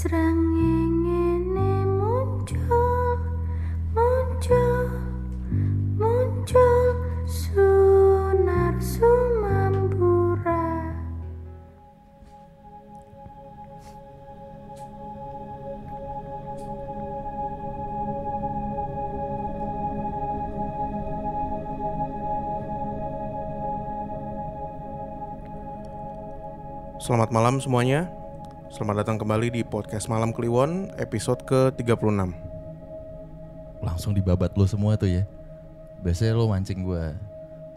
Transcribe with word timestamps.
Srengenge 0.00 1.84
muncul, 1.84 3.20
muncul, 3.92 4.88
muncul 6.00 6.88
Sunar 7.28 8.80
Sumambura 8.80 10.64
Selamat 26.96 27.28
malam 27.28 27.60
semuanya. 27.60 28.19
Selamat 28.80 29.04
datang 29.04 29.20
kembali 29.20 29.52
di 29.52 29.60
podcast 29.60 30.08
Malam 30.08 30.32
Kliwon 30.32 30.88
episode 30.96 31.44
ke-36. 31.44 32.32
langsung 33.84 34.16
dibabat 34.16 34.56
lo 34.56 34.64
semua 34.64 34.96
tuh 34.96 35.20
ya. 35.20 35.28
Biasanya 36.00 36.32
lo 36.32 36.48
mancing 36.48 36.80
gua. 36.80 37.12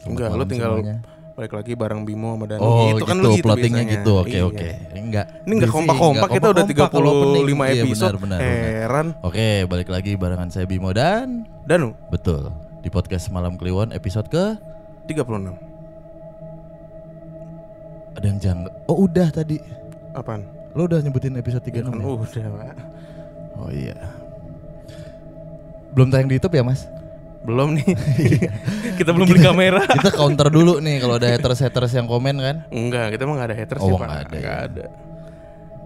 Enggak, 0.07 0.31
lo 0.31 0.47
tinggal 0.47 0.79
semuanya. 0.79 1.03
balik 1.35 1.59
lagi 1.59 1.75
bareng 1.75 2.07
Bimo 2.07 2.39
sama 2.39 2.47
Dani. 2.47 2.63
Oh 2.63 2.95
itu 2.95 3.03
kan 3.03 3.19
gitu, 3.19 3.27
lu 3.27 3.35
gitu 3.35 3.43
plottingnya 3.43 3.83
biasanya. 3.83 3.99
gitu. 3.99 4.11
Oke 4.15 4.31
Iya. 4.31 4.43
oke. 4.47 4.67
Enggak. 4.95 5.25
Ini 5.43 5.51
enggak 5.59 5.71
kompak-kompak 5.75 6.29
kita 6.39 6.47
udah 6.55 6.63
kompak-kompak 6.63 6.91
kalau 6.95 7.11
opening. 7.19 7.43
35 7.51 7.67
Iya, 7.67 7.83
episode. 7.83 8.15
benar, 8.15 8.23
benar, 8.23 8.39
benar. 8.39 8.71
Heran. 8.79 9.07
Oke, 9.27 9.47
balik 9.67 9.89
lagi 9.91 10.11
barengan 10.15 10.49
saya 10.55 10.63
Bimo 10.71 10.95
dan 10.95 11.43
Danu 11.67 11.99
betul 12.15 12.47
di 12.79 12.87
podcast 12.87 13.27
Malam 13.27 13.59
Kliwon 13.59 13.91
episode 13.91 14.31
ke 14.31 14.55
36. 15.11 15.51
ada 18.15 18.23
yang 18.23 18.39
janggal. 18.39 18.71
Oh 18.87 19.03
udah 19.03 19.27
tadi. 19.35 19.59
Apaan? 20.15 20.62
Lo 20.73 20.85
udah 20.85 20.99
nyebutin 20.99 21.37
episode 21.37 21.61
36 21.61 21.73
Ya 21.73 21.81
kan 21.85 21.93
ya? 21.93 22.05
udah, 22.05 22.45
Pak. 22.49 22.75
Oh 23.55 23.69
iya. 23.69 23.97
Belum 25.93 26.09
tayang 26.09 26.25
di 26.25 26.41
YouTube 26.41 26.57
ya 26.57 26.65
mas? 26.65 26.89
Belum 27.45 27.77
nih. 27.77 27.85
kita 28.99 29.13
belum 29.13 29.29
beli 29.29 29.41
kamera. 29.43 29.85
Kita 29.85 30.09
counter 30.09 30.49
dulu 30.49 30.81
nih 30.81 30.97
kalau 30.97 31.21
ada 31.21 31.29
haters-haters 31.29 31.93
yang 31.93 32.09
komen 32.09 32.41
kan. 32.41 32.55
Enggak, 32.73 33.13
kita 33.13 33.29
mah 33.29 33.37
enggak 33.37 33.49
ada 33.53 33.57
haters 33.57 33.81
Oh, 33.83 33.93
ya, 33.93 33.93
Pak. 33.93 34.07
nggak 34.07 34.21
ada 34.23 34.37
ya. 34.37 34.53
Ada. 34.65 34.85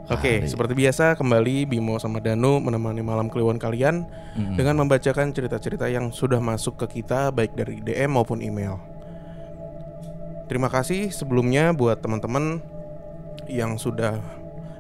Oke, 0.07 0.39
Hari. 0.39 0.47
seperti 0.47 0.71
biasa 0.71 1.19
kembali 1.19 1.67
Bimo 1.67 1.99
sama 1.99 2.23
Danu 2.23 2.63
menemani 2.63 3.03
malam 3.03 3.27
kliwon 3.27 3.59
kalian 3.59 4.07
Mm-mm. 4.39 4.55
dengan 4.55 4.79
membacakan 4.79 5.35
cerita-cerita 5.35 5.91
yang 5.91 6.15
sudah 6.15 6.39
masuk 6.39 6.79
ke 6.79 7.03
kita 7.03 7.27
baik 7.27 7.51
dari 7.51 7.83
DM 7.83 8.15
maupun 8.15 8.39
email. 8.39 8.79
Terima 10.47 10.71
kasih 10.71 11.11
sebelumnya 11.11 11.75
buat 11.75 11.99
teman-teman 11.99 12.63
yang 13.51 13.75
sudah 13.75 14.23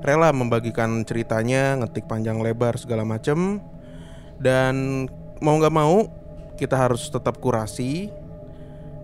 rela 0.07 0.31
membagikan 0.31 1.03
ceritanya, 1.03 1.75
ngetik 1.83 2.07
panjang 2.07 2.39
lebar 2.39 2.79
segala 2.79 3.03
macem 3.03 3.59
dan 4.39 5.03
mau 5.43 5.59
nggak 5.59 5.75
mau 5.75 6.07
kita 6.55 6.79
harus 6.79 7.11
tetap 7.11 7.43
kurasi 7.43 8.07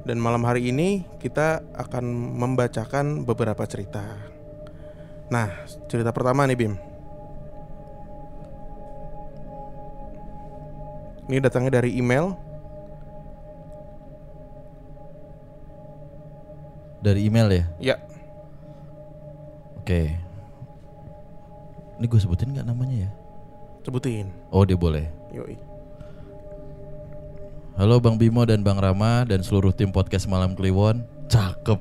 dan 0.08 0.16
malam 0.16 0.48
hari 0.48 0.72
ini 0.72 1.04
kita 1.20 1.59
akan 1.76 2.08
membacakan 2.40 3.28
beberapa 3.28 3.68
cerita. 3.68 4.16
Nah, 5.28 5.52
cerita 5.92 6.16
pertama 6.16 6.48
nih 6.48 6.56
Bim. 6.56 6.76
Ini 11.28 11.40
datangnya 11.44 11.84
dari 11.84 12.00
email 12.00 12.36
Dari 17.04 17.28
email 17.28 17.52
ya? 17.52 17.66
Ya, 17.84 17.96
Oke. 19.84 20.22
Ini 22.04 22.12
gue 22.12 22.20
sebutin 22.20 22.52
nggak 22.52 22.68
namanya 22.68 23.08
ya? 23.08 23.12
sebutin. 23.88 24.28
Oh 24.52 24.68
dia 24.68 24.75
boleh. 24.75 25.08
Yoi. 25.31 25.56
Halo 27.80 28.03
Bang 28.03 28.19
Bimo 28.19 28.44
dan 28.44 28.59
Bang 28.59 28.75
Rama 28.75 29.24
dan 29.24 29.40
seluruh 29.40 29.72
tim 29.72 29.88
podcast 29.88 30.28
Malam 30.28 30.52
Kliwon. 30.52 31.08
Cakep. 31.31 31.80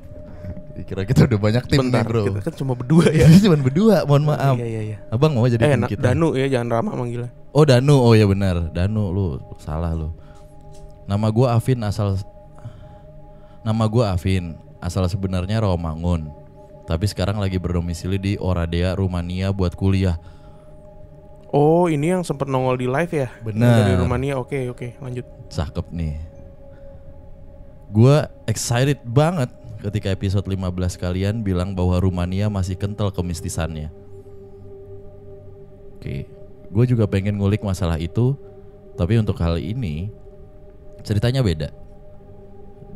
Kira 0.87 1.03
kita 1.03 1.27
udah 1.27 1.39
banyak 1.43 1.67
tim 1.67 1.83
Bentar, 1.83 2.07
nih 2.07 2.07
bro. 2.07 2.23
kita 2.31 2.39
kan 2.39 2.55
cuma 2.55 2.71
berdua 2.71 3.11
ya. 3.11 3.27
Cuma 3.43 3.59
berdua, 3.59 4.07
mohon 4.07 4.23
maaf. 4.31 4.55
Iya, 4.55 4.63
iya, 4.63 4.81
iya. 4.95 4.97
Abang 5.11 5.35
mau 5.35 5.43
jadi 5.43 5.59
Eh, 5.59 5.75
tim 5.75 5.91
kita? 5.91 6.15
Danu 6.15 6.39
ya, 6.39 6.47
jangan 6.47 6.71
Rama 6.71 6.91
manggilnya. 7.03 7.27
Oh 7.51 7.67
Danu, 7.67 7.99
oh 7.99 8.15
ya 8.15 8.23
benar. 8.23 8.71
Danu 8.71 9.11
lu 9.11 9.43
salah 9.59 9.91
lu. 9.91 10.07
Nama 11.03 11.27
gua 11.35 11.59
Afin 11.59 11.83
asal 11.83 12.15
Nama 13.67 13.83
gua 13.91 14.15
Afin, 14.15 14.55
asal 14.79 15.03
sebenarnya 15.11 15.59
Romangun. 15.59 16.31
Tapi 16.93 17.09
sekarang 17.09 17.41
lagi 17.41 17.57
berdomisili 17.57 18.21
di 18.21 18.33
Oradea, 18.37 18.93
Rumania 18.93 19.49
buat 19.49 19.73
kuliah. 19.73 20.21
Oh, 21.49 21.89
ini 21.89 22.13
yang 22.13 22.21
sempat 22.21 22.45
nongol 22.45 22.77
di 22.77 22.85
live 22.85 23.09
ya? 23.09 23.33
Benar. 23.41 23.81
Dari 23.81 23.93
Rumania. 23.97 24.37
Oke, 24.37 24.69
oke, 24.69 25.01
lanjut. 25.01 25.25
Cakep 25.49 25.89
nih. 25.89 26.21
Gua 27.89 28.29
excited 28.45 29.01
banget 29.09 29.49
ketika 29.81 30.13
episode 30.13 30.45
15 30.45 30.69
kalian 31.01 31.41
bilang 31.41 31.73
bahwa 31.73 31.97
Rumania 31.97 32.45
masih 32.45 32.77
kental 32.77 33.09
kemistisannya. 33.09 33.89
Oke, 35.97 36.29
gue 36.69 36.85
juga 36.85 37.09
pengen 37.09 37.41
ngulik 37.41 37.65
masalah 37.65 37.97
itu, 37.97 38.37
tapi 38.93 39.17
untuk 39.17 39.33
kali 39.33 39.73
ini 39.73 40.13
ceritanya 41.01 41.41
beda. 41.41 41.73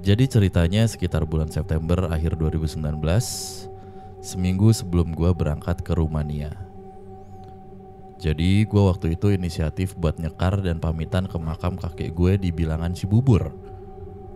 Jadi 0.05 0.29
ceritanya 0.29 0.85
sekitar 0.85 1.25
bulan 1.25 1.49
September 1.49 2.07
akhir 2.13 2.37
2019, 2.39 3.66
seminggu 4.27 4.75
sebelum 4.75 5.15
gua 5.15 5.31
berangkat 5.31 5.79
ke 5.87 5.95
Rumania. 5.95 6.67
Jadi 8.17 8.65
gue 8.65 8.81
waktu 8.81 9.13
itu 9.13 9.29
inisiatif 9.29 9.93
buat 9.93 10.17
nyekar 10.17 10.65
dan 10.65 10.81
pamitan 10.81 11.29
ke 11.29 11.37
makam 11.37 11.77
kakek 11.77 12.17
gue 12.17 12.33
di 12.41 12.49
bilangan 12.49 12.89
Cibubur. 12.97 13.53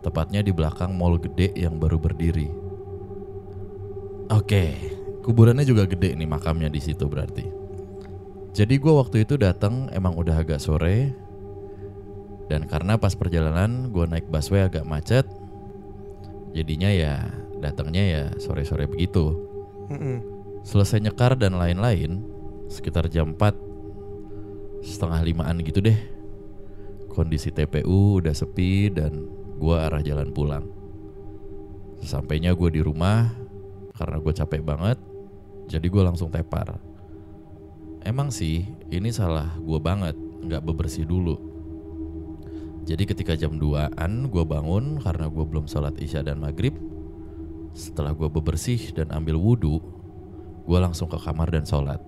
Tepatnya 0.05 0.45
di 0.45 0.53
belakang 0.53 0.93
mall 0.93 1.17
gede 1.17 1.49
yang 1.57 1.81
baru 1.81 1.97
berdiri. 1.97 2.45
Oke, 4.29 4.77
kuburannya 5.25 5.65
juga 5.65 5.89
gede 5.89 6.13
nih 6.13 6.29
makamnya 6.29 6.69
di 6.69 6.77
situ 6.77 7.09
berarti. 7.09 7.49
Jadi 8.53 8.77
gue 8.77 8.93
waktu 8.93 9.25
itu 9.25 9.33
datang 9.41 9.89
emang 9.89 10.13
udah 10.13 10.45
agak 10.45 10.61
sore. 10.61 11.17
Dan 12.53 12.69
karena 12.69 13.01
pas 13.01 13.17
perjalanan 13.17 13.89
gue 13.89 14.05
naik 14.05 14.29
busway 14.29 14.61
agak 14.61 14.85
macet. 14.85 15.25
Jadinya 16.53 16.93
ya 16.93 17.25
datangnya 17.57 18.03
ya 18.05 18.23
sore-sore 18.37 18.85
begitu. 18.85 19.50
Mm-mm. 19.91 20.17
Selesai 20.63 21.03
nyekar 21.03 21.35
dan 21.35 21.59
lain-lain 21.59 22.23
Sekitar 22.71 23.11
jam 23.11 23.35
4 23.35 23.51
Setengah 24.81 25.19
limaan 25.21 25.59
gitu 25.61 25.83
deh. 25.83 25.99
Kondisi 27.11 27.51
TPU 27.51 28.23
udah 28.23 28.31
sepi 28.31 28.87
dan 28.87 29.27
gua 29.59 29.91
arah 29.91 29.99
jalan 29.99 30.31
pulang. 30.31 30.65
Sesampainya 31.99 32.55
gue 32.55 32.71
di 32.71 32.81
rumah 32.81 33.29
Karena 33.93 34.17
gue 34.17 34.31
capek 34.31 34.63
banget 34.63 34.97
Jadi 35.67 35.91
gue 35.91 36.01
langsung 36.01 36.31
tepar. 36.31 36.79
Emang 38.01 38.33
sih 38.33 38.65
ini 38.89 39.11
salah 39.13 39.53
gue 39.59 39.77
banget 39.77 40.15
nggak 40.17 40.65
bebersih 40.65 41.05
dulu. 41.05 41.37
Jadi 42.81 43.05
ketika 43.05 43.37
jam 43.37 43.61
2an 43.61 44.31
gue 44.33 44.43
bangun 44.47 44.97
karena 45.03 45.29
gue 45.29 45.45
belum 45.45 45.69
sholat 45.69 45.93
isya 46.01 46.25
dan 46.25 46.41
maghrib 46.41 46.73
Setelah 47.71 48.11
gue 48.11 48.27
bebersih 48.27 48.91
dan 48.91 49.11
ambil 49.15 49.39
wudhu 49.39 49.79
gue 50.65 50.79
langsung 50.79 51.09
ke 51.09 51.17
kamar 51.17 51.49
dan 51.49 51.65
sholat. 51.65 51.99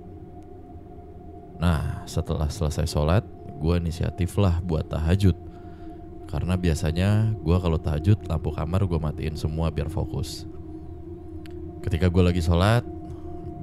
Nah, 1.58 2.04
setelah 2.04 2.52
selesai 2.52 2.86
sholat, 2.88 3.24
gue 3.60 3.74
inisiatif 3.80 4.36
lah 4.36 4.60
buat 4.60 4.88
tahajud. 4.88 5.36
Karena 6.28 6.58
biasanya 6.58 7.32
gue 7.38 7.58
kalau 7.62 7.78
tahajud 7.78 8.20
lampu 8.26 8.50
kamar 8.52 8.84
gue 8.90 9.00
matiin 9.00 9.38
semua 9.38 9.70
biar 9.70 9.88
fokus. 9.88 10.50
Ketika 11.84 12.08
gue 12.08 12.24
lagi 12.24 12.42
sholat, 12.42 12.84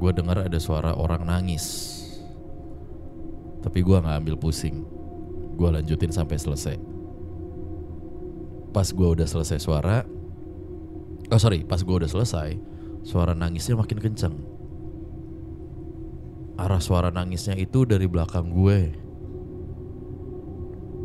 gue 0.01 0.11
dengar 0.13 0.45
ada 0.45 0.59
suara 0.61 0.95
orang 0.97 1.25
nangis. 1.27 1.97
Tapi 3.61 3.85
gue 3.85 3.97
nggak 4.01 4.17
ambil 4.25 4.37
pusing. 4.41 4.85
Gue 5.59 5.69
lanjutin 5.69 6.13
sampai 6.13 6.41
selesai. 6.41 6.77
Pas 8.71 8.87
gue 8.87 9.09
udah 9.19 9.27
selesai 9.27 9.59
suara, 9.61 10.07
oh 11.31 11.41
sorry, 11.41 11.63
pas 11.63 11.79
gue 11.79 11.95
udah 11.95 12.11
selesai, 12.11 12.59
suara 13.07 13.33
nangisnya 13.33 13.79
makin 13.79 13.99
kenceng. 14.03 14.37
Arah 16.59 16.83
suara 16.83 17.09
nangisnya 17.09 17.57
itu 17.57 17.89
dari 17.89 18.05
belakang 18.05 18.53
gue. 18.53 18.93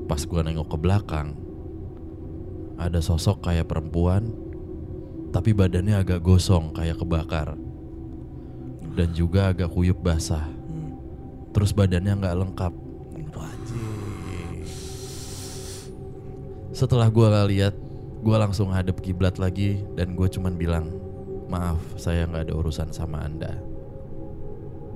Pas 0.06 0.22
gue 0.22 0.42
nengok 0.42 0.69
ke 0.69 0.77
belakang, 0.77 1.33
ada 2.75 3.00
sosok 3.00 3.45
kayak 3.45 3.69
perempuan, 3.69 4.30
tapi 5.31 5.56
badannya 5.56 5.95
agak 5.95 6.22
gosong 6.22 6.75
kayak 6.75 7.00
kebakar. 7.00 7.56
Dan 8.95 9.12
juga 9.12 9.51
agak 9.51 9.72
kuyup 9.72 10.00
basah. 10.00 10.48
Terus 11.51 11.72
badannya 11.72 12.19
nggak 12.19 12.38
lengkap. 12.38 12.74
Setelah 16.75 17.07
gue 17.07 17.27
lihat, 17.56 17.72
gue 18.25 18.33
langsung 18.42 18.74
hadap 18.74 19.06
kiblat 19.06 19.38
lagi 19.38 19.86
dan 19.94 20.18
gue 20.18 20.25
cuman 20.25 20.57
bilang, 20.57 20.89
maaf 21.45 21.77
saya 21.94 22.25
nggak 22.25 22.50
ada 22.50 22.54
urusan 22.57 22.89
sama 22.89 23.22
anda. 23.22 23.54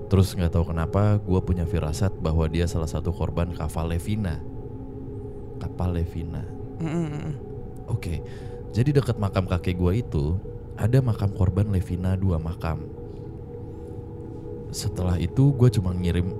Terus 0.10 0.34
nggak 0.34 0.58
tahu 0.58 0.74
kenapa 0.74 1.22
gue 1.22 1.38
punya 1.46 1.70
firasat 1.70 2.10
bahwa 2.18 2.50
dia 2.50 2.66
salah 2.66 2.90
satu 2.90 3.14
korban 3.14 3.54
kapal 3.54 3.86
Levina. 3.86 4.42
Kapal 5.62 6.02
Levina. 6.02 6.42
Mm. 6.81 7.38
Oke, 7.86 8.26
jadi 8.74 8.98
dekat 8.98 9.22
makam 9.22 9.46
kakek 9.46 9.78
gue 9.78 10.02
itu 10.02 10.34
ada 10.74 10.98
makam 10.98 11.30
korban 11.30 11.70
Levina 11.70 12.18
dua 12.18 12.42
makam. 12.42 12.81
Setelah 14.74 15.22
itu 15.22 15.54
gue 15.54 15.70
cuma 15.78 15.94
ngirim 15.94 16.34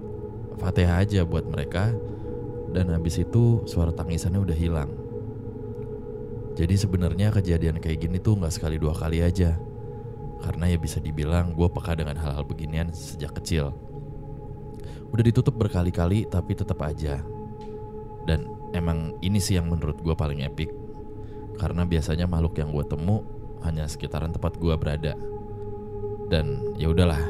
fatihah 0.58 1.06
aja 1.06 1.22
buat 1.22 1.46
mereka 1.46 1.94
dan 2.74 2.90
habis 2.90 3.22
itu 3.22 3.62
suara 3.70 3.94
tangisannya 3.94 4.42
udah 4.42 4.58
hilang. 4.58 5.09
Jadi 6.60 6.76
sebenarnya 6.76 7.32
kejadian 7.32 7.80
kayak 7.80 8.04
gini 8.04 8.20
tuh 8.20 8.36
nggak 8.36 8.52
sekali 8.52 8.76
dua 8.76 8.92
kali 8.92 9.24
aja. 9.24 9.56
Karena 10.44 10.68
ya 10.68 10.76
bisa 10.76 11.00
dibilang 11.00 11.56
gue 11.56 11.68
peka 11.72 11.96
dengan 11.96 12.20
hal-hal 12.20 12.44
beginian 12.44 12.92
sejak 12.92 13.32
kecil. 13.40 13.72
Udah 15.08 15.24
ditutup 15.24 15.56
berkali-kali 15.56 16.28
tapi 16.28 16.60
tetap 16.60 16.84
aja. 16.84 17.24
Dan 18.28 18.52
emang 18.76 19.16
ini 19.24 19.40
sih 19.40 19.56
yang 19.56 19.72
menurut 19.72 20.04
gue 20.04 20.12
paling 20.12 20.44
epic. 20.44 20.68
Karena 21.56 21.88
biasanya 21.88 22.28
makhluk 22.28 22.60
yang 22.60 22.76
gue 22.76 22.84
temu 22.84 23.24
hanya 23.64 23.88
sekitaran 23.88 24.36
tempat 24.36 24.60
gue 24.60 24.76
berada. 24.76 25.16
Dan 26.28 26.76
ya 26.76 26.92
udahlah, 26.92 27.24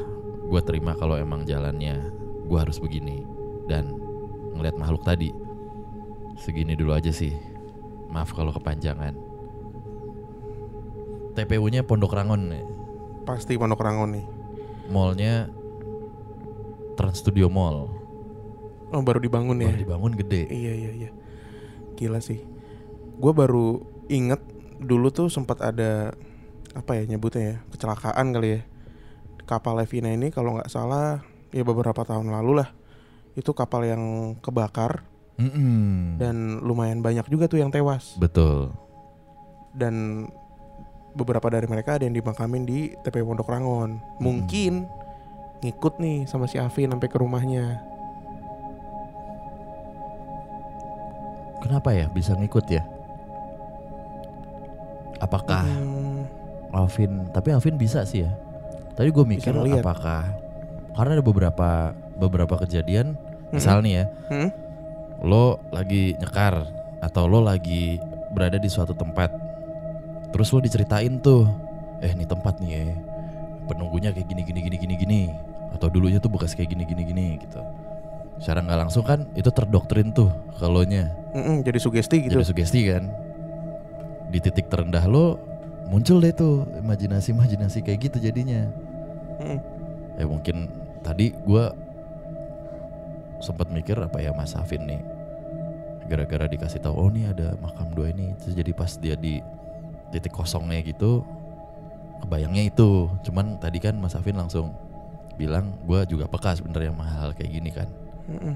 gue 0.50 0.60
terima 0.66 0.98
kalau 0.98 1.14
emang 1.14 1.46
jalannya 1.46 2.02
gue 2.50 2.58
harus 2.58 2.82
begini. 2.82 3.22
Dan 3.70 3.94
ngeliat 4.58 4.74
makhluk 4.74 5.06
tadi. 5.06 5.30
Segini 6.34 6.74
dulu 6.74 6.98
aja 6.98 7.14
sih. 7.14 7.49
Maaf 8.10 8.34
kalau 8.34 8.50
kepanjangan. 8.50 9.14
TPU-nya 11.38 11.86
Pondok 11.86 12.14
Rangon 12.14 12.50
nih. 12.50 12.64
Pasti 13.22 13.54
Pondok 13.54 13.80
Rangon 13.80 14.10
nih. 14.18 14.26
Mallnya 14.90 15.46
Trans 16.98 17.22
Studio 17.22 17.46
Mall. 17.46 17.86
Oh 18.90 19.02
baru 19.06 19.22
dibangun 19.22 19.62
ya? 19.62 19.70
Baru 19.70 19.82
dibangun 19.86 20.12
gede. 20.18 20.50
Iya 20.50 20.72
iya 20.74 20.90
iya. 20.90 21.10
Gila 21.94 22.18
sih. 22.18 22.42
Gue 23.22 23.30
baru 23.30 23.86
inget 24.10 24.42
dulu 24.82 25.14
tuh 25.14 25.30
sempat 25.30 25.62
ada 25.62 26.10
apa 26.74 26.96
ya 26.98 27.06
nyebutnya 27.06 27.42
ya 27.42 27.56
kecelakaan 27.70 28.34
kali 28.34 28.58
ya. 28.58 28.60
Kapal 29.46 29.78
Levina 29.78 30.10
ini 30.10 30.34
kalau 30.34 30.58
nggak 30.58 30.70
salah 30.70 31.22
ya 31.54 31.62
beberapa 31.62 32.02
tahun 32.02 32.34
lalu 32.34 32.62
lah. 32.66 32.74
Itu 33.38 33.54
kapal 33.54 33.86
yang 33.86 34.34
kebakar 34.42 35.06
Mm-mm. 35.40 36.20
dan 36.20 36.60
lumayan 36.60 37.00
banyak 37.00 37.24
juga 37.26 37.48
tuh 37.48 37.64
yang 37.64 37.72
tewas. 37.72 38.20
Betul. 38.20 38.76
Dan 39.72 40.26
beberapa 41.16 41.48
dari 41.48 41.64
mereka 41.64 41.96
ada 41.96 42.04
yang 42.04 42.14
dimakamin 42.14 42.68
di 42.68 42.92
TPU 43.00 43.24
Pondok 43.24 43.48
Rangon. 43.48 43.98
Mungkin 44.20 44.84
ngikut 45.64 45.96
nih 45.96 46.28
sama 46.28 46.44
si 46.44 46.60
Afin 46.60 46.92
sampai 46.92 47.08
ke 47.08 47.16
rumahnya. 47.16 47.80
Kenapa 51.60 51.92
ya 51.92 52.08
bisa 52.08 52.36
ngikut 52.36 52.66
ya? 52.68 52.82
Apakah 55.20 55.62
Hmm, 55.68 56.24
Alvin? 56.72 57.28
Tapi 57.30 57.52
Alvin 57.52 57.76
bisa 57.76 58.02
sih 58.08 58.24
ya. 58.24 58.32
Tadi 58.96 59.08
gue 59.12 59.24
mikir 59.24 59.52
apakah 59.52 60.24
karena 60.96 61.20
ada 61.20 61.24
beberapa 61.24 61.92
beberapa 62.16 62.60
kejadian, 62.64 63.16
misal 63.52 63.80
nih 63.80 64.02
ya, 64.02 64.04
hmm? 64.28 64.48
Lo 65.20 65.60
lagi 65.72 66.16
nyekar 66.16 66.64
atau 67.04 67.28
lo 67.28 67.40
lagi 67.44 68.00
berada 68.32 68.56
di 68.56 68.68
suatu 68.68 68.92
tempat, 68.96 69.32
terus 70.32 70.52
lo 70.52 70.60
diceritain 70.60 71.20
tuh, 71.20 71.48
eh 72.00 72.12
nih 72.12 72.28
tempat 72.28 72.60
nih 72.60 72.70
ya, 72.72 72.82
penunggunya 73.68 74.10
kayak 74.14 74.28
gini 74.28 74.42
gini 74.46 74.60
gini 74.64 74.76
gini 74.76 74.94
gini, 74.96 75.22
atau 75.76 75.90
dulunya 75.90 76.22
tuh 76.22 76.30
bekas 76.32 76.56
kayak 76.56 76.72
gini 76.72 76.84
gini 76.88 77.02
gini 77.04 77.26
gitu. 77.42 77.60
Secara 78.40 78.64
nggak 78.64 78.80
langsung 78.88 79.04
kan 79.04 79.28
itu 79.36 79.52
terdoktrin 79.52 80.16
tuh 80.16 80.32
kalau 80.56 80.80
nya. 80.88 81.12
Jadi 81.60 81.76
sugesti 81.76 82.24
gitu. 82.24 82.40
Jadi 82.40 82.48
sugesti 82.48 82.80
kan 82.90 83.06
Di 84.34 84.42
titik 84.42 84.66
terendah 84.66 85.06
lo 85.06 85.38
Muncul 85.86 86.18
deh 86.18 86.34
tuh 86.34 86.66
Imajinasi-imajinasi 86.82 87.86
kayak 87.86 88.10
gitu 88.10 88.18
jadinya 88.18 88.66
Mm-mm. 89.38 89.58
Ya 90.18 90.26
mungkin 90.26 90.66
Tadi 91.06 91.30
gua 91.46 91.70
sempat 93.38 93.70
mikir 93.70 93.94
apa 93.94 94.18
ya 94.18 94.34
Mas 94.34 94.58
Hafin 94.58 94.90
nih 94.90 95.00
Gara-gara 96.10 96.50
dikasih 96.50 96.82
tahu 96.82 96.94
Oh 96.98 97.08
nih 97.08 97.30
ada 97.30 97.54
makam 97.62 97.94
dua 97.94 98.10
ini 98.10 98.34
Terus 98.42 98.58
jadi 98.58 98.72
pas 98.74 98.90
dia 98.98 99.14
di 99.14 99.38
Titik 100.10 100.34
kosongnya 100.34 100.82
gitu 100.82 101.22
Kebayangnya 102.26 102.66
itu 102.66 103.06
Cuman 103.22 103.62
tadi 103.62 103.78
kan 103.78 103.94
Mas 103.94 104.18
Hafin 104.18 104.34
langsung 104.34 104.74
Bilang 105.38 105.70
gua 105.86 106.02
juga 106.02 106.26
peka 106.26 106.58
sebenarnya 106.58 106.90
sama 106.90 107.06
hal 107.06 107.30
kayak 107.38 107.50
gini 107.54 107.70
kan 107.70 107.86
Mm-mm. 108.26 108.54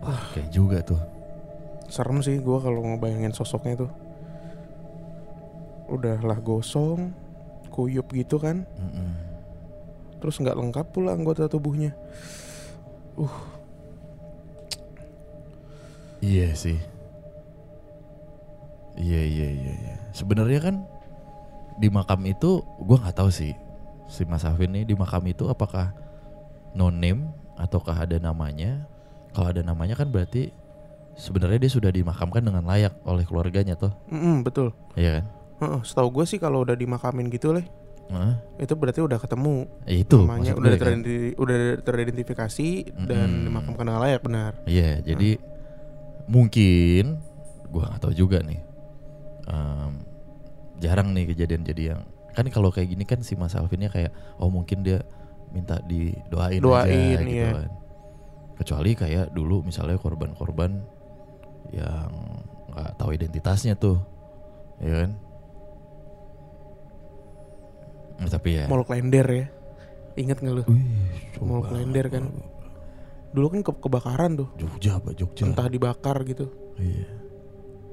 Wah 0.00 0.22
kayak 0.32 0.48
juga 0.48 0.80
tuh 0.80 1.18
Serem 1.88 2.20
sih 2.20 2.36
gua 2.44 2.60
kalau 2.60 2.84
ngebayangin 2.84 3.32
sosoknya 3.32 3.88
tuh. 3.88 3.90
Udahlah 5.88 6.36
gosong, 6.44 7.16
kuyup 7.72 8.12
gitu 8.12 8.36
kan. 8.36 8.68
Mm-mm. 8.76 9.10
Terus 10.20 10.36
nggak 10.36 10.52
lengkap 10.60 10.86
pula 10.92 11.16
anggota 11.16 11.48
tubuhnya. 11.48 11.96
Iya 16.18 16.54
sih. 16.54 16.78
Iya 18.98 19.22
iya 19.22 19.48
iya. 19.48 19.72
iya. 19.74 19.94
Sebenarnya 20.10 20.60
kan 20.60 20.74
di 21.78 21.86
makam 21.88 22.26
itu 22.26 22.60
gua 22.82 22.98
nggak 22.98 23.16
tahu 23.16 23.30
sih 23.30 23.54
si 24.10 24.26
Mas 24.26 24.42
Afin 24.42 24.74
nih 24.74 24.82
di 24.82 24.94
makam 24.98 25.22
itu 25.30 25.46
apakah 25.46 25.94
no 26.74 26.90
name 26.90 27.30
ataukah 27.54 27.94
ada 27.94 28.18
namanya? 28.18 28.82
Kalau 29.30 29.54
ada 29.54 29.62
namanya 29.62 29.94
kan 29.94 30.10
berarti 30.10 30.50
sebenarnya 31.14 31.62
dia 31.62 31.70
sudah 31.70 31.90
dimakamkan 31.94 32.42
dengan 32.42 32.66
layak 32.66 32.94
oleh 33.06 33.22
keluarganya 33.26 33.74
tuh, 33.74 33.90
Mm-mm, 34.10 34.42
betul. 34.42 34.70
iya 34.94 35.18
kan? 35.20 35.24
Heeh, 35.58 35.80
setahu 35.82 36.08
gue 36.14 36.24
sih 36.26 36.38
kalau 36.38 36.62
udah 36.62 36.78
dimakamin 36.78 37.26
gitu 37.28 37.50
leh, 37.50 37.66
Hah? 38.08 38.38
itu 38.56 38.78
berarti 38.78 39.02
udah 39.02 39.18
ketemu 39.18 39.66
Ya 39.82 39.94
itu 39.98 40.14
namanya 40.22 40.54
maksud 40.54 40.62
udah 40.62 40.70
gue 40.74 40.78
kan. 40.78 40.98
udah 41.34 41.58
teridentifikasi 41.82 42.68
dan 43.06 43.28
Mm-mm. 43.30 43.44
dimakamkan 43.50 43.84
dengan 43.84 44.02
layak 44.02 44.22
benar. 44.22 44.52
Iya, 44.64 45.02
jadi 45.02 45.30
mungkin 46.28 47.18
gua 47.72 47.90
nggak 47.92 48.00
tahu 48.04 48.14
juga 48.14 48.44
nih. 48.44 48.60
Em, 49.48 49.92
jarang 50.78 51.10
nih 51.16 51.32
kejadian 51.34 51.64
jadi 51.64 51.82
yang 51.96 52.00
kan 52.36 52.46
kalau 52.54 52.70
kayak 52.70 52.94
gini 52.94 53.02
kan 53.02 53.18
si 53.24 53.34
Mas 53.34 53.58
Alvinnya 53.58 53.90
kayak 53.90 54.14
oh 54.38 54.46
mungkin 54.46 54.86
dia 54.86 55.02
minta 55.50 55.80
didoain 55.82 56.60
aja 56.60 56.64
Doain, 56.64 57.18
gitu 57.24 57.34
iya. 57.34 57.50
kan. 57.50 57.70
Kecuali 58.62 58.90
kayak 58.94 59.34
dulu 59.34 59.66
misalnya 59.66 59.98
korban-korban 59.98 60.82
yang 61.74 62.10
nggak 62.70 62.90
tahu 63.00 63.10
identitasnya 63.16 63.74
tuh, 63.74 63.98
ya 64.78 65.02
kan? 65.02 65.10
Nah, 68.18 68.28
tapi 68.28 68.58
ya. 68.58 68.64
Mall 68.66 68.82
Klender 68.82 69.26
ya. 69.30 69.46
Ingat 70.18 70.42
nggak 70.42 70.54
lu? 70.58 70.62
Wih, 70.66 70.82
Mall 71.38 71.62
coba. 71.62 71.70
Klender 71.70 72.06
kan. 72.10 72.24
Dulu 73.28 73.46
kan 73.52 73.60
ke- 73.60 73.76
kebakaran 73.78 74.40
tuh, 74.40 74.48
Jogja 74.56 74.96
apa 74.96 75.12
Jogja? 75.12 75.44
entah 75.44 75.68
dibakar 75.68 76.24
gitu. 76.24 76.48
Iya. 76.80 77.06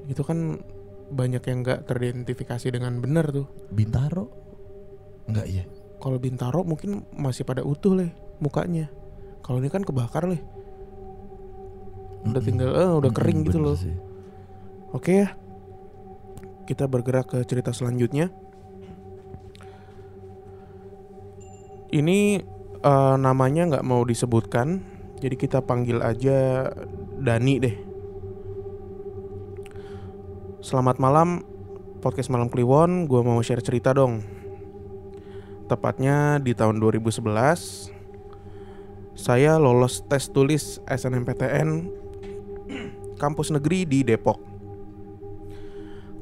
Itu 0.07 0.23
kan 0.23 0.63
banyak 1.05 1.43
yang 1.43 1.59
nggak 1.61 1.85
teridentifikasi 1.85 2.67
dengan 2.71 2.97
benar 2.97 3.29
tuh. 3.29 3.45
Bintaro? 3.69 4.31
Enggak 5.27 5.47
ya? 5.49 5.63
Kalau 5.99 6.17
Bintaro 6.17 6.61
mungkin 6.61 7.03
masih 7.11 7.43
pada 7.43 7.61
utuh 7.61 7.97
leh 7.97 8.09
mukanya. 8.37 8.87
Kalau 9.41 9.59
ini 9.59 9.69
kan 9.69 9.81
kebakar 9.81 10.25
leh. 10.25 10.41
Udah 12.25 12.41
tinggal, 12.41 12.73
eh, 12.73 12.89
udah 12.89 13.11
kering 13.13 13.45
gitu 13.45 13.61
loh. 13.61 13.77
sih. 13.77 13.93
Oke 14.93 15.25
ya. 15.25 15.29
Kita 16.65 16.89
bergerak 16.89 17.29
ke 17.29 17.43
cerita 17.45 17.69
selanjutnya. 17.69 18.33
Ini 21.91 22.19
eh, 22.81 23.15
namanya 23.17 23.61
nggak 23.67 23.85
mau 23.85 24.01
disebutkan, 24.01 24.81
jadi 25.19 25.35
kita 25.39 25.63
panggil 25.63 26.03
aja 26.03 26.69
Dani 27.15 27.55
deh. 27.61 27.75
Selamat 30.59 30.97
malam, 30.97 31.45
podcast 32.01 32.27
malam 32.33 32.49
Kliwon. 32.51 33.07
Gue 33.07 33.21
mau 33.23 33.39
share 33.39 33.63
cerita 33.63 33.93
dong. 33.95 34.25
Tepatnya 35.65 36.37
di 36.41 36.53
tahun 36.53 36.77
2011, 36.77 37.89
saya 39.17 39.57
lolos 39.57 40.05
tes 40.05 40.29
tulis 40.29 40.77
SNMPTN 40.85 41.89
kampus 43.17 43.49
negeri 43.49 43.87
di 43.87 44.05
Depok. 44.05 44.37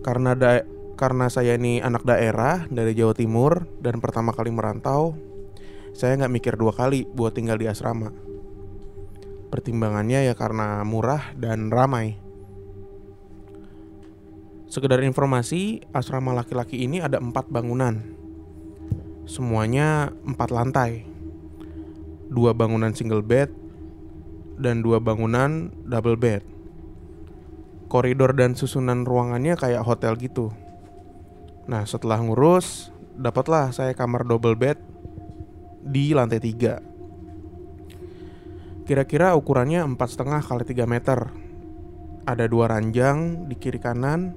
Karena 0.03 0.35
da- 0.35 0.63
karena 0.93 1.27
saya 1.27 1.57
ini 1.57 1.81
anak 1.81 2.05
daerah 2.05 2.69
dari 2.69 2.93
Jawa 2.95 3.15
Timur 3.17 3.67
dan 3.81 3.99
pertama 3.99 4.31
kali 4.31 4.53
merantau, 4.53 5.17
saya 5.91 6.15
nggak 6.19 6.33
mikir 6.33 6.53
dua 6.55 6.71
kali 6.71 7.03
buat 7.09 7.35
tinggal 7.35 7.57
di 7.59 7.67
asrama. 7.67 8.32
Pertimbangannya 9.53 10.25
ya 10.25 10.33
karena 10.33 10.81
murah 10.81 11.37
dan 11.37 11.69
ramai. 11.69 12.17
Sekedar 14.65 15.05
informasi, 15.05 15.85
asrama 15.93 16.33
laki-laki 16.33 16.81
ini 16.81 17.05
ada 17.05 17.21
empat 17.21 17.53
bangunan. 17.53 18.01
Semuanya 19.29 20.09
empat 20.25 20.49
lantai. 20.49 21.05
Dua 22.33 22.57
bangunan 22.57 22.97
single 22.97 23.21
bed 23.21 23.53
dan 24.57 24.81
dua 24.81 24.97
bangunan 24.97 25.69
double 25.85 26.17
bed. 26.17 26.41
Koridor 27.93 28.33
dan 28.33 28.57
susunan 28.57 29.05
ruangannya 29.05 29.53
kayak 29.53 29.85
hotel 29.85 30.17
gitu. 30.17 30.49
Nah, 31.69 31.85
setelah 31.85 32.17
ngurus, 32.17 32.89
dapatlah 33.13 33.69
saya 33.69 33.93
kamar 33.93 34.25
double 34.25 34.57
bed 34.57 34.81
di 35.85 36.17
lantai 36.17 36.41
tiga. 36.41 36.81
Kira-kira 38.83 39.31
ukurannya 39.39 39.79
empat 39.79 40.19
setengah 40.19 40.43
kali 40.43 40.67
3 40.67 40.83
meter. 40.83 41.31
Ada 42.27 42.51
dua 42.51 42.67
ranjang 42.67 43.47
di 43.47 43.55
kiri 43.55 43.79
kanan. 43.79 44.35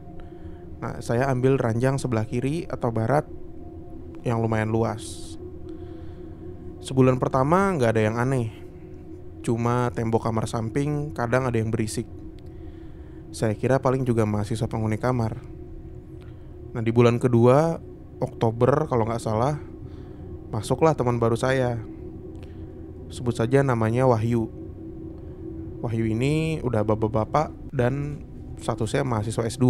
Nah, 0.79 1.03
saya 1.03 1.27
ambil 1.31 1.59
ranjang 1.59 1.99
sebelah 1.99 2.27
kiri 2.27 2.63
atau 2.67 2.95
barat 2.95 3.27
yang 4.23 4.39
lumayan 4.39 4.71
luas. 4.71 5.35
Sebulan 6.79 7.19
pertama 7.19 7.75
nggak 7.75 7.91
ada 7.91 8.03
yang 8.07 8.19
aneh. 8.23 8.55
Cuma 9.43 9.91
tembok 9.91 10.31
kamar 10.31 10.47
samping 10.47 11.11
kadang 11.11 11.51
ada 11.51 11.59
yang 11.59 11.75
berisik. 11.75 12.07
Saya 13.35 13.59
kira 13.59 13.83
paling 13.83 14.07
juga 14.07 14.23
mahasiswa 14.27 14.71
penghuni 14.71 14.99
kamar. 14.99 15.43
Nah 16.71 16.83
di 16.87 16.95
bulan 16.95 17.19
kedua 17.19 17.83
Oktober 18.23 18.87
kalau 18.87 19.11
nggak 19.11 19.23
salah 19.23 19.59
masuklah 20.55 20.95
teman 20.95 21.19
baru 21.19 21.35
saya. 21.35 21.96
Sebut 23.11 23.35
saja 23.35 23.63
namanya 23.63 24.07
Wahyu. 24.11 24.51
Wahyu 25.85 26.11
ini 26.11 26.59
udah 26.65 26.83
bapak-bapak 26.83 27.55
dan 27.71 28.25
statusnya 28.59 29.05
mahasiswa 29.07 29.47
S2. 29.47 29.65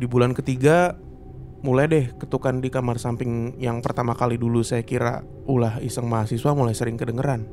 Di 0.00 0.06
bulan 0.08 0.32
ketiga 0.32 0.96
mulai 1.60 1.84
deh 1.84 2.06
ketukan 2.16 2.64
di 2.64 2.72
kamar 2.72 2.96
samping 2.96 3.60
yang 3.60 3.84
pertama 3.84 4.16
kali 4.16 4.40
dulu 4.40 4.64
saya 4.64 4.80
kira 4.80 5.20
ulah 5.44 5.76
iseng 5.84 6.08
mahasiswa 6.08 6.56
mulai 6.56 6.72
sering 6.72 6.96
kedengeran. 6.96 7.44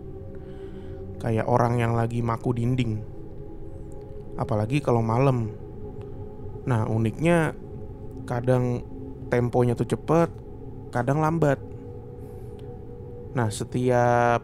Kayak 1.17 1.49
orang 1.49 1.81
yang 1.81 1.97
lagi 1.97 2.21
maku 2.21 2.53
dinding. 2.53 3.01
Apalagi 4.37 4.79
kalau 4.79 5.01
malam. 5.01 5.49
Nah, 6.69 6.85
uniknya 6.85 7.57
kadang 8.29 8.85
temponya 9.33 9.73
tuh 9.73 9.87
cepet, 9.89 10.29
kadang 10.93 11.23
lambat. 11.23 11.57
Nah, 13.37 13.53
setiap 13.53 14.41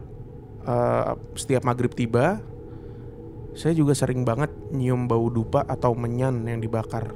uh, 0.62 1.18
setiap 1.34 1.66
maghrib 1.66 1.90
tiba, 1.90 2.38
saya 3.58 3.74
juga 3.74 3.90
sering 3.90 4.22
banget 4.22 4.54
nyium 4.70 5.10
bau 5.10 5.26
dupa 5.26 5.66
atau 5.66 5.98
menyan 5.98 6.46
yang 6.46 6.62
dibakar. 6.62 7.10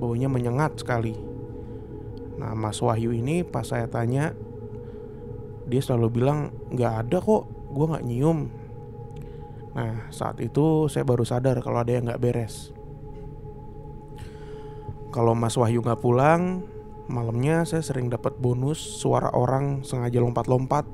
Baunya 0.00 0.32
menyengat 0.32 0.80
sekali. 0.80 1.12
Nah, 2.40 2.56
Mas 2.56 2.80
Wahyu 2.80 3.12
ini 3.12 3.44
pas 3.44 3.68
saya 3.68 3.84
tanya, 3.92 4.32
dia 5.68 5.84
selalu 5.84 6.08
bilang 6.08 6.48
nggak 6.72 6.92
ada 7.04 7.20
kok, 7.20 7.44
gue 7.76 7.84
nggak 7.84 8.06
nyium. 8.08 8.48
Nah, 9.76 10.08
saat 10.08 10.40
itu 10.40 10.88
saya 10.88 11.04
baru 11.04 11.28
sadar 11.28 11.60
kalau 11.60 11.84
ada 11.84 11.92
yang 11.92 12.08
nggak 12.08 12.24
beres. 12.24 12.72
Kalau 15.12 15.36
Mas 15.36 15.60
Wahyu 15.60 15.84
nggak 15.84 16.00
pulang, 16.00 16.64
malamnya 17.10 17.66
saya 17.66 17.82
sering 17.82 18.06
dapat 18.06 18.38
bonus 18.38 18.78
suara 18.78 19.34
orang 19.34 19.82
sengaja 19.82 20.22
lompat-lompat 20.22 20.86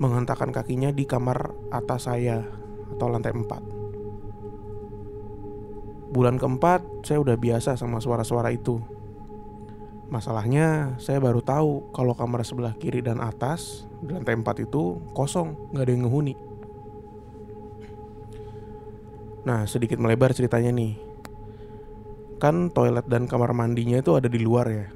menghentakkan 0.00 0.48
kakinya 0.50 0.90
di 0.90 1.04
kamar 1.04 1.52
atas 1.68 2.08
saya 2.08 2.40
atau 2.96 3.06
lantai 3.12 3.36
4. 3.36 3.44
Bulan 6.10 6.40
keempat 6.40 7.04
saya 7.04 7.20
udah 7.20 7.36
biasa 7.36 7.76
sama 7.76 8.00
suara-suara 8.00 8.48
itu. 8.50 8.80
Masalahnya 10.08 10.96
saya 10.96 11.20
baru 11.20 11.44
tahu 11.44 11.92
kalau 11.92 12.16
kamar 12.16 12.40
sebelah 12.46 12.72
kiri 12.80 13.04
dan 13.04 13.20
atas 13.20 13.84
di 14.00 14.08
lantai 14.14 14.40
4 14.40 14.64
itu 14.64 15.04
kosong, 15.12 15.52
nggak 15.74 15.84
ada 15.84 15.92
yang 15.92 16.08
ngehuni. 16.08 16.34
Nah 19.44 19.68
sedikit 19.68 20.00
melebar 20.00 20.32
ceritanya 20.32 20.72
nih 20.72 21.03
kan 22.44 22.68
toilet 22.68 23.08
dan 23.08 23.24
kamar 23.24 23.56
mandinya 23.56 24.04
itu 24.04 24.20
ada 24.20 24.28
di 24.28 24.36
luar 24.36 24.68
ya. 24.68 24.92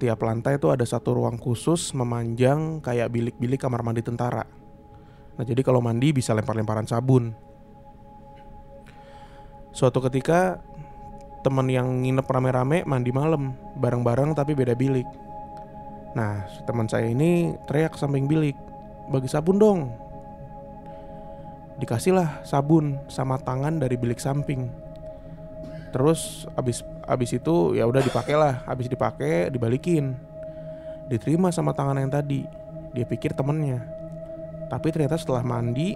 Tiap 0.00 0.16
lantai 0.24 0.56
itu 0.56 0.72
ada 0.72 0.80
satu 0.80 1.12
ruang 1.12 1.36
khusus 1.36 1.92
memanjang 1.92 2.80
kayak 2.80 3.12
bilik-bilik 3.12 3.60
kamar 3.60 3.84
mandi 3.84 4.00
tentara. 4.00 4.48
Nah, 5.36 5.44
jadi 5.44 5.60
kalau 5.60 5.84
mandi 5.84 6.16
bisa 6.16 6.32
lempar-lemparan 6.32 6.88
sabun. 6.88 7.36
Suatu 9.76 10.00
ketika 10.08 10.64
teman 11.44 11.68
yang 11.68 12.00
nginep 12.00 12.24
rame-rame 12.24 12.88
mandi 12.88 13.12
malam, 13.12 13.52
bareng-bareng 13.76 14.32
tapi 14.32 14.56
beda 14.56 14.72
bilik. 14.72 15.04
Nah, 16.16 16.48
teman 16.64 16.88
saya 16.88 17.12
ini 17.12 17.52
teriak 17.68 17.92
samping 18.00 18.24
bilik, 18.24 18.56
"Bagi 19.12 19.28
sabun 19.28 19.60
dong." 19.60 19.92
Dikasihlah 21.76 22.40
sabun 22.40 23.04
sama 23.12 23.36
tangan 23.36 23.84
dari 23.84 24.00
bilik 24.00 24.16
samping 24.16 24.83
terus 25.94 26.50
abis 26.58 26.82
abis 27.06 27.38
itu 27.38 27.78
ya 27.78 27.86
udah 27.86 28.02
dipakai 28.02 28.34
lah. 28.34 28.66
Abis 28.66 28.90
dipakai 28.90 29.46
dibalikin. 29.54 30.18
Diterima 31.06 31.54
sama 31.54 31.70
tangan 31.70 32.02
yang 32.02 32.10
tadi. 32.10 32.42
Dia 32.90 33.06
pikir 33.06 33.30
temennya. 33.38 33.78
Tapi 34.66 34.90
ternyata 34.90 35.14
setelah 35.14 35.46
mandi 35.46 35.94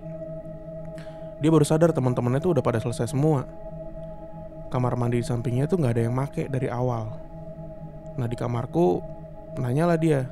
dia 1.43 1.51
baru 1.51 1.67
sadar 1.67 1.91
teman-temannya 1.91 2.39
tuh 2.39 2.55
udah 2.55 2.63
pada 2.63 2.79
selesai 2.79 3.11
semua. 3.11 3.43
Kamar 4.71 4.95
mandi 4.95 5.19
di 5.19 5.27
sampingnya 5.27 5.67
tuh 5.67 5.83
nggak 5.83 5.99
ada 5.99 6.03
yang 6.07 6.15
make 6.15 6.47
dari 6.47 6.71
awal. 6.71 7.19
Nah 8.15 8.27
di 8.31 8.39
kamarku 8.39 9.03
nanya 9.59 9.91
lah 9.91 9.99
dia 9.99 10.23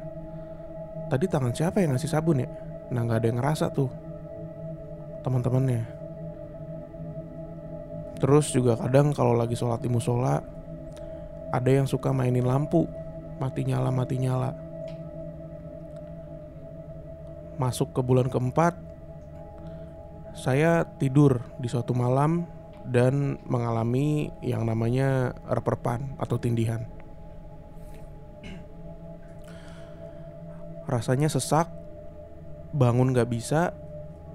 tadi 1.10 1.26
tangan 1.26 1.50
siapa 1.50 1.82
yang 1.82 1.98
ngasih 1.98 2.10
sabun 2.10 2.46
ya? 2.46 2.48
Nah 2.94 3.02
nggak 3.02 3.18
ada 3.18 3.26
yang 3.26 3.38
ngerasa 3.42 3.74
tuh 3.74 3.90
teman-temannya 5.26 5.95
Terus 8.26 8.50
juga 8.50 8.74
kadang 8.74 9.14
kalau 9.14 9.38
lagi 9.38 9.54
sholat 9.54 9.78
di 9.78 9.86
musola 9.86 10.42
ada 11.54 11.70
yang 11.70 11.86
suka 11.86 12.10
mainin 12.10 12.42
lampu 12.42 12.82
mati 13.38 13.62
nyala 13.62 13.94
mati 13.94 14.18
nyala. 14.18 14.50
Masuk 17.54 17.94
ke 17.94 18.02
bulan 18.02 18.26
keempat, 18.26 18.74
saya 20.34 20.82
tidur 20.98 21.38
di 21.62 21.70
suatu 21.70 21.94
malam 21.94 22.50
dan 22.82 23.38
mengalami 23.46 24.34
yang 24.42 24.66
namanya 24.66 25.30
reperpan 25.46 26.18
atau 26.18 26.34
tindihan. 26.34 26.82
Rasanya 30.90 31.30
sesak, 31.30 31.70
bangun 32.74 33.14
gak 33.14 33.30
bisa. 33.30 33.70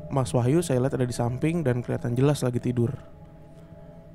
Mas 0.08 0.32
Wahyu 0.32 0.64
saya 0.64 0.80
lihat 0.80 0.96
ada 0.96 1.04
di 1.04 1.12
samping 1.12 1.60
dan 1.60 1.84
kelihatan 1.84 2.16
jelas 2.16 2.40
lagi 2.40 2.64
tidur. 2.64 3.12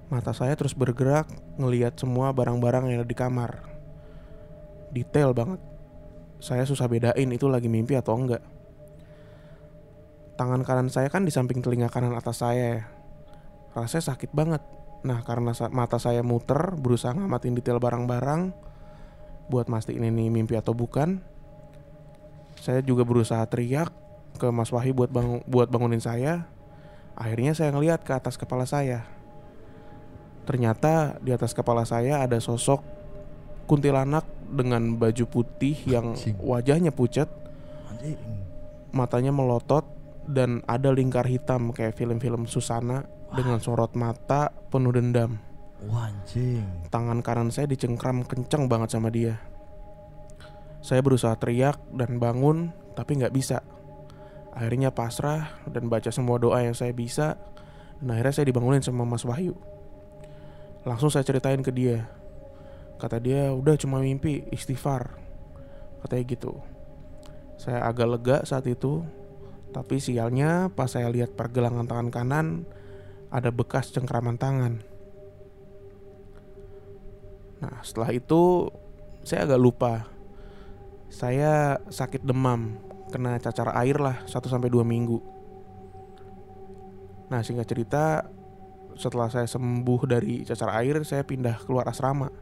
Mata 0.06 0.30
saya 0.30 0.54
terus 0.54 0.70
bergerak 0.70 1.26
ngeliat 1.58 1.98
semua 1.98 2.30
barang-barang 2.30 2.94
yang 2.94 3.02
ada 3.02 3.08
di 3.10 3.18
kamar. 3.18 3.58
Detail 4.94 5.34
banget. 5.34 5.58
Saya 6.38 6.62
susah 6.62 6.86
bedain 6.86 7.26
itu 7.34 7.50
lagi 7.50 7.66
mimpi 7.66 7.98
atau 7.98 8.14
enggak. 8.14 8.38
Tangan 10.38 10.62
kanan 10.62 10.94
saya 10.94 11.10
kan 11.10 11.26
di 11.26 11.34
samping 11.34 11.58
telinga 11.58 11.90
kanan 11.90 12.14
atas 12.14 12.38
saya 12.38 12.64
ya. 12.78 12.82
Rasanya 13.74 14.14
sakit 14.14 14.30
banget. 14.30 14.62
Nah 15.02 15.26
karena 15.26 15.50
mata 15.74 15.98
saya 15.98 16.22
muter 16.22 16.78
berusaha 16.78 17.10
ngamatin 17.10 17.58
detail 17.58 17.82
barang-barang 17.82 18.54
buat 19.50 19.66
mastiin 19.66 20.06
ini 20.06 20.30
mimpi 20.30 20.54
atau 20.54 20.70
bukan. 20.70 21.18
Saya 22.62 22.78
juga 22.78 23.02
berusaha 23.02 23.42
teriak 23.50 23.90
ke 24.38 24.46
Mas 24.54 24.70
Wahyu 24.70 24.94
buat 24.94 25.10
buat 25.50 25.66
bangunin 25.66 25.98
saya. 25.98 26.46
Akhirnya 27.18 27.58
saya 27.58 27.74
ngeliat 27.74 28.06
ke 28.06 28.14
atas 28.14 28.38
kepala 28.38 28.70
saya 28.70 29.15
Ternyata 30.46 31.18
di 31.18 31.34
atas 31.34 31.50
kepala 31.52 31.82
saya 31.82 32.22
ada 32.22 32.38
sosok 32.38 32.80
kuntilanak 33.66 34.22
dengan 34.46 34.94
baju 34.94 35.26
putih 35.26 35.74
yang 35.90 36.14
wajahnya 36.38 36.94
pucat, 36.94 37.26
matanya 38.94 39.34
melotot 39.34 39.82
dan 40.30 40.62
ada 40.70 40.94
lingkar 40.94 41.26
hitam 41.26 41.74
kayak 41.74 41.98
film-film 41.98 42.46
Susana 42.46 43.10
dengan 43.34 43.58
sorot 43.58 43.98
mata 43.98 44.54
penuh 44.70 44.94
dendam. 44.94 45.42
Tangan 46.94 47.20
kanan 47.26 47.50
saya 47.50 47.66
dicengkram 47.66 48.22
kenceng 48.22 48.70
banget 48.70 48.94
sama 48.94 49.10
dia. 49.10 49.42
Saya 50.78 51.02
berusaha 51.02 51.34
teriak 51.34 51.82
dan 51.90 52.22
bangun, 52.22 52.70
tapi 52.94 53.18
nggak 53.18 53.34
bisa. 53.34 53.66
Akhirnya 54.54 54.94
pasrah 54.94 55.58
dan 55.66 55.90
baca 55.90 56.08
semua 56.14 56.38
doa 56.38 56.62
yang 56.62 56.72
saya 56.72 56.94
bisa. 56.94 57.34
Dan 57.98 58.14
akhirnya 58.14 58.34
saya 58.40 58.46
dibangunin 58.46 58.80
sama 58.80 59.02
Mas 59.02 59.26
Wahyu. 59.26 59.58
Langsung 60.86 61.10
saya 61.10 61.26
ceritain 61.26 61.58
ke 61.60 61.74
dia. 61.74 62.06
Kata 62.96 63.18
dia, 63.18 63.50
udah 63.50 63.74
cuma 63.74 63.98
mimpi, 63.98 64.46
istighfar. 64.54 65.18
Katanya 66.00 66.24
gitu. 66.30 66.52
Saya 67.58 67.82
agak 67.84 68.06
lega 68.06 68.36
saat 68.46 68.64
itu, 68.70 69.02
tapi 69.74 69.98
sialnya 69.98 70.70
pas 70.70 70.88
saya 70.88 71.10
lihat 71.10 71.34
pergelangan 71.34 71.84
tangan 71.84 72.08
kanan, 72.14 72.46
ada 73.28 73.50
bekas 73.50 73.90
cengkraman 73.90 74.38
tangan. 74.38 74.80
Nah 77.58 77.82
setelah 77.82 78.14
itu 78.14 78.70
saya 79.26 79.44
agak 79.44 79.60
lupa. 79.60 80.06
Saya 81.10 81.82
sakit 81.88 82.22
demam, 82.22 82.78
kena 83.10 83.40
cacar 83.40 83.72
air 83.78 83.96
lah 83.98 84.22
1 84.28 84.52
sampai 84.52 84.68
2 84.68 84.84
minggu. 84.84 85.18
Nah, 87.26 87.42
singkat 87.42 87.66
cerita 87.66 88.22
setelah 88.96 89.28
saya 89.28 89.44
sembuh 89.44 90.00
dari 90.08 90.42
cacar 90.42 90.72
air, 90.80 91.00
saya 91.04 91.22
pindah 91.22 91.62
keluar 91.68 91.84
asrama 91.88 92.32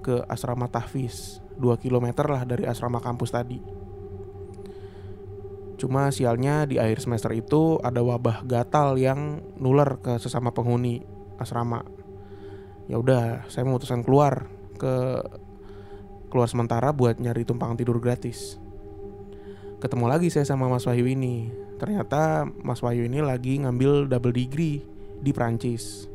ke 0.00 0.24
asrama 0.26 0.70
tahfiz 0.70 1.44
2 1.60 1.76
km 1.76 2.24
lah 2.24 2.42
dari 2.48 2.64
asrama 2.64 3.02
kampus 3.02 3.30
tadi. 3.34 3.60
Cuma 5.76 6.12
sialnya 6.12 6.64
di 6.68 6.76
akhir 6.76 7.04
semester 7.04 7.32
itu 7.32 7.80
ada 7.80 8.00
wabah 8.04 8.44
gatal 8.44 8.96
yang 9.00 9.40
nular 9.56 10.00
ke 10.00 10.16
sesama 10.20 10.52
penghuni 10.52 11.04
asrama. 11.40 11.84
Ya 12.88 13.00
udah, 13.00 13.48
saya 13.48 13.64
memutuskan 13.64 14.04
keluar 14.04 14.48
ke 14.76 15.24
keluar 16.28 16.48
sementara 16.48 16.92
buat 16.92 17.16
nyari 17.16 17.48
tumpang 17.48 17.74
tidur 17.80 17.96
gratis. 17.96 18.60
Ketemu 19.80 20.04
lagi 20.04 20.28
saya 20.28 20.44
sama 20.44 20.68
Mas 20.68 20.84
Wahyu 20.84 21.08
ini. 21.08 21.48
Ternyata 21.80 22.44
Mas 22.60 22.84
Wahyu 22.84 23.08
ini 23.08 23.24
lagi 23.24 23.56
ngambil 23.64 24.04
double 24.12 24.36
degree 24.36 24.84
di 25.20 25.30
Prancis. 25.36 26.08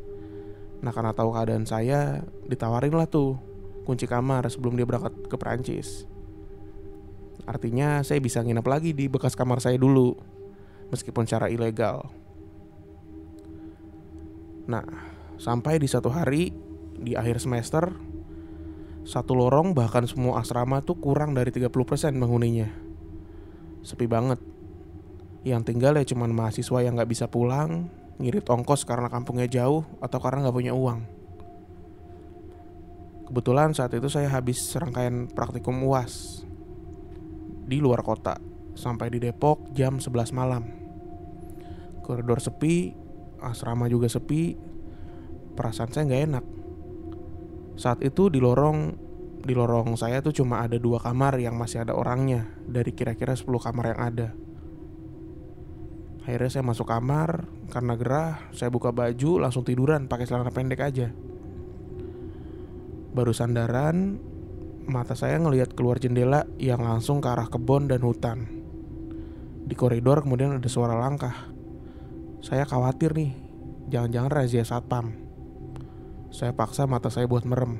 Nah 0.82 0.92
karena 0.92 1.14
tahu 1.14 1.32
keadaan 1.32 1.64
saya, 1.64 2.20
ditawarin 2.46 2.94
lah 2.94 3.08
tuh 3.08 3.38
kunci 3.86 4.04
kamar 4.04 4.46
sebelum 4.50 4.74
dia 4.74 4.86
berangkat 4.86 5.14
ke 5.30 5.36
Prancis. 5.38 6.06
Artinya 7.46 8.02
saya 8.02 8.18
bisa 8.18 8.42
nginep 8.42 8.66
lagi 8.66 8.90
di 8.90 9.06
bekas 9.06 9.38
kamar 9.38 9.62
saya 9.62 9.78
dulu 9.78 10.18
Meskipun 10.90 11.30
secara 11.30 11.46
ilegal 11.46 12.10
Nah 14.66 14.82
sampai 15.38 15.78
di 15.78 15.86
satu 15.86 16.10
hari 16.10 16.50
Di 16.98 17.14
akhir 17.14 17.38
semester 17.38 17.94
Satu 19.06 19.38
lorong 19.38 19.78
bahkan 19.78 20.02
semua 20.10 20.42
asrama 20.42 20.82
tuh 20.82 20.98
kurang 20.98 21.38
dari 21.38 21.54
30% 21.54 21.70
penghuninya 22.18 22.66
Sepi 23.86 24.10
banget 24.10 24.42
Yang 25.46 25.62
tinggal 25.70 25.94
ya 25.94 26.02
cuman 26.02 26.34
mahasiswa 26.34 26.82
yang 26.82 26.98
gak 26.98 27.10
bisa 27.14 27.30
pulang 27.30 27.86
Ngirit 28.16 28.48
ongkos 28.48 28.88
karena 28.88 29.12
kampungnya 29.12 29.44
jauh 29.44 29.84
Atau 30.00 30.18
karena 30.24 30.48
gak 30.48 30.56
punya 30.56 30.72
uang 30.72 31.16
Kebetulan 33.26 33.74
saat 33.74 33.90
itu 33.90 34.06
saya 34.06 34.30
habis 34.30 34.62
serangkaian 34.70 35.26
praktikum 35.26 35.82
UAS 35.82 36.46
di 37.66 37.82
luar 37.82 38.06
kota 38.06 38.38
sampai 38.78 39.10
di 39.10 39.18
Depok 39.18 39.74
jam 39.74 39.98
11 39.98 40.30
malam. 40.30 40.62
Koridor 42.06 42.38
sepi, 42.38 42.94
asrama 43.42 43.90
juga 43.90 44.06
sepi, 44.06 44.54
perasaan 45.58 45.90
saya 45.90 46.06
nggak 46.06 46.24
enak. 46.30 46.44
Saat 47.74 48.06
itu 48.06 48.30
di 48.30 48.38
lorong 48.38 48.94
di 49.42 49.52
lorong 49.58 49.98
saya 49.98 50.22
tuh 50.22 50.30
cuma 50.30 50.62
ada 50.62 50.78
dua 50.78 51.02
kamar 51.02 51.42
yang 51.42 51.58
masih 51.58 51.82
ada 51.82 51.98
orangnya 51.98 52.46
dari 52.62 52.94
kira-kira 52.94 53.34
10 53.34 53.50
kamar 53.58 53.94
yang 53.94 54.00
ada. 54.00 54.28
Akhirnya 56.26 56.50
saya 56.50 56.66
masuk 56.66 56.90
kamar 56.90 57.46
karena 57.70 57.94
gerah, 57.94 58.50
saya 58.50 58.66
buka 58.66 58.90
baju 58.90 59.38
langsung 59.38 59.62
tiduran 59.62 60.10
pakai 60.10 60.26
celana 60.26 60.50
pendek 60.50 60.82
aja. 60.82 61.14
Baru 63.14 63.30
sandaran, 63.30 64.18
mata 64.90 65.14
saya 65.14 65.38
ngelihat 65.38 65.78
keluar 65.78 66.02
jendela 66.02 66.42
yang 66.58 66.82
langsung 66.82 67.22
ke 67.22 67.30
arah 67.30 67.46
kebun 67.46 67.86
dan 67.86 68.02
hutan. 68.02 68.42
Di 69.70 69.78
koridor 69.78 70.26
kemudian 70.26 70.58
ada 70.58 70.66
suara 70.66 70.98
langkah. 70.98 71.46
Saya 72.42 72.66
khawatir 72.66 73.14
nih, 73.14 73.30
jangan-jangan 73.86 74.30
razia 74.34 74.66
satpam. 74.66 75.14
Saya 76.34 76.50
paksa 76.58 76.90
mata 76.90 77.06
saya 77.06 77.30
buat 77.30 77.46
merem. 77.46 77.78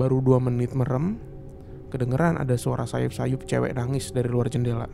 Baru 0.00 0.24
dua 0.24 0.40
menit 0.40 0.72
merem, 0.72 1.20
kedengeran 1.92 2.40
ada 2.40 2.56
suara 2.56 2.88
sayup-sayup 2.88 3.44
cewek 3.44 3.76
nangis 3.76 4.16
dari 4.16 4.32
luar 4.32 4.48
jendela. 4.48 4.88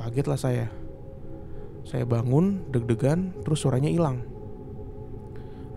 Kagetlah 0.00 0.40
saya. 0.40 0.85
Saya 1.86 2.02
bangun, 2.02 2.66
deg-degan, 2.74 3.30
terus 3.46 3.62
suaranya 3.62 3.86
hilang. 3.86 4.26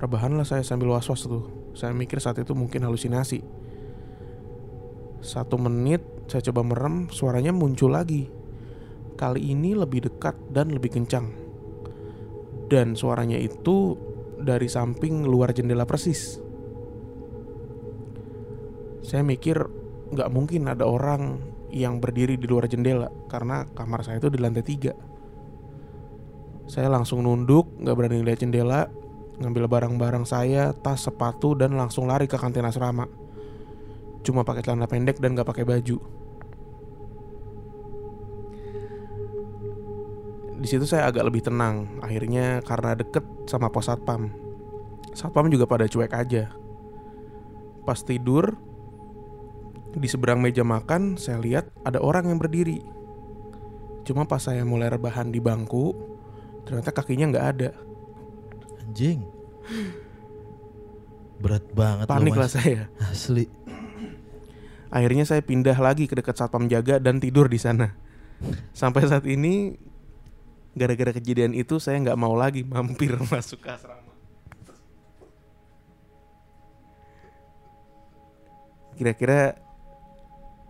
Rebahanlah 0.01 0.41
saya 0.41 0.65
sambil 0.65 0.89
was-was 0.89 1.29
tuh. 1.29 1.45
Saya 1.77 1.93
mikir 1.93 2.17
saat 2.17 2.41
itu 2.41 2.57
mungkin 2.57 2.81
halusinasi. 2.81 3.45
Satu 5.21 5.61
menit 5.61 6.01
saya 6.25 6.41
coba 6.49 6.65
merem, 6.65 7.13
suaranya 7.13 7.53
muncul 7.53 7.93
lagi. 7.93 8.25
Kali 9.21 9.53
ini 9.53 9.77
lebih 9.77 10.09
dekat 10.09 10.33
dan 10.49 10.73
lebih 10.73 10.97
kencang. 10.97 11.29
Dan 12.73 12.97
suaranya 12.97 13.37
itu 13.37 13.93
dari 14.41 14.65
samping 14.65 15.29
luar 15.29 15.53
jendela 15.53 15.85
persis. 15.85 16.41
Saya 19.05 19.21
mikir 19.21 19.61
nggak 20.09 20.29
mungkin 20.33 20.73
ada 20.73 20.89
orang 20.89 21.37
yang 21.69 22.01
berdiri 22.01 22.33
di 22.33 22.49
luar 22.49 22.65
jendela 22.65 23.13
karena 23.29 23.69
kamar 23.77 24.01
saya 24.01 24.17
itu 24.17 24.33
di 24.33 24.41
lantai 24.41 24.65
tiga. 24.65 25.08
Saya 26.69 26.86
langsung 26.86 27.25
nunduk, 27.25 27.65
nggak 27.82 27.95
berani 27.97 28.21
lihat 28.21 28.45
jendela, 28.45 28.93
ngambil 29.41 29.65
barang-barang 29.65 30.29
saya, 30.29 30.69
tas, 30.77 31.01
sepatu, 31.01 31.58
dan 31.58 31.73
langsung 31.73 32.05
lari 32.05 32.29
ke 32.29 32.38
kantin 32.38 32.67
asrama. 32.67 33.10
Cuma 34.21 34.45
pakai 34.45 34.62
celana 34.62 34.86
pendek 34.86 35.17
dan 35.17 35.34
gak 35.34 35.47
pakai 35.47 35.65
baju. 35.65 35.97
Di 40.60 40.67
situ 40.67 40.84
saya 40.84 41.08
agak 41.08 41.23
lebih 41.23 41.39
tenang. 41.39 41.88
Akhirnya 42.03 42.60
karena 42.67 42.99
deket 42.99 43.23
sama 43.47 43.71
pos 43.71 43.88
satpam. 43.88 44.27
Satpam 45.15 45.47
juga 45.47 45.63
pada 45.63 45.88
cuek 45.88 46.12
aja. 46.12 46.51
Pas 47.88 48.03
tidur, 48.03 48.60
di 49.95 50.05
seberang 50.05 50.43
meja 50.43 50.67
makan 50.67 51.15
saya 51.15 51.39
lihat 51.39 51.71
ada 51.88 52.03
orang 52.03 52.27
yang 52.27 52.38
berdiri. 52.43 52.84
Cuma 54.03 54.27
pas 54.27 54.43
saya 54.43 54.67
mulai 54.67 54.91
rebahan 54.91 55.32
di 55.32 55.39
bangku, 55.39 55.95
ternyata 56.69 56.93
kakinya 56.93 57.34
nggak 57.34 57.47
ada. 57.58 57.69
Anjing. 58.86 59.25
Berat 61.41 61.65
banget 61.73 62.05
Panik 62.05 62.38
lah 62.38 62.45
saya. 62.45 62.86
Asli. 63.01 63.49
Akhirnya 64.93 65.25
saya 65.25 65.41
pindah 65.41 65.77
lagi 65.82 66.05
ke 66.05 66.13
dekat 66.13 66.38
satpam 66.38 66.69
jaga 66.69 67.01
dan 67.01 67.17
tidur 67.17 67.49
di 67.49 67.58
sana. 67.58 67.97
Sampai 68.73 69.10
saat 69.10 69.25
ini, 69.25 69.73
gara-gara 70.77 71.10
kejadian 71.10 71.58
itu 71.58 71.82
saya 71.82 71.97
nggak 72.05 72.19
mau 72.21 72.38
lagi 72.38 72.62
mampir 72.62 73.17
masuk 73.34 73.65
ke 73.65 73.69
asrama. 73.73 74.13
Kira-kira 78.93 79.58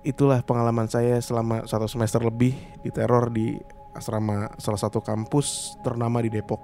itulah 0.05 0.45
pengalaman 0.45 0.87
saya 0.87 1.19
selama 1.19 1.67
satu 1.67 1.89
semester 1.89 2.23
lebih 2.23 2.55
di 2.85 2.89
teror 2.93 3.33
di 3.33 3.57
asrama 3.93 4.53
salah 4.61 4.79
satu 4.79 5.01
kampus 5.01 5.77
ternama 5.81 6.21
di 6.21 6.29
Depok. 6.33 6.61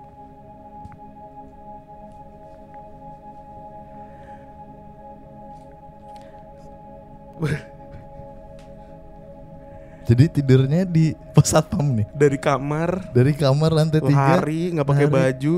Jadi 10.05 10.25
tidurnya 10.29 10.85
di 10.85 11.17
pos 11.33 11.49
satpam 11.49 11.97
nih. 11.97 12.07
Dari 12.13 12.37
kamar 12.37 13.09
Dari 13.09 13.33
kamar 13.33 13.73
lantai 13.73 14.05
tiga. 14.05 14.37
lari 14.37 14.69
nggak 14.77 14.87
pakai 14.87 15.07
baju 15.09 15.55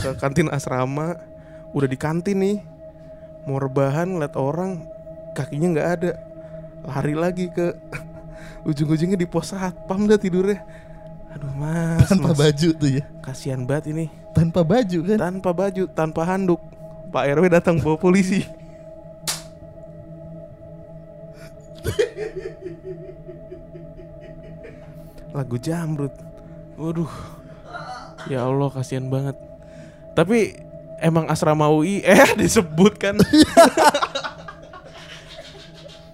ke 0.00 0.10
kantin 0.16 0.48
asrama 0.48 1.20
udah 1.76 1.88
di 1.90 1.98
kantin 2.00 2.38
nih 2.40 2.58
mau 3.44 3.60
rebahan 3.60 4.08
ngeliat 4.08 4.34
orang 4.34 4.80
kakinya 5.36 5.68
nggak 5.76 5.88
ada 6.00 6.10
lari 6.86 7.14
lagi 7.14 7.46
ke 7.52 7.76
ujung-ujungnya 8.68 9.20
di 9.20 9.28
pos 9.28 9.52
satpam 9.52 10.08
dah 10.08 10.16
tidurnya 10.16 10.64
aduh 11.30 11.52
mas 11.54 12.08
Tanpa 12.08 12.34
mas, 12.34 12.38
baju 12.38 12.68
tuh 12.74 12.90
ya. 12.90 13.02
kasihan 13.22 13.62
banget 13.62 13.84
ini. 13.92 14.04
Tanpa 14.30 14.60
baju 14.62 14.98
kan. 15.04 15.18
tanpa 15.18 15.50
baju 15.50 15.82
tanpa 15.90 16.20
handuk. 16.24 16.60
Pak 17.10 17.24
rw 17.34 17.44
datang 17.46 17.78
bawa 17.78 17.96
polisi. 17.96 18.46
Lagu 25.30 25.56
jamrut. 25.56 26.12
Waduh. 26.74 27.10
Ya 28.28 28.44
allah 28.44 28.68
kasihan 28.68 29.06
banget. 29.06 29.36
Tapi 30.12 30.58
emang 31.00 31.30
asrama 31.30 31.70
UI 31.72 32.04
eh 32.04 32.36
disebutkan 32.36 33.16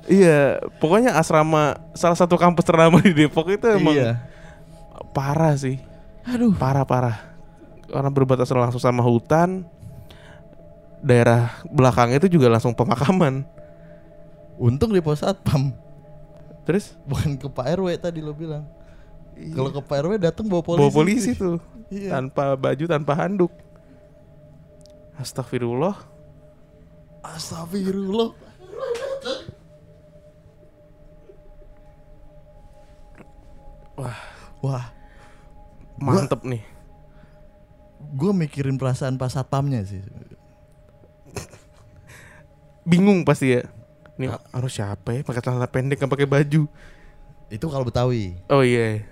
iya 0.07 0.63
pokoknya 0.79 1.19
asrama 1.19 1.75
salah 1.91 2.15
satu 2.15 2.39
kampus 2.39 2.63
ternama 2.63 3.03
di 3.03 3.11
Depok 3.11 3.51
itu 3.51 3.67
emang 3.67 3.99
Iya 3.99 4.23
parah 5.13 5.55
sih. 5.57 5.81
Aduh. 6.27 6.55
Parah 6.57 6.85
parah. 6.85 7.17
Karena 7.87 8.11
berbatasan 8.11 8.59
langsung 8.59 8.83
sama 8.83 9.03
hutan 9.05 9.63
daerah 11.05 11.55
belakang 11.71 12.11
itu 12.15 12.27
juga 12.27 12.51
langsung 12.51 12.75
pemakaman. 12.75 13.47
Untung 14.57 14.91
di 14.91 14.99
pos 15.05 15.23
satpam. 15.23 15.71
Terus? 16.67 16.99
Bukan 17.07 17.39
ke 17.39 17.47
pak 17.47 17.79
rw 17.79 17.87
tadi 17.95 18.19
lo 18.25 18.35
bilang. 18.35 18.67
Iya. 19.37 19.53
kalau 19.53 19.69
ke 19.69 19.81
pak 19.85 19.99
rw 20.01 20.13
datang 20.17 20.49
bawa 20.49 20.65
polisi. 20.65 20.81
Bawa 20.83 20.91
polisi 20.93 21.31
tuh. 21.37 21.59
Iya. 21.87 22.19
tanpa 22.19 22.59
baju 22.59 22.85
tanpa 22.91 23.13
handuk. 23.15 23.53
Astagfirullah. 25.21 25.95
Astagfirullah. 27.23 28.35
Wah. 33.97 34.36
Wah, 34.67 34.91
mantep 35.97 36.43
nih. 36.43 36.63
gue 38.07 38.31
mikirin 38.31 38.77
perasaan 38.77 39.17
pas 39.17 39.31
satpamnya 39.31 39.83
sih. 39.83 40.03
Bingung 42.87 43.27
pasti 43.27 43.51
ya. 43.51 43.63
Ini 44.17 44.31
harus 44.53 44.73
siapa 44.73 45.13
ya? 45.13 45.21
Pakai 45.21 45.43
celana 45.43 45.67
pendek 45.67 45.99
nggak 45.99 46.13
pakai 46.13 46.29
baju. 46.29 46.71
Itu 47.47 47.67
kalau 47.67 47.85
Betawi. 47.85 48.39
Oh 48.49 48.63
iya. 48.63 49.03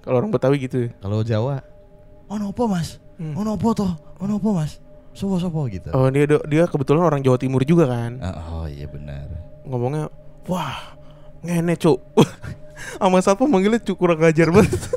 Kalau 0.00 0.18
orang 0.18 0.30
Betawi 0.30 0.56
gitu. 0.60 0.88
Kalau 0.98 1.22
Jawa, 1.22 1.60
oh 2.28 2.36
nopo 2.36 2.68
mas, 2.68 3.00
Hmm. 3.14 3.32
oh 3.34 3.42
nopo 3.42 3.72
toh, 3.72 3.92
oh 4.20 4.26
nopo 4.26 4.52
mas, 4.52 4.82
sopo 5.12 5.38
sopo 5.38 5.64
gitu. 5.66 5.88
Oh 5.92 6.10
dia 6.10 6.26
dia 6.26 6.64
kebetulan 6.66 7.04
orang 7.04 7.20
Jawa 7.22 7.38
Timur 7.40 7.64
juga 7.64 7.88
kan. 7.88 8.20
Ah, 8.20 8.60
oh 8.60 8.66
iya 8.68 8.84
benar. 8.84 9.28
Ngomongnya, 9.64 10.12
wah 10.44 10.94
ngene 11.40 11.74
cuk. 11.74 11.98
Sama 12.98 13.18
satpam 13.22 13.48
manggilnya 13.48 13.80
cuk 13.82 13.96
kurang 13.98 14.18
ngajar 14.20 14.50
banget. 14.50 14.74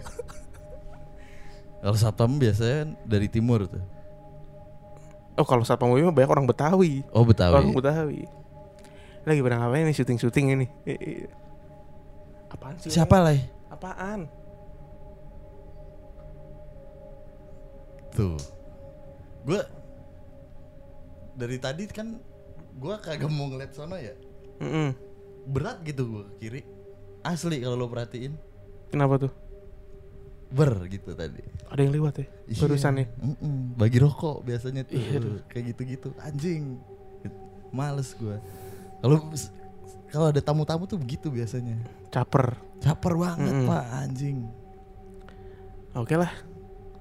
Kalau 1.81 1.97
satpam 1.97 2.35
biasanya 2.35 2.97
dari 3.05 3.31
timur 3.31 3.69
tuh. 3.69 3.79
oh 5.37 5.45
kalau 5.45 5.61
satpam 5.61 5.93
mah 5.93 6.11
banyak 6.11 6.31
orang 6.33 6.49
Betawi. 6.49 7.05
Oh 7.13 7.21
Betawi. 7.21 7.53
Orang 7.53 7.71
Betawi. 7.71 8.25
Lagi 9.23 9.39
pada 9.45 9.61
ngapain 9.61 9.85
nih 9.85 9.95
syuting-syuting 9.95 10.45
ini? 10.57 10.65
Eh, 10.83 10.97
eh. 10.97 11.29
Apaan 12.49 12.75
sih? 12.81 12.89
Siapa 12.89 13.21
lah? 13.21 13.37
Apaan? 13.69 14.25
Tuh. 18.17 18.39
Gue 19.45 19.61
dari 21.37 21.57
tadi 21.61 21.85
kan 21.85 22.17
gue 22.77 22.95
kagak 22.97 23.29
mau 23.29 23.47
ngeliat 23.47 23.71
sono 23.77 23.95
ya. 23.95 24.17
Mm-mm. 24.57 24.89
Berat 25.45 25.85
gitu 25.85 26.03
gue 26.09 26.23
ke 26.25 26.33
kiri. 26.41 26.61
Asli 27.27 27.59
kalau 27.59 27.75
lo 27.75 27.87
perhatiin. 27.87 28.33
Kenapa 28.87 29.19
tuh? 29.19 29.31
Ber 30.47 30.87
gitu 30.87 31.11
tadi. 31.11 31.43
Ada 31.67 31.83
yang 31.83 31.93
lewat 31.93 32.13
ya? 32.17 32.25
Iya. 32.47 32.59
Barusan 32.63 32.93
ya? 32.97 33.05
Mm-mm. 33.19 33.75
Bagi 33.75 33.99
rokok 33.99 34.41
biasanya 34.41 34.87
tuh 34.87 34.95
aduh. 34.95 35.43
kayak 35.45 35.75
gitu-gitu. 35.75 36.15
Anjing. 36.17 36.79
Males 37.69 38.15
gue. 38.15 38.37
Kalau 38.97 39.17
kalau 40.07 40.31
ada 40.31 40.39
tamu-tamu 40.39 40.87
tuh 40.87 40.95
begitu 40.95 41.27
biasanya. 41.27 41.75
Caper. 42.07 42.55
Caper 42.79 43.13
banget 43.13 43.51
Mm-mm. 43.51 43.67
pak 43.67 43.83
anjing. 43.99 44.47
Oke 45.91 46.15
lah, 46.15 46.31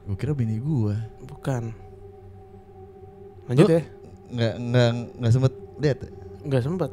Gue 0.02 0.16
kira 0.16 0.32
bini 0.32 0.58
gue. 0.58 0.96
bukan. 1.22 1.70
Lanjut 3.46 3.68
Lu- 3.68 3.74
ya? 3.74 3.82
Nggak 4.26 4.54
nggak 4.58 4.88
nggak 5.20 5.32
sempet 5.32 5.52
lihat. 5.78 5.98
ya? 6.02 6.10
Nggak 6.42 6.62
sempat. 6.64 6.90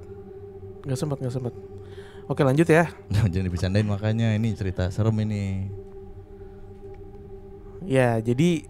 Nggak 0.84 1.00
sempat, 1.00 1.18
nggak 1.18 1.34
sempat. 1.34 1.54
Oke 2.28 2.42
lanjut 2.42 2.68
ya. 2.68 2.88
Jangan 3.32 3.46
dibecandain 3.48 3.88
makanya 3.88 4.32
ini 4.36 4.56
cerita 4.56 4.88
serem 4.88 5.16
ini. 5.28 5.68
Ya, 7.84 8.16
jadi 8.24 8.64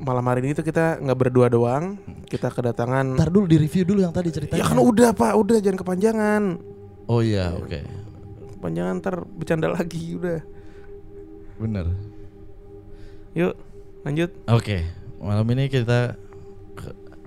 malam 0.00 0.24
hari 0.24 0.44
ini 0.44 0.56
tuh 0.56 0.64
kita 0.64 1.00
nggak 1.00 1.18
berdua 1.18 1.52
doang. 1.52 2.00
Kita 2.24 2.48
kedatangan. 2.48 3.16
Ntar 3.20 3.28
dulu 3.28 3.44
di 3.44 3.60
review 3.60 3.84
dulu 3.84 4.00
yang 4.00 4.16
tadi 4.16 4.32
ceritanya. 4.32 4.64
Ya 4.64 4.68
kan 4.68 4.80
udah 4.80 5.12
pak, 5.12 5.36
udah 5.36 5.60
jangan 5.60 5.78
kepanjangan. 5.84 6.42
Oh 7.06 7.20
iya, 7.20 7.52
oke. 7.52 7.80
Kepanjangan 8.56 8.94
ntar 9.04 9.28
bercanda 9.28 9.68
lagi 9.68 10.16
udah. 10.16 10.40
Bener. 11.60 11.86
Yuk, 13.36 13.52
lanjut. 14.08 14.30
Oke, 14.48 14.88
malam 15.20 15.44
ini 15.52 15.68
kita 15.68 16.16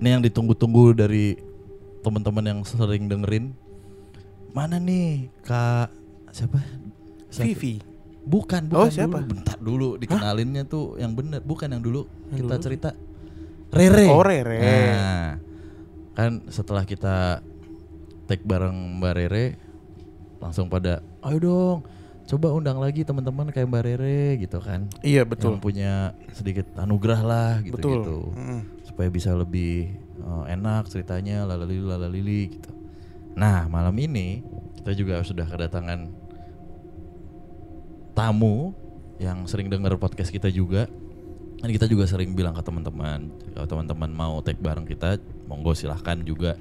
ini 0.02 0.08
yang 0.10 0.22
ditunggu-tunggu 0.26 0.98
dari 0.98 1.38
teman-teman 2.02 2.42
yang 2.42 2.60
sering 2.66 3.06
dengerin. 3.06 3.54
Mana 4.50 4.76
nih 4.76 5.30
Kak 5.40 5.88
siapa? 6.30 6.58
Siapa? 7.28 7.46
Vivi. 7.46 7.74
Bukan, 8.20 8.68
Oh, 8.70 8.84
bukan 8.84 8.92
siapa? 8.92 9.18
dulu. 9.18 9.30
Bentar 9.32 9.56
dulu 9.58 9.88
dikenalinnya 9.96 10.62
tuh 10.64 10.94
yang 10.96 11.12
bener, 11.12 11.40
bukan 11.40 11.68
yang 11.68 11.80
dulu 11.80 12.04
Yang 12.28 12.36
kita 12.36 12.54
dulu? 12.54 12.62
cerita. 12.62 12.90
Rere. 13.70 14.06
Oh, 14.08 14.20
Rere. 14.20 14.58
Nah, 14.60 15.28
kan 16.12 16.30
setelah 16.46 16.82
kita 16.82 17.40
take 18.26 18.42
bareng 18.42 18.98
Mbak 18.98 19.14
Rere 19.14 19.44
langsung 20.38 20.66
pada 20.66 21.00
ayo 21.20 21.38
dong 21.38 21.78
coba 22.24 22.54
undang 22.54 22.78
lagi 22.78 23.02
teman-teman 23.02 23.50
kayak 23.50 23.66
Mbak 23.66 23.82
Rere 23.84 24.18
gitu 24.38 24.58
kan 24.58 24.86
Iya 25.00 25.22
betul. 25.22 25.50
yang 25.50 25.58
punya 25.58 25.92
sedikit 26.30 26.64
anugerah 26.76 27.20
lah 27.20 27.50
gitu 27.60 27.74
Betul. 27.76 27.92
gitu 27.96 28.18
Mm. 28.32 28.60
supaya 28.84 29.08
bisa 29.08 29.30
lebih 29.32 29.90
eh, 30.16 30.44
enak 30.48 30.86
ceritanya 30.86 31.42
lalalili 31.44 31.82
lalalili 31.82 32.40
gitu 32.52 32.70
nah 33.34 33.66
malam 33.70 33.94
ini 33.98 34.42
kita 34.80 34.92
juga 34.96 35.14
sudah 35.22 35.46
kedatangan 35.46 36.10
tamu 38.16 38.74
yang 39.20 39.44
sering 39.44 39.68
dengar 39.68 39.94
podcast 40.00 40.32
kita 40.32 40.48
juga 40.48 40.88
dan 41.60 41.68
kita 41.68 41.84
juga 41.84 42.08
sering 42.08 42.32
bilang 42.32 42.56
ke 42.56 42.62
teman-teman 42.64 43.28
kalau 43.52 43.68
teman-teman 43.68 44.10
mau 44.10 44.34
take 44.40 44.60
bareng 44.60 44.88
kita 44.88 45.20
monggo 45.44 45.76
silahkan 45.76 46.16
juga 46.24 46.56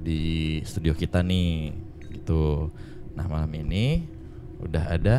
di 0.00 0.58
studio 0.64 0.96
kita 0.96 1.20
nih 1.20 1.76
gitu 2.16 2.72
nah 3.12 3.28
malam 3.28 3.52
ini 3.52 4.08
udah 4.64 4.84
ada 4.96 5.16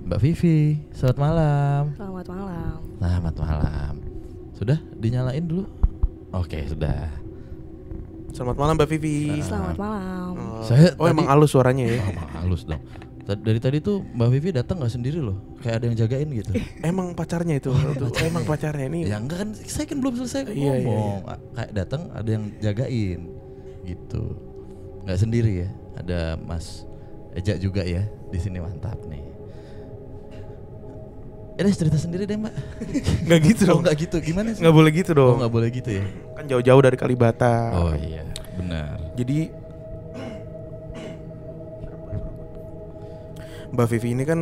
Mbak 0.00 0.20
Vivi 0.24 0.80
selamat 0.96 1.18
malam 1.20 1.82
Selamat 2.20 2.26
malam. 2.36 2.76
Selamat 3.00 3.34
malam. 3.40 3.92
Sudah 4.52 4.78
dinyalain 5.00 5.44
dulu? 5.48 5.64
Oke, 6.36 6.68
sudah. 6.68 7.19
Selamat 8.30 8.56
malam 8.56 8.74
Mbak 8.74 8.88
Vivi. 8.88 9.42
Selamat 9.42 9.76
malam. 9.76 10.32
Oh, 10.34 10.62
Saya 10.64 10.94
oh 10.96 11.04
tadi- 11.04 11.12
emang 11.12 11.26
halus 11.28 11.50
suaranya 11.50 11.84
ya. 11.86 12.00
Oh, 12.08 12.28
halus 12.40 12.62
dong. 12.64 12.82
Dari 13.30 13.62
tadi 13.62 13.78
tuh 13.78 14.02
Mbak 14.02 14.28
Vivi 14.28 14.50
datang 14.50 14.82
nggak 14.82 14.90
sendiri 14.90 15.22
loh, 15.22 15.38
kayak 15.62 15.78
ada 15.78 15.84
yang 15.86 15.96
jagain 15.96 16.26
gitu. 16.34 16.50
Emang 16.82 17.14
pacarnya 17.14 17.62
itu. 17.62 17.70
Tuh, 17.70 18.10
emang 18.20 18.42
pacarnya 18.42 18.90
ini. 18.90 19.06
ya 19.06 19.22
enggak 19.22 19.46
kan, 19.46 19.50
saya 19.54 19.86
kan 19.86 20.02
belum 20.02 20.18
selesai 20.18 20.50
Iya, 20.50 20.50
iya, 20.50 20.72
ngomong. 20.82 21.22
A- 21.30 21.38
Kayak 21.54 21.70
datang 21.78 22.02
ada 22.10 22.26
yang 22.26 22.44
jagain, 22.58 23.20
gitu. 23.86 24.34
Nggak 25.06 25.18
sendiri 25.20 25.52
ya, 25.62 25.68
ada 25.94 26.34
Mas 26.36 26.82
Eja 27.30 27.54
juga 27.54 27.86
ya 27.86 28.02
di 28.28 28.38
sini 28.42 28.58
mantap 28.58 28.98
nih. 29.06 29.22
Ya 31.60 31.68
deh, 31.68 31.76
cerita 31.76 32.00
sendiri 32.00 32.24
deh 32.24 32.40
mbak. 32.40 32.56
Nggak 33.28 33.40
gitu 33.52 33.62
Oh 33.68 33.76
dong. 33.76 33.80
nggak 33.84 33.96
gitu, 34.00 34.16
gimana 34.24 34.56
sih? 34.56 34.64
Nggak 34.64 34.76
boleh 34.80 34.90
gitu 34.96 35.12
Oh 35.12 35.16
dong. 35.20 35.44
nggak 35.44 35.52
boleh 35.52 35.68
gitu 35.68 35.90
ya? 35.92 36.04
Kan 36.32 36.44
jauh-jauh 36.48 36.80
dari 36.80 36.96
Kalibata. 36.96 37.68
Oh 37.76 37.92
iya, 37.92 38.24
benar. 38.56 38.96
Jadi 39.12 39.52
Mbak 43.76 43.86
Vivi 43.92 44.08
ini 44.16 44.24
kan 44.24 44.40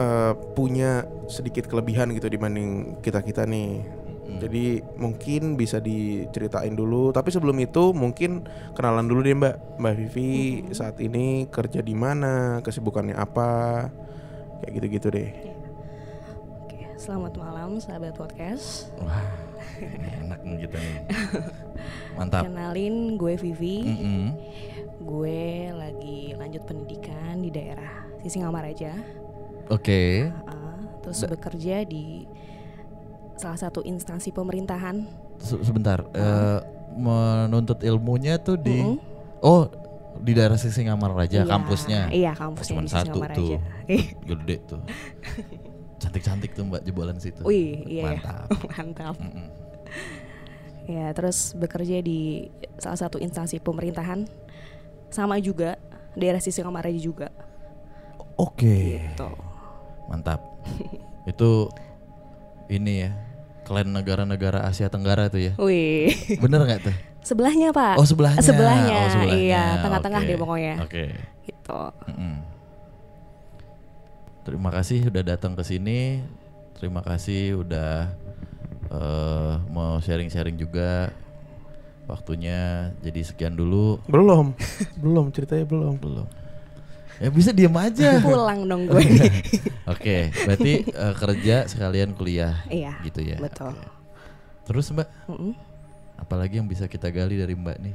eh, 0.00 0.32
punya 0.56 1.04
sedikit 1.28 1.68
kelebihan 1.68 2.16
gitu 2.16 2.32
dibanding 2.32 2.96
kita-kita 3.04 3.44
nih. 3.44 3.84
Jadi 4.40 4.80
mungkin 4.96 5.60
bisa 5.60 5.84
diceritain 5.84 6.72
dulu. 6.72 7.12
Tapi 7.12 7.28
sebelum 7.28 7.60
itu 7.60 7.92
mungkin 7.92 8.48
kenalan 8.72 9.04
dulu 9.04 9.20
deh 9.20 9.36
Mbak. 9.36 9.54
Mbak 9.76 9.94
Vivi 10.00 10.30
saat 10.72 10.96
ini 10.96 11.44
kerja 11.52 11.84
di 11.84 11.92
mana, 11.92 12.64
kesibukannya 12.64 13.20
apa, 13.20 13.84
kayak 14.64 14.72
gitu-gitu 14.80 15.12
deh. 15.12 15.49
Selamat 17.00 17.32
malam 17.34 17.80
sahabat 17.80 18.12
podcast. 18.12 18.92
Wah, 19.00 19.24
enak 20.20 20.40
nih 20.44 20.56
kita 20.60 20.76
nih. 20.76 20.96
Mantap. 22.20 22.44
Kenalin 22.44 23.16
gue 23.16 23.34
Vivi. 23.40 23.76
Mm-mm. 23.82 24.24
Gue 25.00 25.40
lagi 25.72 26.36
lanjut 26.36 26.60
pendidikan 26.62 27.40
di 27.40 27.48
daerah 27.48 27.88
Sisingamaraja. 28.20 28.92
Oke. 29.72 30.28
Uh, 30.28 30.76
terus 31.00 31.24
bekerja 31.24 31.88
di 31.88 32.28
salah 33.34 33.56
satu 33.56 33.80
instansi 33.80 34.28
pemerintahan. 34.28 35.00
Se- 35.40 35.64
Sebentar. 35.64 36.04
eh, 36.12 36.60
menuntut 36.92 37.80
ilmunya 37.80 38.36
tuh 38.36 38.60
di 38.60 38.76
Mm-mm. 38.76 39.00
Oh, 39.40 39.72
di 40.20 40.36
daerah 40.36 40.60
Sisingamaraja 40.60 41.40
Iya, 41.40 41.48
kampusnya. 41.48 42.00
Iya, 42.12 42.32
kampusnya 42.36 42.76
Cuman 42.76 42.84
di 42.84 42.92
satu 42.92 43.18
tuh. 43.32 43.56
Gede 44.28 44.56
tuh. 44.68 44.80
Cantik-cantik 46.00 46.56
tuh 46.56 46.64
Mbak 46.64 46.82
jebolan 46.82 47.20
situ. 47.20 47.44
Wih, 47.44 47.84
iya. 47.84 48.02
ya. 48.02 48.04
Mantap. 48.16 48.48
Mantap. 48.72 49.14
Mm-mm. 49.20 49.48
Ya, 50.88 51.12
terus 51.14 51.52
bekerja 51.54 52.00
di 52.00 52.50
salah 52.80 52.98
satu 52.98 53.20
instansi 53.20 53.60
pemerintahan 53.60 54.24
sama 55.12 55.38
juga 55.38 55.76
daerah 56.16 56.40
Sisingamaraja 56.40 56.98
juga. 56.98 57.28
Oke. 58.34 58.98
Tuh. 59.14 59.36
Mantap. 60.08 60.40
Itu 61.30 61.68
ini 62.66 63.06
ya. 63.06 63.12
Klan 63.60 63.92
negara-negara 63.94 64.66
Asia 64.66 64.90
Tenggara 64.90 65.30
tuh 65.30 65.38
ya. 65.38 65.52
Wih. 65.60 66.10
Bener 66.42 66.64
nggak 66.64 66.80
tuh? 66.90 66.96
Sebelahnya, 67.20 67.70
Pak. 67.70 68.00
Oh 68.00 68.06
sebelahnya. 68.08 68.40
Sebelahnya, 68.40 68.96
Oh, 68.96 69.10
sebelahnya. 69.12 69.36
iya, 69.36 69.62
tengah-tengah 69.84 70.20
Oke. 70.24 70.28
deh 70.32 70.36
pokoknya. 70.40 70.74
Oke. 70.80 71.04
Gitu. 71.44 71.80
Mm-mm. 72.08 72.34
Terima 74.50 74.74
kasih 74.74 75.06
udah 75.06 75.22
datang 75.22 75.54
ke 75.54 75.62
sini. 75.62 76.26
Terima 76.74 77.06
kasih 77.06 77.62
udah 77.62 78.10
eh, 78.90 79.54
mau 79.70 80.02
sharing-sharing 80.02 80.58
juga. 80.58 81.14
Waktunya 82.10 82.90
jadi 82.98 83.22
sekian 83.22 83.54
dulu. 83.54 84.02
Belum, 84.10 84.50
belum 84.98 85.30
ceritanya 85.30 85.62
belum. 85.62 86.02
Belum. 86.02 86.26
Ya 87.22 87.30
bisa 87.30 87.54
diem 87.54 87.70
aja. 87.78 88.18
Pulang 88.26 88.66
dong 88.66 88.90
gue. 88.90 88.98
Oke, 89.94 90.34
berarti 90.34 90.82
eh, 90.82 91.14
kerja 91.14 91.70
sekalian 91.70 92.18
kuliah 92.18 92.66
Iya, 92.66 92.98
gitu 93.06 93.22
ya. 93.22 93.38
betul. 93.38 93.70
Oke. 93.70 93.86
Terus 94.66 94.90
Mbak, 94.90 95.08
Mm-mm. 95.30 95.52
apalagi 96.18 96.58
yang 96.58 96.66
bisa 96.66 96.90
kita 96.90 97.06
gali 97.14 97.38
dari 97.38 97.54
Mbak 97.54 97.78
nih? 97.78 97.94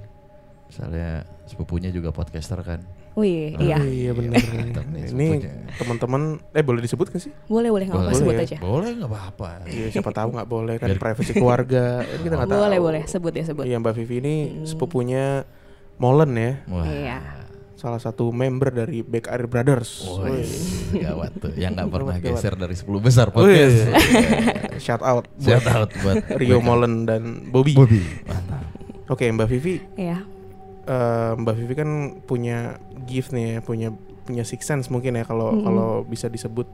Misalnya 0.72 1.28
sepupunya 1.44 1.92
juga 1.92 2.16
podcaster 2.16 2.64
kan. 2.64 2.80
Wih, 3.16 3.56
Oh, 3.56 3.64
iya. 3.64 3.80
iya 3.80 4.12
bener. 4.12 4.36
Mantap 4.36 4.86
nih 4.86 5.02
Ini 5.08 5.28
sepupunya. 5.32 5.52
teman-teman, 5.74 6.22
eh 6.52 6.60
boleh 6.62 6.82
disebut 6.84 7.08
gak 7.08 7.22
sih? 7.22 7.32
Boleh, 7.46 7.72
boleh 7.72 7.86
nggak 7.86 7.96
apa 7.96 8.06
Boleh. 8.06 8.20
sebut 8.20 8.36
aja. 8.38 8.58
Boleh 8.60 8.90
nggak 8.94 9.08
apa-apa. 9.08 9.50
Iya 9.66 9.88
siapa 9.90 10.12
tahu 10.12 10.30
nggak 10.32 10.50
boleh 10.50 10.76
kan 10.76 10.90
privasi 10.94 11.32
keluarga. 11.34 12.04
Ini 12.04 12.22
kita 12.22 12.36
nggak 12.36 12.50
tahu. 12.50 12.60
Boleh, 12.62 12.80
boleh 12.82 13.02
sebut 13.06 13.32
ya 13.32 13.44
sebut. 13.44 13.64
Iya 13.64 13.80
Mbak 13.80 13.94
Vivi 13.96 14.16
ini 14.20 14.36
Hmm. 14.46 14.66
sepupunya 14.66 15.48
Molen 15.96 16.32
ya, 16.34 16.52
Wah. 16.68 16.84
Iya. 16.84 17.18
salah 17.74 18.00
satu 18.00 18.28
member 18.30 18.68
dari 18.74 19.00
Back 19.00 19.30
Air 19.30 19.46
Brothers. 19.46 20.04
Wih, 20.18 20.44
gawat 21.00 21.32
tuh. 21.38 21.56
Yang 21.56 21.72
nggak 21.74 21.88
pernah 21.90 22.16
Gawat, 22.18 22.36
geser 22.36 22.54
dari 22.54 22.74
10 22.74 23.00
besar 23.00 23.28
Wih, 23.30 23.36
podcast. 23.38 23.78
shout 24.78 25.00
out 25.00 25.24
Shout 25.38 25.64
out 25.66 25.88
buat 25.96 26.20
Rio. 26.36 26.60
Molen 26.60 27.06
dan 27.06 27.48
Bobby. 27.48 27.72
Bobby. 27.74 28.04
Mantap. 28.26 28.60
Oke 29.06 29.30
Mbak 29.30 29.48
Vivi, 29.48 29.80
Iya. 29.94 30.20
Eh, 30.86 31.32
Mbak 31.36 31.56
Vivi 31.58 31.74
kan 31.76 31.90
punya 32.24 32.78
gift 33.06 33.34
nih 33.34 33.58
ya, 33.58 33.60
punya 33.62 33.90
punya 34.26 34.42
six 34.42 34.66
sense 34.66 34.90
mungkin 34.90 35.18
ya 35.18 35.26
kalau 35.26 35.54
Mm-mm. 35.54 35.66
kalau 35.66 35.90
bisa 36.06 36.30
disebut. 36.30 36.66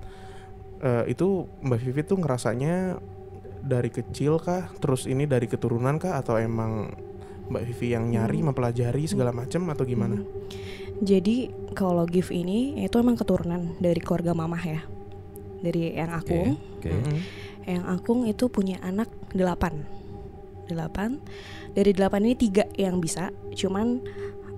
Eh, 0.82 1.13
itu 1.13 1.45
Mbak 1.62 1.80
Vivi 1.84 2.02
tuh 2.04 2.17
ngerasanya 2.17 2.97
dari 3.62 3.93
kecil 3.93 4.41
kah, 4.41 4.74
terus 4.82 5.06
ini 5.06 5.30
dari 5.30 5.45
keturunan 5.45 6.02
kah, 6.02 6.17
atau 6.17 6.41
emang 6.41 6.89
Mbak 7.54 7.63
Vivi 7.69 7.93
yang 7.93 8.10
nyari, 8.10 8.41
Hmm. 8.41 8.50
mempelajari 8.50 9.06
segala 9.06 9.30
macam 9.30 9.69
atau 9.69 9.86
gimana? 9.86 10.17
Hmm. 10.17 10.28
Jadi 11.02 11.50
kalau 11.74 12.06
gift 12.06 12.30
ini 12.30 12.78
itu 12.82 12.95
emang 12.97 13.17
keturunan 13.17 13.74
dari 13.82 13.97
keluarga 14.02 14.34
mamah 14.38 14.63
ya. 14.65 14.82
Dari 15.62 15.93
yang 15.93 16.10
Oke. 16.13 16.21
Akung. 16.26 16.50
Oke. 16.78 16.89
Mm-mm. 16.89 17.17
Yang 17.69 17.86
Akung 17.86 18.21
itu 18.26 18.45
punya 18.50 18.78
anak 18.82 19.10
delapan. 19.34 19.86
Delapan. 20.72 21.20
Dari 21.72 21.92
delapan 21.92 22.24
ini 22.28 22.36
tiga 22.40 22.66
yang 22.80 23.04
bisa. 23.04 23.30
Cuman 23.52 24.00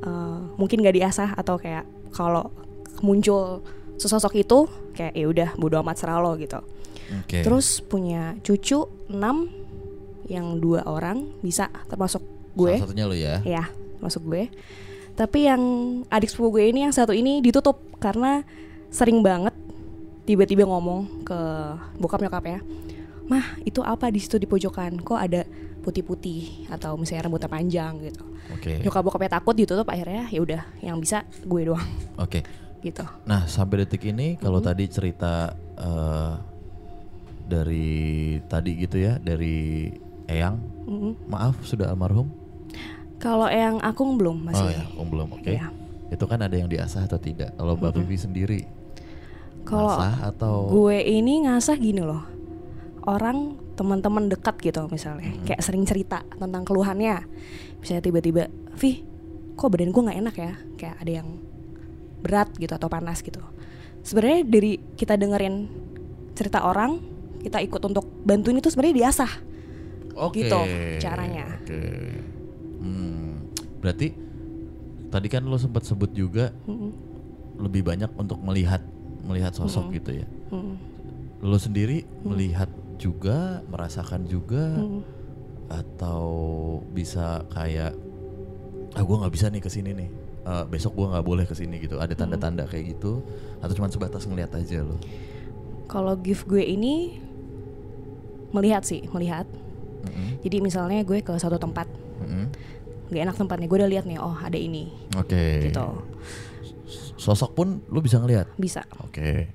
eh, 0.01 0.39
mungkin 0.55 0.85
gak 0.85 0.95
diasah 0.97 1.33
atau 1.33 1.57
kayak 1.57 1.85
kalau 2.13 2.53
muncul 3.01 3.65
sesosok 3.97 4.33
itu 4.37 4.65
kayak 4.93 5.13
ya 5.17 5.25
udah 5.25 5.49
bodo 5.57 5.81
amat 5.81 5.97
serah 5.97 6.21
lo 6.21 6.37
gitu. 6.37 6.61
Oke. 7.23 7.41
Terus 7.41 7.81
punya 7.83 8.37
cucu 8.41 8.85
enam 9.11 9.49
yang 10.29 10.57
dua 10.61 10.87
orang 10.87 11.35
bisa 11.43 11.67
termasuk 11.89 12.23
gue. 12.55 12.79
Salah 12.79 12.89
satunya 12.89 13.05
lo 13.09 13.15
ya. 13.17 13.41
Ya, 13.43 13.63
masuk 13.99 14.23
gue. 14.29 14.49
Tapi 15.13 15.45
yang 15.45 15.61
adik 16.09 16.31
sepupu 16.31 16.57
gue 16.57 16.73
ini 16.73 16.89
yang 16.89 16.93
satu 16.95 17.13
ini 17.13 17.43
ditutup 17.43 17.77
karena 18.01 18.41
sering 18.89 19.21
banget 19.21 19.53
tiba-tiba 20.25 20.65
ngomong 20.65 21.25
ke 21.27 21.39
bokap 21.99 22.23
nyokap 22.23 22.45
ya. 22.47 22.59
Mah, 23.29 23.55
itu 23.63 23.79
apa 23.83 24.11
di 24.11 24.19
situ 24.19 24.35
di 24.39 24.47
pojokan? 24.47 24.99
Kok 24.99 25.19
ada 25.19 25.47
putih-putih 25.83 26.71
atau 26.71 26.95
misalnya 26.95 27.27
rambutnya 27.27 27.51
panjang 27.51 27.99
gitu. 27.99 28.23
Oke. 28.55 28.79
Nyokap 28.79 29.03
bokapnya 29.03 29.37
takut 29.37 29.53
ditutup 29.53 29.87
akhirnya 29.91 30.31
ya 30.31 30.39
udah 30.39 30.61
yang 30.79 30.97
bisa 30.97 31.27
gue 31.43 31.61
doang 31.67 31.83
Oke. 32.15 32.41
gitu. 32.79 33.03
Nah, 33.27 33.43
sampai 33.45 33.83
detik 33.83 34.07
ini 34.07 34.39
kalau 34.39 34.63
Mm-hmm. 34.63 34.71
tadi 34.71 34.85
cerita 34.87 35.33
eh, 35.75 36.33
dari 37.43 37.99
tadi 38.47 38.71
gitu 38.79 38.95
ya, 39.03 39.19
dari 39.19 39.91
Eyang, 40.23 40.55
Mm-mm. 40.87 41.27
maaf 41.27 41.59
sudah 41.67 41.91
almarhum. 41.91 42.31
Kalau 43.19 43.51
yang 43.51 43.79
Akung 43.83 44.15
belum 44.15 44.47
masih. 44.47 44.63
Oh 44.63 44.71
ya, 44.71 44.83
oh, 44.95 45.07
belum. 45.07 45.27
Oke. 45.35 45.59
Iya. 45.59 45.67
Itu 46.11 46.23
kan 46.27 46.39
ada 46.39 46.55
yang 46.55 46.71
diasah 46.71 47.07
atau 47.07 47.19
tidak? 47.19 47.55
Kalau 47.55 47.75
Mbak 47.75 47.91
Vivi 47.99 48.17
sendiri, 48.19 48.61
Kalau 49.63 49.95
asah 49.95 50.31
atau 50.31 50.67
gue 50.71 50.97
ini 51.03 51.47
ngasah 51.47 51.75
gini 51.79 52.03
loh 52.03 52.23
orang 53.07 53.55
teman-teman 53.73 54.29
dekat 54.29 54.55
gitu 54.59 54.85
misalnya 54.87 55.33
Hmm. 55.33 55.45
kayak 55.45 55.61
sering 55.61 55.83
cerita 55.83 56.21
tentang 56.31 56.61
keluhannya 56.61 57.25
misalnya 57.79 58.01
tiba-tiba 58.01 58.47
Vi 58.73 59.01
kok 59.53 59.69
badan 59.69 59.89
gue 59.89 60.01
nggak 60.01 60.19
enak 60.19 60.35
ya 60.35 60.53
kayak 60.75 60.95
ada 60.97 61.11
yang 61.13 61.29
berat 62.21 62.49
gitu 62.55 62.69
atau 62.69 62.87
panas 62.87 63.19
gitu 63.19 63.41
sebenarnya 64.01 64.41
dari 64.43 64.71
kita 64.93 65.13
dengerin 65.13 65.67
cerita 66.33 66.63
orang 66.63 66.97
kita 67.41 67.59
ikut 67.59 67.81
untuk 67.83 68.05
bantuin 68.23 68.57
itu 68.57 68.69
sebenarnya 68.69 68.95
diasah 69.03 69.31
Oke. 70.15 70.45
gitu 70.45 70.59
caranya. 70.97 71.57
Oke. 71.59 71.81
Hmm, 72.79 73.49
berarti 73.81 74.13
tadi 75.09 75.27
kan 75.27 75.43
lo 75.43 75.57
sempat 75.57 75.83
sebut 75.83 76.09
juga 76.09 76.53
Mm-mm. 76.63 76.91
lebih 77.59 77.81
banyak 77.83 78.13
untuk 78.13 78.37
melihat 78.39 78.79
melihat 79.23 79.51
sosok 79.51 79.89
Mm-mm. 79.89 79.97
gitu 79.97 80.11
ya. 80.21 80.27
Mm-mm. 80.49 80.75
Lo 81.41 81.57
sendiri 81.57 82.05
Hmm. 82.05 82.31
melihat 82.31 82.69
juga, 83.03 83.59
merasakan 83.67 84.23
juga, 84.23 84.79
Mm-mm. 84.79 85.03
atau 85.67 86.23
bisa 86.89 87.43
kayak 87.51 87.91
ah 88.95 89.03
gue 89.03 89.15
nggak 89.19 89.33
bisa 89.33 89.51
nih 89.51 89.59
ke 89.59 89.67
sini 89.67 89.91
nih. 89.91 90.09
Eh, 90.43 90.63
besok 90.67 90.95
gue 90.95 91.07
nggak 91.07 91.23
boleh 91.23 91.43
ke 91.43 91.51
sini 91.51 91.79
gitu. 91.79 91.99
Ada 91.99 92.15
tanda-tanda 92.15 92.63
kayak 92.63 92.95
gitu 92.95 93.19
atau 93.59 93.73
cuma 93.75 93.87
sebatas 93.87 94.23
ngeliat 94.23 94.55
aja 94.55 94.79
lo. 94.79 94.95
kalau 95.83 96.15
gift 96.15 96.47
gue 96.47 96.63
ini 96.63 97.19
melihat 98.49 98.81
sih 98.81 99.03
melihat 99.09 99.45
Mm-mm, 100.03 100.41
jadi 100.41 100.57
misalnya 100.59 101.03
gue 101.03 101.21
ke 101.21 101.33
suatu 101.37 101.55
tempat 101.55 101.85
mm-mm. 102.19 102.49
nggak 103.07 103.21
enak 103.23 103.35
tempatnya 103.35 103.67
gue 103.67 103.77
udah 103.77 103.91
lihat 103.91 104.05
nih 104.05 104.17
oh 104.17 104.33
ada 104.33 104.55
ini 104.55 104.89
Oke. 105.15 105.69
gitu 105.69 105.85
Sosok 107.13 107.51
pun 107.53 107.67
lo 107.87 108.03
bisa 108.03 108.19
ngeliat. 108.19 108.51
bisa 108.57 108.83
Oke. 108.99 109.47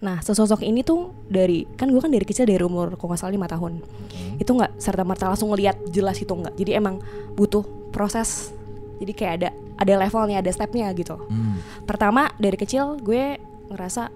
Nah 0.00 0.16
sesosok 0.18 0.64
ini 0.64 0.80
tuh 0.80 1.12
dari 1.28 1.68
kan 1.76 1.86
gue 1.86 2.00
kan 2.00 2.08
dari 2.08 2.24
kecil 2.24 2.48
dari 2.48 2.64
umur 2.64 2.96
kok 2.96 3.04
nggak 3.04 3.20
salah 3.20 3.34
lima 3.34 3.44
tahun 3.44 3.84
Mm. 4.10 4.40
itu 4.40 4.50
nggak 4.50 4.72
serta 4.76 5.04
merta 5.04 5.28
langsung 5.28 5.48
ngeliat 5.48 5.76
jelas 5.86 6.16
itu 6.16 6.28
nggak 6.28 6.56
jadi 6.56 6.76
emang 6.76 6.98
butuh 7.32 7.62
proses 7.90 8.50
jadi 8.96 9.12
kayak 9.12 9.32
ada 9.36 9.48
ada 9.76 9.92
levelnya 9.96 10.40
ada 10.40 10.48
stepnya 10.48 10.88
gitu 10.92 11.20
Hmm. 11.28 11.60
pertama 11.84 12.32
dari 12.36 12.56
kecil 12.56 12.96
gue 12.98 13.36
ngerasa 13.68 14.08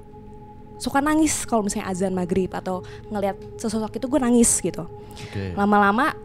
suka 0.75 0.99
nangis 0.99 1.44
kalau 1.44 1.62
misalnya 1.62 1.87
azan 1.87 2.12
maghrib 2.12 2.51
atau 2.51 2.81
ngelihat 3.07 3.37
sesosok 3.57 3.94
itu 3.94 4.09
gue 4.09 4.18
nangis 4.18 4.51
gitu 4.59 4.88
Oke. 5.14 5.55
lama-lama 5.55 6.16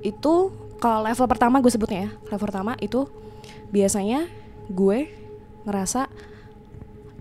itu 0.00 0.50
kalau 0.76 1.04
level 1.04 1.26
pertama 1.26 1.60
gue 1.60 1.70
sebutnya 1.70 2.00
ya 2.00 2.10
level 2.26 2.42
pertama 2.42 2.72
itu 2.80 3.04
biasanya 3.68 4.26
gue 4.66 5.08
ngerasa 5.62 6.08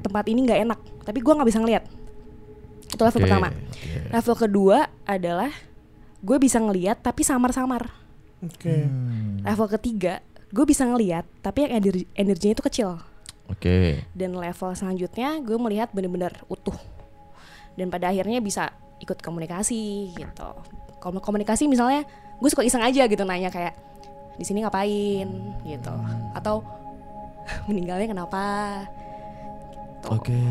tempat 0.01 0.25
ini 0.27 0.39
nggak 0.43 0.59
enak 0.65 0.79
tapi 1.05 1.21
gue 1.21 1.33
nggak 1.33 1.47
bisa 1.47 1.61
ngelihat 1.61 1.85
itu 2.95 3.01
level 3.03 3.19
Oke, 3.21 3.25
pertama. 3.27 3.47
oke. 3.51 3.99
level 4.11 4.35
kedua 4.35 4.77
adalah 5.03 5.51
gue 6.25 6.37
bisa 6.41 6.57
ngelihat 6.57 7.03
tapi 7.03 7.21
samar-samar. 7.21 7.91
Oke. 8.41 8.87
Hmm, 8.87 9.43
level 9.45 9.67
ketiga 9.77 10.23
gue 10.49 10.65
bisa 10.65 10.87
ngelihat 10.87 11.27
tapi 11.43 11.67
yang 11.67 11.81
energi 11.81 12.03
energinya 12.15 12.53
itu 12.55 12.65
kecil. 12.65 12.89
Oke. 13.45 14.01
dan 14.17 14.33
level 14.33 14.73
selanjutnya 14.73 15.37
gue 15.45 15.53
melihat 15.61 15.93
bener-bener 15.93 16.33
utuh. 16.49 16.73
Dan 17.77 17.93
pada 17.93 18.09
akhirnya 18.09 18.41
bisa 18.41 18.73
ikut 18.97 19.21
komunikasi 19.21 20.15
gitu. 20.17 20.49
Kalau 20.97 21.21
komunikasi 21.21 21.69
misalnya 21.69 22.09
gue 22.41 22.49
suka 22.49 22.65
iseng 22.65 22.81
aja 22.81 23.05
gitu 23.05 23.21
nanya 23.21 23.53
kayak 23.53 23.77
di 24.41 24.43
sini 24.47 24.65
ngapain? 24.65 25.29
gitu. 25.61 25.93
Atau 26.33 26.65
meninggalnya 27.69 28.09
kenapa 28.09 28.41
gitu. 30.05 30.13
Oke. 30.13 30.41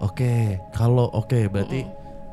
Oke. 0.00 0.32
Kalau 0.72 1.06
oke 1.08 1.46
berarti 1.46 1.86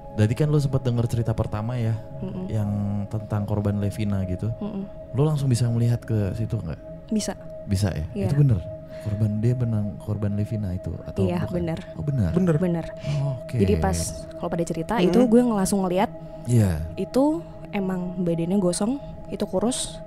Berarti 0.09 0.35
kan 0.35 0.49
lo 0.49 0.59
sempat 0.59 0.83
dengar 0.83 1.07
cerita 1.07 1.31
pertama 1.31 1.79
ya 1.79 1.95
Mm-mm, 2.19 2.51
yang 2.51 2.69
tentang 3.07 3.47
korban 3.47 3.79
Levina 3.79 4.19
gitu. 4.25 4.51
mm-mm. 4.51 4.83
Lo 5.13 5.23
langsung 5.23 5.47
bisa 5.47 5.63
melihat 5.65 6.01
ke 6.01 6.33
situ 6.33 6.59
nggak? 6.59 6.75
bisa 7.07 7.39
Bisa 7.63 7.88
ya? 7.89 8.03
Iya. 8.13 8.27
Itu 8.27 8.35
bener. 8.35 8.59
Korban 8.99 9.39
dia 9.39 9.55
benang 9.55 9.95
korban 9.97 10.35
Levina 10.35 10.75
itu 10.75 10.91
atau 11.07 11.23
Iya, 11.23 11.39
bukan? 11.41 11.55
bener. 11.55 11.79
Oh 11.95 12.03
benar. 12.03 12.31
Bener. 12.33 12.55
bener 12.59 12.85
Oh, 13.15 13.39
Oke. 13.39 13.55
jadi 13.55 13.79
pas 13.79 13.95
kalau 14.33 14.49
pada 14.49 14.65
cerita 14.65 14.93
Mm-mm. 14.97 15.07
itu 15.07 15.19
gue 15.23 15.39
langsung 15.41 15.79
ngeliat 15.81 16.09
Iya. 16.43 16.83
itu 16.95 17.39
emang 17.71 18.19
badannya 18.19 18.57
gosong 18.57 18.99
itu 19.29 19.45
kurus 19.45 20.03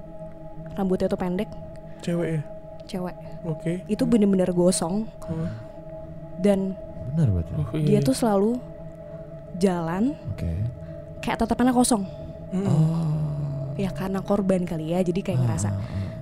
rambutnya 0.72 1.07
tuh 1.07 1.16
pendek 1.16 1.48
Cewek 2.02 2.28
ya. 2.28 2.40
cewek 2.85 3.16
Oke. 3.42 3.81
itu 3.87 4.02
bener-bener 4.02 4.50
gosong 4.50 5.09
Oh, 5.24 5.46
dan 6.38 6.73
Benar 7.12 7.29
oh, 7.29 7.77
iya. 7.77 7.87
dia 7.87 8.01
tuh 8.01 8.16
selalu 8.16 8.57
jalan 9.57 10.16
Oke. 10.33 10.49
kayak 11.21 11.38
tatapannya 11.38 11.73
kosong 11.73 12.05
Mm. 12.53 12.68
Oh. 12.68 13.73
ya 13.75 13.88
karena 13.88 14.21
korban 14.21 14.68
kali 14.68 14.92
ya 14.92 15.01
jadi 15.01 15.25
kayak 15.25 15.40
ngerasa 15.40 15.73
Ah, 15.73 15.81
ah, 15.81 15.88
ah. 15.88 16.12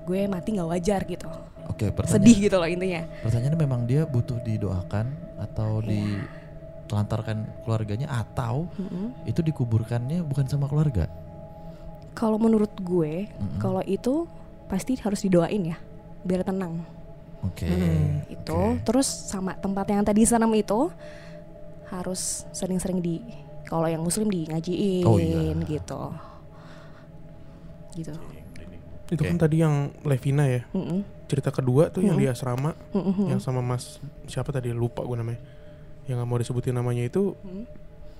gue 0.00 0.24
mati 0.24 0.56
nggak 0.56 0.64
wajar 0.66 1.04
gitu 1.04 1.28
Oke, 1.68 1.92
pertanyaan 1.92 2.24
sedih 2.24 2.36
gitu 2.40 2.56
loh 2.56 2.64
intinya 2.64 3.04
Pertanyaannya 3.20 3.58
memang 3.58 3.84
dia 3.84 4.04
butuh 4.04 4.40
didoakan 4.40 5.12
atau 5.36 5.84
Iya. 5.84 6.24
ditelantarkan 6.88 7.36
keluarganya 7.60 8.08
atau 8.08 8.64
Mm-mm. 8.76 9.12
itu 9.24 9.40
dikuburkannya 9.40 10.24
bukan 10.24 10.48
sama 10.48 10.64
keluarga? 10.64 11.04
kalau 12.14 12.40
menurut 12.40 12.72
gue 12.78 13.28
Mm-mm. 13.28 13.60
kalau 13.60 13.84
itu 13.84 14.24
pasti 14.64 14.96
harus 14.96 15.20
didoain 15.20 15.68
ya 15.68 15.76
biar 16.22 16.48
tenang 16.48 16.80
Oke. 17.44 17.68
itu 18.26 18.52
Oke. 18.52 18.80
terus 18.82 19.04
sama 19.06 19.52
tempat 19.54 19.84
yang 19.86 20.00
tadi 20.00 20.24
serem 20.24 20.48
itu 20.52 20.88
harus 21.86 22.48
sering-sering 22.50 22.98
di 22.98 23.20
kalau 23.64 23.84
yang 23.84 24.00
muslim 24.00 24.26
di 24.26 24.44
ngajiin 24.44 25.04
Oh, 25.04 25.16
iya. 25.16 25.52
gitu 25.64 26.00
gitu 27.94 28.12
Itu 29.04 29.20
kan 29.20 29.36
tadi 29.36 29.60
yang 29.60 29.92
Levina 30.02 30.48
ya. 30.48 30.64
Mm-mm. 30.72 31.04
Cerita 31.28 31.52
kedua 31.52 31.86
tuh 31.88 32.00
yang 32.00 32.16
di 32.16 32.24
asrama 32.24 32.72
Mm-mm. 32.90 33.28
yang 33.28 33.38
sama 33.38 33.60
Mas 33.60 34.00
siapa 34.24 34.48
tadi 34.50 34.72
lupa 34.72 35.04
gue 35.04 35.14
namanya. 35.14 35.40
Yang 36.04 36.16
nggak 36.18 36.28
mau 36.28 36.38
disebutin 36.40 36.72
namanya 36.72 37.04
itu 37.04 37.36
Mm. 37.38 37.64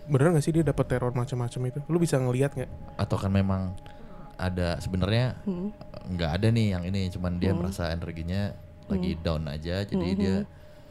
beneran 0.04 0.36
gak 0.36 0.44
sih 0.44 0.52
dia 0.52 0.60
dapat 0.60 0.84
teror 0.86 1.10
macam-macam 1.10 1.60
itu? 1.66 1.80
Lu 1.88 1.96
bisa 1.96 2.20
ngelihat 2.20 2.52
nggak? 2.52 2.70
Atau 2.94 3.16
kan 3.16 3.32
memang 3.32 3.72
ada 4.36 4.76
sebenarnya 4.78 5.40
Mm. 5.42 5.68
nggak 6.14 6.30
ada 6.30 6.46
nih 6.48 6.66
yang 6.70 6.82
ini, 6.84 7.08
cuman 7.08 7.32
dia 7.38 7.50
Hmm. 7.50 7.64
merasa 7.64 7.88
energinya 7.88 8.52
lagi 8.86 9.16
down 9.18 9.44
aja, 9.46 9.82
jadi 9.82 10.06
Hmm. 10.06 10.18
dia 10.18 10.36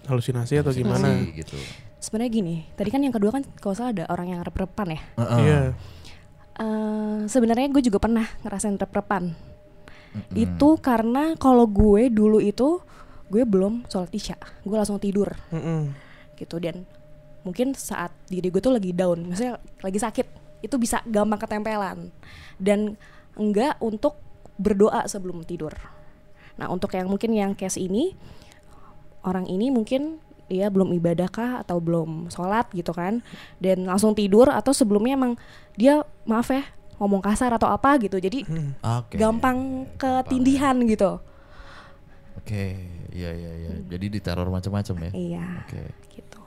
Halusinasi 0.03 0.59
atau 0.59 0.71
gimana? 0.71 1.15
gitu. 1.31 1.55
sebenarnya 1.97 2.31
gini 2.33 2.55
tadi 2.73 2.89
kan 2.89 2.99
yang 2.99 3.11
kedua 3.11 3.31
kan 3.31 3.47
kalau 3.55 3.71
salah 3.71 3.91
ada 3.91 4.03
orang 4.07 4.27
yang 4.29 4.41
rep-repan 4.41 4.87
ya 4.89 5.01
Heeh. 5.15 5.39
Iya. 5.39 5.59
Eh, 6.53 7.19
sebenarnya 7.25 7.65
gue 7.67 7.81
juga 7.81 7.97
pernah 7.97 8.27
ngerasain 8.41 8.75
rep-repan 8.75 9.33
Mm-mm. 10.13 10.35
itu 10.35 10.69
karena 10.77 11.33
kalau 11.33 11.63
gue 11.63 12.05
dulu 12.07 12.37
itu 12.37 12.77
gue 13.27 13.41
belum 13.41 13.87
sholat 13.87 14.11
isya 14.11 14.35
gue 14.61 14.75
langsung 14.75 14.99
tidur 14.99 15.33
Mm-mm. 15.49 15.89
gitu 16.35 16.59
dan 16.59 16.85
mungkin 17.41 17.71
saat 17.71 18.13
diri 18.27 18.47
gue 18.47 18.59
tuh 18.59 18.69
lagi 18.69 18.91
down 18.91 19.25
misalnya 19.25 19.57
lagi 19.79 19.97
sakit 19.97 20.27
itu 20.61 20.75
bisa 20.75 21.01
gampang 21.03 21.39
ketempelan 21.39 22.13
dan 22.55 22.93
enggak 23.33 23.79
untuk 23.79 24.19
berdoa 24.55 25.07
sebelum 25.07 25.41
tidur 25.41 25.73
nah 26.53 26.69
untuk 26.69 26.93
yang 26.93 27.09
mungkin 27.09 27.33
yang 27.33 27.51
case 27.53 27.77
ini 27.77 28.13
orang 29.21 29.45
ini 29.45 29.69
mungkin 29.69 30.21
dia 30.45 30.67
belum 30.67 30.93
ibadah 30.93 31.27
kah 31.27 31.51
atau 31.61 31.79
belum 31.79 32.29
sholat 32.29 32.69
gitu 32.71 32.91
kan 32.91 33.23
dan 33.57 33.87
langsung 33.87 34.13
tidur 34.13 34.51
atau 34.51 34.69
sebelumnya 34.69 35.15
emang 35.15 35.33
dia 35.73 36.03
maaf 36.23 36.51
ya 36.51 36.61
ngomong 36.99 37.19
kasar 37.19 37.49
atau 37.51 37.67
apa 37.67 37.97
gitu 37.97 38.19
jadi 38.19 38.45
Hmm. 38.45 38.77
Oke. 38.79 39.17
gampang 39.17 39.89
ketindihan 39.95 40.77
gitu 40.83 41.17
Oke, 42.35 42.75
iya 43.13 43.31
iya 43.31 43.51
iya. 43.55 43.71
Jadi 43.87 44.19
diteror 44.19 44.49
macam-macam 44.49 44.95
ya. 45.07 45.11
iya 45.15 45.47
Oke. 45.63 45.79
gitu 46.11 46.41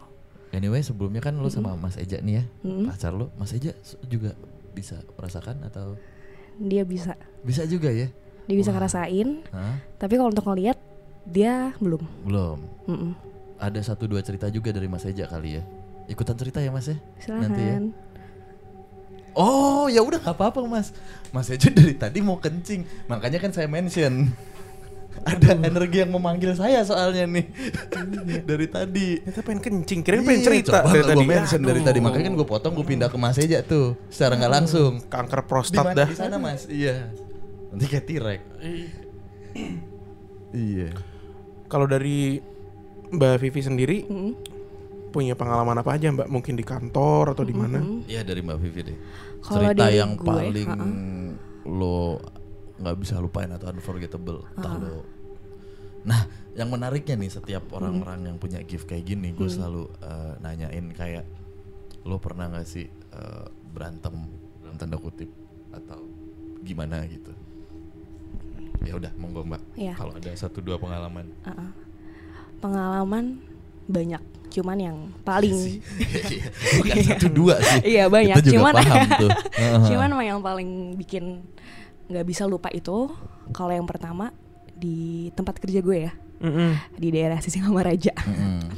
Anyway, 0.52 0.80
sebelumnya 0.80 1.20
kan 1.20 1.32
lu 1.32 1.48
sama 1.48 1.72
Mas 1.74 1.96
Eja 1.96 2.20
nih 2.20 2.40
ya, 2.40 2.44
Mm-mm. 2.62 2.84
pacar 2.86 3.12
lu. 3.12 3.28
Mas 3.34 3.52
Eja 3.52 3.72
juga 4.04 4.32
bisa 4.72 4.96
merasakan 5.16 5.64
atau 5.64 5.96
dia 6.56 6.84
bisa 6.84 7.16
bisa 7.40 7.64
juga 7.64 7.88
ya? 7.88 8.08
Dia 8.46 8.56
bisa 8.56 8.70
Wah. 8.70 8.76
ngerasain 8.76 9.28
Hah? 9.48 9.74
tapi 9.96 10.14
kalau 10.14 10.30
untuk 10.30 10.46
ngelihat 10.46 10.78
dia 11.24 11.74
belum 11.76 12.02
Belum. 12.22 12.58
Mm-mm. 12.86 13.12
Ada 13.56 13.82
satu 13.84 14.04
dua 14.04 14.20
cerita 14.20 14.46
juga 14.46 14.68
dari 14.68 14.84
Mas 14.84 15.02
Eja 15.02 15.24
kali 15.24 15.56
ya. 15.56 15.62
Ikutan 16.06 16.34
cerita 16.34 16.58
ya 16.58 16.68
Mas 16.68 16.86
ya? 16.86 16.96
silahkan 17.18 17.50
Nanti 17.50 17.62
ya. 17.62 17.78
Oh 19.32 19.84
ya 19.86 20.00
udah 20.00 20.16
nggak 20.18 20.32
apa-apa 20.32 20.64
Mas. 20.64 20.96
Mas 21.28 21.48
Eja 21.48 21.68
dari 21.68 21.92
tadi 21.92 22.20
mau 22.20 22.36
kencing, 22.36 22.84
makanya 23.04 23.36
kan 23.36 23.50
saya 23.50 23.66
mention. 23.66 24.30
Ada 25.24 25.56
energi 25.58 25.98
yang 25.98 26.12
memanggil 26.12 26.52
saya 26.52 26.80
soalnya 26.82 27.24
nih 27.26 27.48
dari 28.48 28.68
tadi. 28.68 29.08
Ternyata 29.18 29.40
pengen 29.42 29.60
kencing, 29.62 30.00
kirain 30.00 30.20
pengen 30.20 30.38
Iya, 30.38 30.46
cerita 30.46 30.78
coba 30.78 30.92
dari 30.92 31.02
tadi. 31.02 31.16
gua 31.16 31.24
mention 31.26 31.60
dari 31.62 31.72
Aduh. 31.74 31.86
tadi 31.86 31.98
makanya 31.98 32.24
kan 32.26 32.34
gue 32.36 32.46
potong 32.46 32.72
gue 32.72 32.86
pindah 32.86 33.08
ke 33.08 33.16
Mas 33.16 33.36
Eja 33.36 33.58
tuh 33.60 33.96
secara 34.06 34.36
nggak 34.36 34.52
langsung. 34.54 34.92
kanker 35.02 35.40
Di 35.40 35.48
prostat 35.48 35.84
mana 35.86 35.96
dah. 35.96 36.06
di 36.06 36.14
sana 36.14 36.36
Mas? 36.36 36.68
Iya. 36.68 36.96
Nanti 37.76 37.92
kayak 37.92 38.06
tirek. 38.08 38.40
iya. 40.72 40.96
Kalau 41.68 41.84
dari 41.84 42.40
Mbak 43.12 43.36
Vivi 43.36 43.60
sendiri 43.60 43.96
Mm-mm. 44.08 44.32
punya 45.12 45.36
pengalaman 45.36 45.76
apa 45.84 45.92
aja 45.92 46.08
Mbak? 46.08 46.24
Mungkin 46.32 46.56
di 46.56 46.64
kantor 46.64 47.36
atau 47.36 47.44
di 47.44 47.52
mana? 47.52 47.84
Iya 48.08 48.24
dari 48.24 48.40
Mbak 48.40 48.58
Vivi 48.64 48.80
deh. 48.80 48.98
Kalau 49.44 49.60
Cerita 49.60 49.76
dari 49.76 50.00
yang 50.00 50.16
gue, 50.16 50.24
paling 50.24 50.68
ha-ha. 50.72 50.86
lo 51.68 52.16
nggak 52.80 52.96
bisa 52.96 53.20
lupain 53.20 53.52
atau 53.52 53.68
unforgettable. 53.68 54.40
Entah 54.56 54.72
lo. 54.80 55.04
Nah, 56.08 56.24
yang 56.56 56.72
menariknya 56.72 57.20
nih 57.20 57.28
setiap 57.28 57.68
orang-orang 57.76 58.24
yang 58.32 58.36
punya 58.40 58.64
gift 58.64 58.88
kayak 58.88 59.04
gini, 59.04 59.36
gue 59.36 59.52
selalu 59.52 59.84
eh, 60.00 60.32
nanyain 60.40 60.86
kayak 60.96 61.28
lo 62.08 62.16
pernah 62.16 62.48
nggak 62.48 62.64
sih 62.64 62.88
eh, 62.88 63.46
berantem 63.68 64.16
dalam 64.64 64.80
tanda 64.80 64.96
kutip 64.96 65.28
atau 65.76 66.00
gimana 66.64 67.04
gitu. 67.04 67.36
Ya 68.82 68.92
udah, 68.94 69.12
monggo 69.14 69.40
Mbak. 69.42 69.62
Iya. 69.74 69.94
Kalau 69.94 70.12
ada 70.12 70.30
satu 70.32 70.58
dua 70.60 70.76
pengalaman. 70.76 71.30
Uh-uh. 71.42 71.70
pengalaman 72.56 73.36
banyak 73.86 74.18
cuman 74.48 74.78
yang 74.80 74.96
paling 75.22 75.78
Iya, 76.00 76.48
Bukan 76.80 76.96
satu 77.04 77.28
dua 77.28 77.60
sih. 77.60 77.92
iya 77.92 78.08
banyak 78.08 78.32
Kita 78.34 78.48
juga 78.48 78.56
cuman 78.56 78.74
paham 78.74 79.08
tuh. 79.22 79.30
cuman 79.86 80.08
yang 80.24 80.40
paling 80.40 80.70
bikin 80.96 81.44
nggak 82.08 82.24
bisa 82.24 82.48
lupa 82.48 82.72
itu 82.72 83.12
kalau 83.52 83.70
yang 83.70 83.84
pertama 83.84 84.32
di 84.72 85.28
tempat 85.32 85.60
kerja 85.60 85.78
gue 85.78 85.98
ya 86.00 86.12
Mm-mm. 86.40 86.72
di 86.96 87.08
daerah 87.10 87.38
Sisingamaraja 87.38 88.16
Mm-mm. 88.16 88.72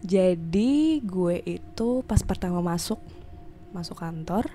Jadi 0.00 1.04
gue 1.04 1.36
itu 1.44 1.88
pas 2.02 2.20
pertama 2.20 2.64
masuk 2.64 2.98
masuk 3.70 4.00
kantor, 4.00 4.48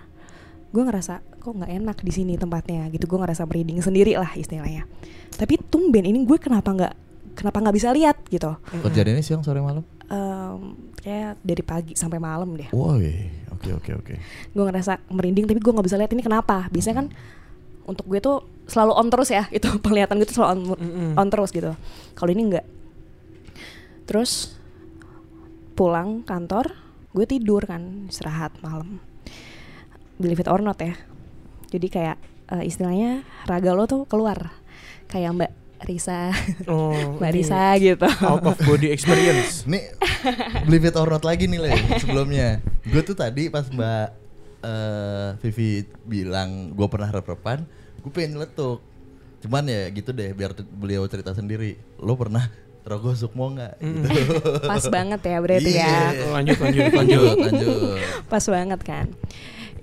gue 0.75 0.83
ngerasa 0.83 1.23
kok 1.39 1.55
nggak 1.55 1.71
enak 1.71 1.97
di 2.03 2.11
sini 2.11 2.35
tempatnya 2.35 2.91
gitu. 2.91 3.07
Gue 3.07 3.23
ngerasa 3.23 3.47
merinding 3.47 3.79
sendiri 3.79 4.19
lah 4.19 4.35
istilahnya. 4.35 4.83
Tapi 5.31 5.55
tumben 5.71 6.03
ini 6.03 6.27
gue 6.27 6.35
kenapa 6.35 6.75
nggak 6.75 6.93
kenapa 7.39 7.57
nggak 7.63 7.75
bisa 7.75 7.95
lihat 7.95 8.19
gitu? 8.27 8.51
Kejadiannya 8.83 9.23
siang 9.23 9.39
sore 9.39 9.63
malam? 9.63 9.87
Em, 10.11 10.75
kayak 10.99 11.39
dari 11.39 11.63
pagi 11.63 11.93
sampai 11.95 12.19
malam 12.19 12.59
deh. 12.59 12.67
Woi, 12.75 13.31
oke 13.55 13.69
oke 13.79 13.91
oke. 14.03 14.13
Gue 14.51 14.63
ngerasa 14.67 14.99
merinding 15.07 15.47
tapi 15.47 15.63
gue 15.63 15.71
nggak 15.71 15.87
bisa 15.87 15.95
lihat 15.95 16.11
ini 16.11 16.23
kenapa? 16.23 16.67
Biasanya 16.67 16.95
kan 16.99 17.07
untuk 17.87 18.05
gue 18.11 18.19
tuh 18.19 18.43
selalu 18.67 18.91
on 18.97 19.07
terus 19.07 19.29
ya 19.31 19.47
itu 19.57 19.67
penglihatan 19.79 20.19
gue 20.19 20.27
tuh 20.27 20.43
selalu 20.43 20.75
on, 20.75 20.79
on 21.15 21.27
terus 21.31 21.55
gitu. 21.55 21.71
Kalau 22.19 22.29
ini 22.35 22.51
enggak. 22.51 22.65
Terus 24.05 24.53
pulang 25.75 26.23
kantor, 26.23 26.71
gue 27.11 27.25
tidur 27.27 27.63
kan 27.63 28.07
istirahat 28.11 28.51
malam. 28.59 28.99
Believe 30.15 30.39
it 30.39 30.49
or 30.49 30.59
not 30.59 30.79
ya. 30.79 30.95
Jadi 31.69 31.87
kayak 31.89 32.17
eh, 32.49 32.63
istilahnya 32.63 33.25
raga 33.43 33.75
lo 33.75 33.83
tuh 33.85 34.05
keluar 34.05 34.53
kayak 35.05 35.31
Mbak 35.35 35.51
Risa, 35.85 36.31
Oh, 36.65 36.95
Mbak 37.19 37.29
ini 37.29 37.35
Risa 37.35 37.63
gitu. 37.77 38.07
out 38.23 38.41
of 38.41 38.57
body 38.63 38.89
experience. 38.89 39.67
Nih, 39.67 39.91
believe 40.65 40.87
it 40.87 40.95
or 40.95 41.05
not 41.05 41.21
lagi 41.21 41.45
nih 41.45 41.59
Le, 41.61 41.71
sebelumnya. 41.99 42.63
Gue 42.81 43.03
tuh 43.03 43.13
tadi 43.13 43.51
pas 43.51 43.67
Mbak 43.67 44.07
eh, 44.63 45.29
Vivi 45.43 45.83
bilang 46.07 46.71
gue 46.73 46.87
pernah 46.87 47.11
rep-repan, 47.11 47.67
gue 48.01 48.11
pengen 48.11 48.39
nyeletuk. 48.39 48.79
Cuman 49.45 49.67
ya 49.67 49.91
gitu 49.93 50.09
deh, 50.09 50.33
biar 50.33 50.57
beliau 50.73 51.05
cerita 51.05 51.35
sendiri. 51.35 51.77
Lo 52.01 52.17
pernah 52.17 52.49
rogoh 52.81 53.13
sukmo 53.13 53.53
nggak? 53.53 53.73
Gitu. 53.77 54.41
Pas 54.65 54.85
banget 54.89 55.21
ya 55.21 55.37
berarti 55.37 55.71
ya. 55.75 55.85
Iya. 56.13 56.25
lanjut 56.33 56.57
lanjut 56.57 56.83
lanjut. 56.87 57.21
Lanjut, 57.21 57.37
lanjut. 57.45 57.97
Pas 58.25 58.45
banget 58.47 58.79
kan. 58.81 59.05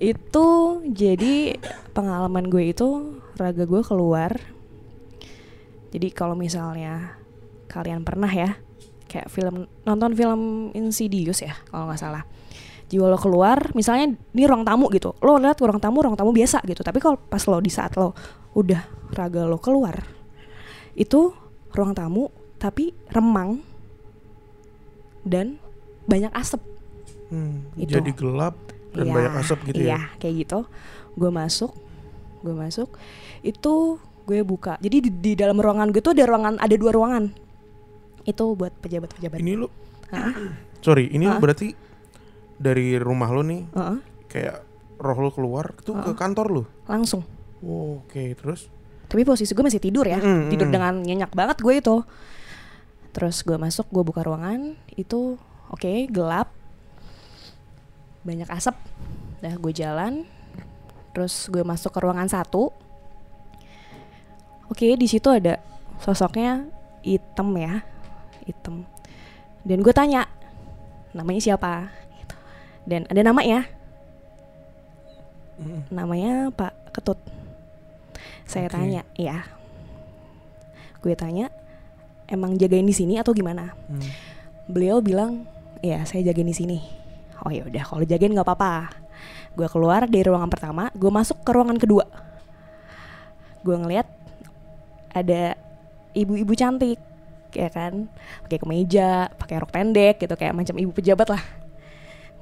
Itu 0.01 0.79
jadi 0.89 1.57
pengalaman 1.93 2.49
gue 2.49 2.73
itu 2.73 3.19
raga 3.37 3.63
gue 3.65 3.81
keluar. 3.85 4.37
Jadi 5.93 6.09
kalau 6.09 6.33
misalnya 6.33 7.17
kalian 7.69 8.01
pernah 8.01 8.29
ya 8.29 8.57
kayak 9.09 9.29
film 9.29 9.69
nonton 9.85 10.17
film 10.17 10.41
Insidious 10.73 11.45
ya 11.45 11.53
kalau 11.69 11.89
nggak 11.89 12.01
salah. 12.01 12.23
Jiwa 12.89 13.09
lo 13.09 13.17
keluar, 13.17 13.73
misalnya 13.73 14.13
ini 14.13 14.43
ruang 14.45 14.61
tamu 14.61 14.85
gitu. 14.93 15.17
Lo 15.23 15.41
lihat 15.41 15.57
ruang 15.57 15.81
tamu, 15.81 16.05
ruang 16.05 16.13
tamu 16.13 16.29
biasa 16.29 16.61
gitu. 16.67 16.85
Tapi 16.85 17.01
kalau 17.01 17.17
pas 17.17 17.41
lo 17.49 17.57
di 17.57 17.71
saat 17.71 17.97
lo 17.97 18.13
udah 18.53 19.09
raga 19.17 19.49
lo 19.49 19.57
keluar, 19.57 19.97
itu 20.93 21.33
ruang 21.73 21.97
tamu 21.97 22.29
tapi 22.61 22.93
remang 23.09 23.65
dan 25.25 25.57
banyak 26.05 26.29
asap 26.37 26.61
Hmm, 27.33 27.65
Itu. 27.73 27.97
jadi 27.97 28.13
gelap 28.13 28.53
dan 28.93 29.05
Iya, 29.05 29.13
banyak 29.13 29.33
asap 29.41 29.59
gitu 29.67 29.81
iya, 29.81 29.89
ya. 29.91 29.99
kayak 30.17 30.35
gitu. 30.45 30.59
Gue 31.13 31.29
masuk, 31.29 31.71
gue 32.41 32.53
masuk, 32.53 32.89
itu 33.41 33.73
gue 34.23 34.39
buka. 34.41 34.77
Jadi 34.79 34.97
di, 35.03 35.09
di 35.11 35.31
dalam 35.33 35.57
ruangan 35.57 35.89
gue 35.89 35.99
tuh 35.99 36.13
ada 36.13 36.25
ruangan, 36.25 36.55
ada 36.57 36.73
dua 36.73 36.91
ruangan. 36.91 37.33
Itu 38.23 38.53
buat 38.53 38.71
pejabat-pejabat. 38.79 39.37
Ini 39.37 39.53
lu 39.55 39.67
Hah? 40.09 40.31
sorry, 40.79 41.09
ini 41.09 41.25
berarti 41.27 41.73
dari 42.55 42.95
rumah 42.95 43.27
lu 43.29 43.41
nih 43.41 43.61
Heeh, 43.67 43.97
kayak 44.29 44.57
roh 44.95 45.17
lu 45.19 45.29
keluar 45.29 45.73
tuh 45.77 45.97
ke 45.97 46.13
kantor 46.13 46.47
lu. 46.49 46.63
langsung. 46.85 47.25
Oh, 47.59 47.99
Oke, 47.99 48.35
terus 48.35 48.67
Tapi 49.03 49.21
posisi 49.23 49.51
gue 49.51 49.61
masih 49.61 49.77
tidur 49.77 50.03
ya, 50.03 50.17
Mm, 50.17 50.49
tidur 50.49 50.67
mm. 50.67 50.73
dengan 50.73 50.93
nyenyak 50.97 51.31
banget 51.31 51.57
gue 51.59 51.73
itu. 51.75 52.01
Terus 53.11 53.41
gue 53.41 53.55
masuk, 53.55 53.85
gue 53.87 54.01
buka 54.01 54.21
ruangan, 54.21 54.73
itu 54.91 55.37
oke 55.69 56.09
gelap, 56.09 56.49
banyak 58.23 58.47
asap. 58.47 58.75
Dah 59.39 59.53
gue 59.53 59.71
jalan, 59.71 60.23
terus 61.11 61.47
gue 61.47 61.61
masuk 61.61 61.91
ke 61.91 61.99
ruangan 61.99 62.27
satu. 62.27 62.71
Oke 64.67 64.95
di 64.95 65.05
situ 65.05 65.27
ada 65.27 65.59
sosoknya 65.99 66.65
hitam 67.03 67.51
ya, 67.53 67.83
hitam 68.43 68.87
dan 69.63 69.79
gue 69.79 69.91
tanya 69.91 70.27
namanya 71.11 71.39
siapa 71.39 71.87
gitu. 72.17 72.35
dan 72.83 73.01
ada 73.07 73.21
nama 73.21 73.39
ya 73.39 73.61
Mm. 75.53 75.93
namanya 75.93 76.49
Pak 76.49 76.73
Ketut 76.91 77.19
saya 78.43 78.65
Oke. 78.65 78.73
tanya 78.73 79.05
ya 79.13 79.45
gue 80.97 81.13
tanya 81.13 81.53
emang 82.25 82.57
jagain 82.57 82.81
di 82.81 82.91
sini 82.91 83.21
atau 83.21 83.31
gimana 83.31 83.69
Hmm. 83.85 84.01
beliau 84.65 84.97
bilang 84.97 85.45
ya 85.79 86.01
saya 86.03 86.25
jagain 86.25 86.49
di 86.49 86.57
sini 86.57 86.79
oh 87.43 87.51
ya 87.51 87.67
udah 87.67 87.83
kalau 87.83 88.03
jagain 88.07 88.31
nggak 88.31 88.47
apa-apa. 88.47 88.91
Gue 89.53 89.67
keluar 89.69 90.09
dari 90.09 90.25
ruangan 90.25 90.49
pertama 90.49 90.89
gue 90.95 91.11
masuk 91.11 91.43
ke 91.43 91.51
ruangan 91.53 91.77
kedua. 91.77 92.05
Gue 93.61 93.75
ngeliat 93.77 94.07
ada 95.13 95.55
ibu-ibu 96.17 96.53
cantik 96.57 96.99
ya 97.53 97.69
kan? 97.69 98.09
Pakai 98.47 98.57
kemeja 98.57 99.29
pakai 99.37 99.55
rok 99.61 99.71
pendek 99.71 100.23
gitu 100.23 100.33
kayak 100.33 100.57
macam 100.57 100.75
ibu 100.79 100.91
pejabat 100.91 101.27
lah. 101.29 101.43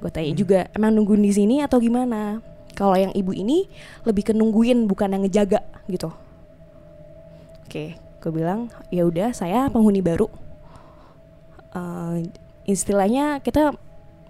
Gue 0.00 0.10
tanya 0.10 0.32
juga 0.34 0.66
emang 0.74 0.94
nungguin 0.96 1.22
di 1.22 1.32
sini 1.34 1.56
atau 1.60 1.78
gimana? 1.78 2.40
Kalau 2.72 2.96
yang 2.96 3.12
ibu 3.12 3.36
ini 3.36 3.68
lebih 4.08 4.30
ke 4.30 4.32
nungguin 4.32 4.88
bukan 4.88 5.12
yang 5.12 5.22
ngejaga 5.22 5.60
gitu. 5.90 6.08
Oke 7.68 8.00
gue 8.22 8.30
bilang 8.30 8.70
ya 8.94 9.02
udah 9.02 9.34
saya 9.34 9.66
penghuni 9.66 9.98
baru. 9.98 10.30
Eh, 11.74 12.30
istilahnya 12.70 13.42
kita 13.42 13.74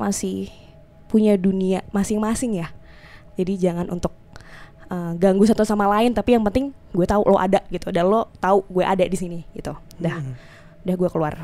masih 0.01 0.49
punya 1.13 1.37
dunia 1.37 1.85
masing-masing 1.93 2.65
ya. 2.65 2.73
Jadi 3.37 3.61
jangan 3.61 3.93
untuk 3.93 4.17
eh, 4.89 5.13
ganggu 5.21 5.45
satu 5.45 5.69
sama 5.69 5.85
lain 5.93 6.17
tapi 6.17 6.33
yang 6.33 6.41
penting 6.49 6.73
gue 6.97 7.05
tahu 7.05 7.29
lo 7.29 7.37
ada 7.37 7.61
gitu 7.69 7.93
dan 7.93 8.09
lo 8.09 8.33
tahu 8.41 8.65
gue 8.73 8.81
ada 8.81 9.05
di 9.05 9.17
sini 9.21 9.45
gitu. 9.53 9.77
Dah. 10.01 10.17
Hmm. 10.17 10.33
udah 10.89 10.97
gue 10.97 11.09
keluar. 11.13 11.35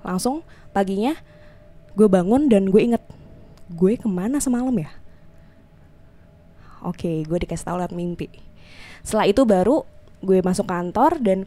Langsung 0.00 0.40
paginya 0.72 1.12
gue 1.92 2.08
bangun 2.08 2.48
dan 2.48 2.72
gue 2.72 2.80
inget 2.80 3.04
gue 3.68 4.00
ke 4.00 4.08
mana 4.08 4.40
semalam 4.40 4.72
ya? 4.72 4.88
Oke 6.80 7.28
gue 7.28 7.38
dikasih 7.44 7.68
tahu 7.68 7.76
lewat 7.76 7.92
mimpi. 7.92 8.32
Setelah 9.04 9.28
itu 9.28 9.44
baru 9.44 9.84
gue 10.24 10.40
masuk 10.40 10.64
kantor 10.64 11.20
dan 11.20 11.38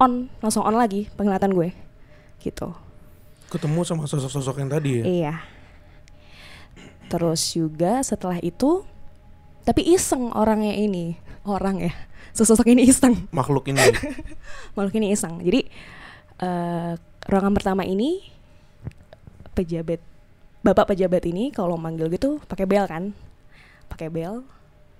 on 0.00 0.32
langsung 0.40 0.64
on 0.64 0.80
lagi 0.80 1.12
penglihatan 1.14 1.52
gue 1.52 1.76
gitu. 2.40 2.72
Ketemu 3.48 3.80
sama 3.84 4.04
sosok-sosok 4.04 4.60
yang 4.60 4.70
tadi 4.72 4.90
ya. 5.00 5.04
iya 5.04 5.34
terus 7.08 7.56
juga 7.56 8.04
setelah 8.04 8.36
itu 8.44 8.84
tapi 9.64 9.84
iseng 9.84 10.32
orangnya 10.32 10.72
ini 10.76 11.16
orang 11.44 11.80
ya 11.88 11.92
sosok 12.32 12.70
ini 12.70 12.86
iseng 12.86 13.26
Makhluk 13.38 13.68
ini. 13.72 13.80
makhluk 14.76 14.94
ini 15.00 15.10
iseng. 15.10 15.42
Jadi 15.42 15.66
eh 16.38 16.92
ruangan 17.26 17.52
pertama 17.52 17.82
ini 17.82 18.22
pejabat 19.58 19.98
bapak 20.62 20.94
pejabat 20.94 21.26
ini 21.26 21.50
kalau 21.50 21.74
manggil 21.74 22.06
gitu 22.12 22.38
pakai 22.46 22.66
bel 22.68 22.86
kan, 22.86 23.10
pakai 23.90 24.06
bel. 24.06 24.46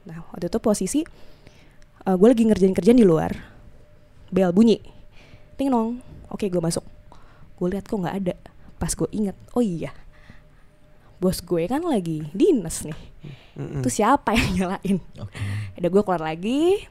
Nah 0.08 0.18
waktu 0.34 0.50
itu 0.50 0.58
posisi 0.58 1.00
gue 2.08 2.28
lagi 2.28 2.40
ngerjain 2.40 2.72
kerjaan 2.72 2.96
di 2.96 3.04
luar, 3.04 3.36
bel 4.32 4.50
bunyi, 4.50 4.80
ting 5.60 5.68
nong. 5.68 6.00
Oke 6.32 6.48
gue 6.48 6.60
masuk, 6.60 6.82
gue 7.60 7.68
lihat 7.68 7.84
kok 7.84 8.00
nggak 8.00 8.16
ada. 8.24 8.34
Pas 8.80 8.90
gue 8.94 9.08
inget, 9.12 9.36
oh 9.52 9.60
iya, 9.60 9.92
bos 11.18 11.42
gue 11.42 11.66
kan 11.66 11.82
lagi 11.82 12.22
dinas 12.30 12.86
nih. 12.86 12.98
Mm-mm. 13.58 13.82
Itu 13.82 13.90
siapa 13.90 14.30
yang 14.38 14.50
nyalain? 14.54 14.96
Oke. 15.18 15.34
Ada 15.74 15.90
gue 15.90 16.02
keluar 16.06 16.22
lagi 16.22 16.86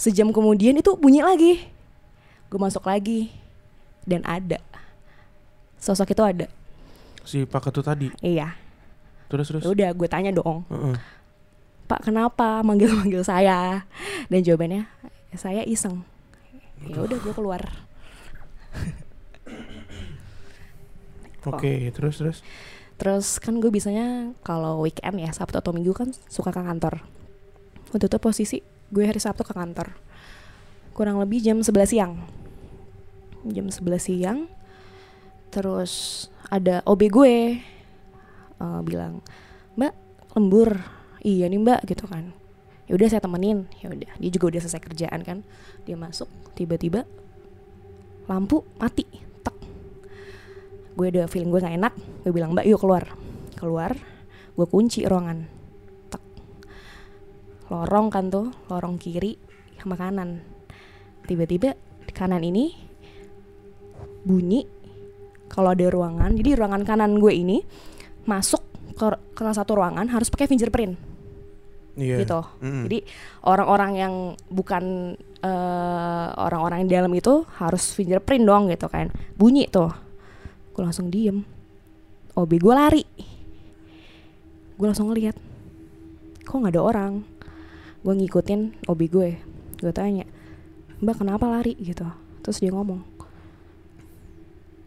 Sejam 0.00 0.32
kemudian 0.32 0.72
itu 0.72 0.96
bunyi 0.96 1.20
lagi 1.20 1.60
Gue 2.48 2.56
masuk 2.56 2.88
lagi 2.88 3.28
Dan 4.08 4.24
ada 4.24 4.56
Sosok 5.76 6.16
itu 6.16 6.24
ada 6.24 6.48
Si 7.20 7.44
Pak 7.44 7.68
Ketut 7.68 7.84
tadi. 7.84 8.08
Iya 8.24 8.56
Terus 9.28 9.52
terus. 9.52 9.62
Udah 9.68 9.92
gue 9.92 10.08
tanya 10.08 10.32
dong 10.32 10.64
Heeh. 10.72 10.96
Pak 11.84 12.08
kenapa 12.08 12.64
manggil-manggil 12.64 13.20
saya 13.20 13.84
Dan 14.32 14.40
jawabannya 14.40 14.88
Saya 15.36 15.68
iseng 15.68 16.00
Ya 16.80 16.96
udah 16.96 17.18
gue 17.20 17.34
keluar 17.36 17.60
Oke, 21.40 21.88
terus 21.92 22.20
terus. 22.20 22.38
Terus 23.00 23.40
kan 23.40 23.56
gue 23.58 23.72
biasanya 23.72 24.36
Kalau 24.44 24.84
weekend 24.84 25.16
ya 25.16 25.32
Sabtu 25.32 25.56
atau 25.56 25.72
Minggu 25.72 25.96
kan 25.96 26.12
Suka 26.28 26.52
ke 26.52 26.60
kantor 26.60 27.00
Waktu 27.96 28.06
itu 28.06 28.18
posisi 28.20 28.58
Gue 28.92 29.08
hari 29.08 29.16
Sabtu 29.16 29.40
ke 29.40 29.56
kantor 29.56 29.96
Kurang 30.92 31.16
lebih 31.16 31.40
jam 31.40 31.64
11 31.64 31.72
siang 31.88 32.20
Jam 33.48 33.72
11 33.72 33.80
siang 33.96 34.38
Terus 35.50 36.26
ada 36.46 36.82
OB 36.86 37.02
gue 37.10 37.58
eh, 38.60 38.80
bilang, 38.86 39.18
"Mbak, 39.74 39.94
lembur." 40.38 40.78
Iya 41.20 41.50
nih, 41.52 41.60
Mbak, 41.60 41.80
gitu 41.90 42.08
kan. 42.08 42.32
Ya 42.88 42.96
udah 42.96 43.06
saya 43.12 43.20
temenin. 43.20 43.68
Ya 43.84 43.92
udah, 43.92 44.10
dia 44.16 44.30
juga 44.32 44.56
udah 44.56 44.60
selesai 44.64 44.80
kerjaan 44.80 45.20
kan. 45.20 45.38
Dia 45.84 46.00
masuk, 46.00 46.30
tiba-tiba 46.56 47.04
lampu 48.24 48.64
mati. 48.80 49.04
Gue 50.94 51.10
ada 51.10 51.26
feeling 51.30 51.50
gue 51.50 51.60
gak 51.62 51.76
enak. 51.76 51.94
Gue 52.26 52.32
bilang, 52.34 52.54
"Mbak, 52.54 52.66
yuk 52.66 52.80
keluar." 52.80 53.04
Keluar, 53.56 53.92
gue 54.56 54.66
kunci 54.66 55.04
ruangan. 55.04 55.44
Tek. 56.08 56.22
Lorong 57.68 58.08
kan 58.08 58.32
tuh, 58.32 58.48
lorong 58.72 58.96
kiri 58.96 59.36
sama 59.76 60.00
kanan. 60.00 60.40
Tiba-tiba 61.28 61.76
di 62.04 62.12
kanan 62.12 62.40
ini 62.42 62.72
bunyi 64.24 64.66
kalau 65.48 65.72
ada 65.72 65.86
ruangan 65.88 66.36
jadi 66.36 66.60
ruangan 66.60 66.82
kanan 66.84 67.16
gue 67.16 67.32
ini 67.32 67.58
masuk 68.28 68.60
ke, 68.94 69.06
ke 69.32 69.40
salah 69.40 69.56
satu 69.56 69.80
ruangan 69.80 70.06
harus 70.12 70.28
pakai 70.28 70.46
fingerprint 70.46 70.94
Iya. 71.98 72.22
gitu 72.22 72.40
Mm-mm. 72.62 72.86
jadi 72.86 72.98
orang-orang 73.44 73.92
yang 73.98 74.14
bukan 74.46 75.16
eh, 75.42 76.28
orang-orang 76.38 76.86
yang 76.86 76.88
di 76.88 76.96
dalam 76.96 77.12
itu 77.12 77.42
harus 77.58 77.92
fingerprint 77.92 78.46
dong 78.46 78.70
gitu 78.70 78.86
kan 78.86 79.10
bunyi 79.34 79.66
tuh 79.66 79.90
gue 80.74 80.82
langsung 80.82 81.10
diem. 81.10 81.42
OB 82.34 82.50
gue 82.62 82.74
lari. 82.74 83.04
Gue 84.78 84.86
langsung 84.86 85.10
ngeliat 85.10 85.36
kok 86.46 86.56
nggak 86.56 86.74
ada 86.74 86.82
orang? 86.82 87.12
Gue 88.00 88.14
ngikutin 88.16 88.86
OB 88.88 89.00
gue. 89.10 89.30
Gue 89.80 89.92
tanya 89.92 90.24
mbak 91.00 91.20
kenapa 91.20 91.48
lari? 91.48 91.74
Gitu. 91.78 92.06
Terus 92.40 92.58
dia 92.60 92.72
ngomong 92.72 93.20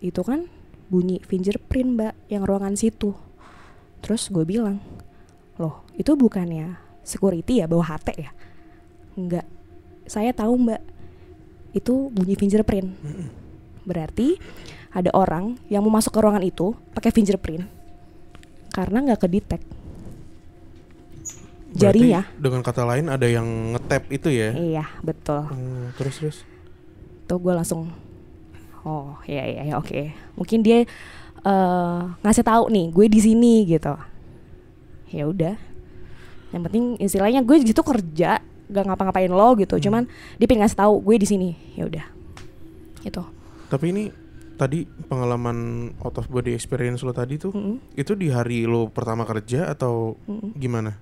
itu 0.04 0.20
kan 0.20 0.52
bunyi 0.92 1.24
fingerprint 1.24 1.96
mbak 1.96 2.14
yang 2.28 2.44
ruangan 2.44 2.76
situ. 2.76 3.16
Terus 4.04 4.28
gue 4.28 4.44
bilang 4.44 4.84
loh 5.56 5.88
itu 5.96 6.12
bukannya 6.20 6.76
security 7.08 7.64
ya 7.64 7.72
bawa 7.72 7.96
HT 7.96 8.08
ya? 8.20 8.32
Enggak 9.16 9.48
saya 10.04 10.36
tahu 10.36 10.60
mbak. 10.60 10.82
Itu 11.74 12.12
bunyi 12.14 12.36
fingerprint. 12.38 12.94
Berarti 13.88 14.38
ada 14.94 15.10
orang 15.12 15.58
yang 15.68 15.82
mau 15.82 15.94
masuk 15.98 16.14
ke 16.14 16.20
ruangan 16.22 16.46
itu 16.46 16.78
pakai 16.94 17.10
fingerprint 17.10 17.66
karena 18.74 19.02
nggak 19.06 19.22
kedetek 19.26 19.62
Berarti 21.74 21.82
jarinya. 21.82 22.22
Dengan 22.38 22.62
kata 22.62 22.86
lain 22.86 23.06
ada 23.10 23.26
yang 23.26 23.74
ngetap 23.74 24.06
itu 24.14 24.30
ya. 24.30 24.54
iya 24.54 24.86
betul. 25.02 25.50
Hmm, 25.50 25.90
terus 25.98 26.16
terus. 26.22 26.38
tuh 27.24 27.40
gue 27.40 27.56
langsung 27.56 27.90
oh 28.86 29.18
ya 29.26 29.42
ya 29.42 29.74
ya 29.74 29.76
oke. 29.82 30.14
Mungkin 30.38 30.62
dia 30.62 30.86
eh 31.44 32.02
ngasih 32.22 32.46
tahu 32.46 32.70
nih 32.70 32.94
gue 32.94 33.06
di 33.10 33.20
sini 33.20 33.66
gitu. 33.66 33.98
Ya 35.10 35.26
udah. 35.26 35.58
Yang 36.54 36.62
penting 36.70 36.86
istilahnya 37.02 37.42
gue 37.42 37.58
di 37.66 37.74
situ 37.74 37.82
kerja 37.82 38.38
gak 38.70 38.86
ngapa-ngapain 38.86 39.34
lo 39.34 39.58
gitu. 39.58 39.82
Cuman 39.90 40.06
dia 40.38 40.46
pengen 40.46 40.70
ngasih 40.70 40.78
tahu 40.78 41.02
gue 41.02 41.16
di 41.18 41.26
sini. 41.26 41.50
Ya 41.74 41.90
udah. 41.90 42.06
Gitu. 43.02 43.24
Tapi 43.74 43.86
ini 43.90 44.04
tadi 44.54 44.86
pengalaman 45.10 45.58
out 46.02 46.16
of 46.18 46.30
body 46.30 46.54
experience 46.54 47.02
lo 47.02 47.12
tadi 47.12 47.42
tuh 47.42 47.52
Mm-mm. 47.52 47.98
itu 47.98 48.14
di 48.14 48.30
hari 48.30 48.64
lo 48.64 48.88
pertama 48.90 49.26
kerja 49.26 49.70
atau 49.70 50.16
Mm-mm. 50.26 50.54
gimana? 50.56 50.96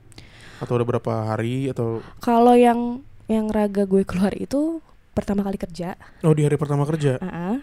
Atau 0.62 0.78
udah 0.78 0.88
berapa 0.88 1.14
hari 1.28 1.68
atau 1.70 2.00
kalau 2.22 2.54
yang 2.54 3.02
yang 3.26 3.50
raga 3.50 3.84
gue 3.86 4.04
keluar 4.04 4.32
itu 4.36 4.80
pertama 5.12 5.44
kali 5.44 5.58
kerja 5.60 5.96
oh 6.24 6.32
di 6.32 6.44
hari 6.48 6.56
pertama 6.56 6.88
kerja? 6.88 7.20
Ah, 7.20 7.60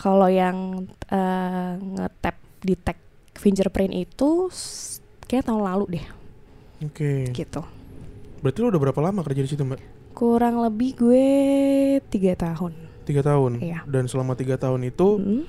Kalau 0.00 0.32
yang 0.32 0.88
eh, 1.12 1.72
nge-tap 1.76 2.36
di 2.60 2.72
tag 2.76 2.96
fingerprint 3.36 3.92
itu 3.92 4.48
kayak 5.28 5.48
tahun 5.48 5.64
lalu 5.64 6.00
deh 6.00 6.06
Oke. 6.88 7.28
gitu. 7.32 7.60
Berarti 8.40 8.58
lo 8.64 8.72
udah 8.72 8.80
berapa 8.80 9.00
lama 9.04 9.20
kerja 9.20 9.44
di 9.44 9.50
situ, 9.52 9.60
Mbak? 9.60 9.80
Kurang 10.16 10.64
lebih 10.64 10.96
gue 10.96 11.26
tiga 12.08 12.32
tahun. 12.36 12.72
Tiga 13.10 13.22
tahun. 13.26 13.58
Iya. 13.58 13.82
Dan 13.84 14.06
selama 14.06 14.32
tiga 14.32 14.54
tahun 14.54 14.86
itu 14.86 15.18
Mm. 15.18 15.42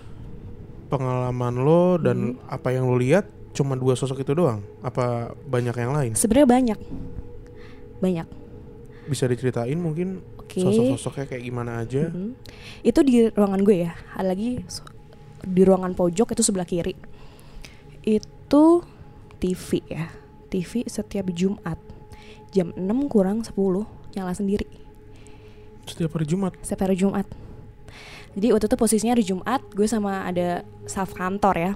pengalaman 0.89 1.55
lo 1.55 1.95
dan 1.95 2.17
apa 2.45 2.73
yang 2.73 2.83
lo 2.83 2.97
lihat 2.97 3.23
cuma 3.51 3.75
dua 3.75 3.93
sosok 3.93 4.19
itu 4.19 4.33
doang? 4.33 4.65
Apa 4.81 5.31
banyak 5.45 5.71
yang 5.73 5.93
lain? 5.93 6.11
Sebenarnya 6.13 6.49
banyak, 6.49 6.79
banyak. 7.99 8.27
Bisa 9.05 9.23
diceritain 9.25 9.75
mungkin? 9.75 10.19
Oke. 10.37 10.59
Sosok-sosoknya 10.59 11.25
kayak 11.27 11.43
gimana 11.43 11.79
aja? 11.79 12.09
Mm. 12.09 12.33
Itu 12.81 12.99
di 13.01 13.29
ruangan 13.29 13.61
gue 13.61 13.77
ya. 13.79 13.93
Ada 14.11 14.33
lagi 14.33 14.65
di 15.41 15.61
ruangan 15.61 15.93
pojok 15.93 16.33
itu 16.33 16.41
sebelah 16.41 16.65
kiri. 16.65 16.97
Itu 18.01 18.81
TV 19.37 19.85
ya. 19.85 20.09
TV 20.49 20.83
setiap 20.83 21.31
Jumat 21.31 21.79
jam 22.51 22.75
6 22.75 22.83
kurang 23.07 23.39
10 23.39 23.55
nyala 24.11 24.35
sendiri 24.35 24.67
Setiap 25.87 26.11
hari 26.11 26.27
Jumat. 26.27 26.51
setiap 26.59 26.83
hari 26.83 26.99
Jumat. 26.99 27.23
Jadi 28.31 28.47
waktu 28.49 28.65
itu 28.65 28.77
posisinya 28.77 29.11
hari 29.11 29.23
Jumat, 29.23 29.61
gue 29.69 29.83
sama 29.83 30.23
ada 30.23 30.63
staff 30.85 31.11
kantor 31.11 31.55
ya. 31.57 31.71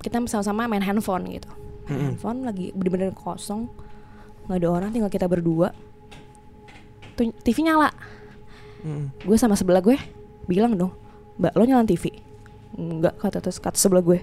Kita 0.00 0.16
sama-sama 0.26 0.66
main 0.66 0.82
handphone 0.82 1.28
gitu. 1.30 1.46
Main 1.86 1.90
Mm-mm. 1.90 2.06
handphone 2.14 2.38
lagi 2.42 2.72
bener-bener 2.72 3.12
kosong, 3.12 3.68
nggak 4.46 4.58
ada 4.58 4.68
orang, 4.68 4.90
tinggal 4.90 5.08
kita 5.08 5.28
berdua. 5.28 5.70
Tuh 7.14 7.30
TV 7.44 7.62
nyala. 7.62 7.92
Mm-mm. 8.82 9.12
Gue 9.22 9.36
sama 9.36 9.54
sebelah 9.54 9.78
gue 9.78 9.94
bilang 10.44 10.74
dong, 10.74 10.90
Mbak 11.36 11.52
lo 11.52 11.62
nyalain 11.62 11.86
TV? 11.86 12.10
Enggak 12.74 13.14
kata 13.18 13.38
terus 13.38 13.60
kata 13.60 13.76
sebelah 13.76 14.00
gue. 14.00 14.18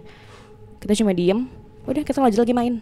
Kita 0.77 0.91
cuma 0.97 1.13
diem, 1.13 1.45
udah 1.85 2.03
kita 2.03 2.19
lanjut 2.19 2.41
lagi 2.41 2.51
main. 2.51 2.73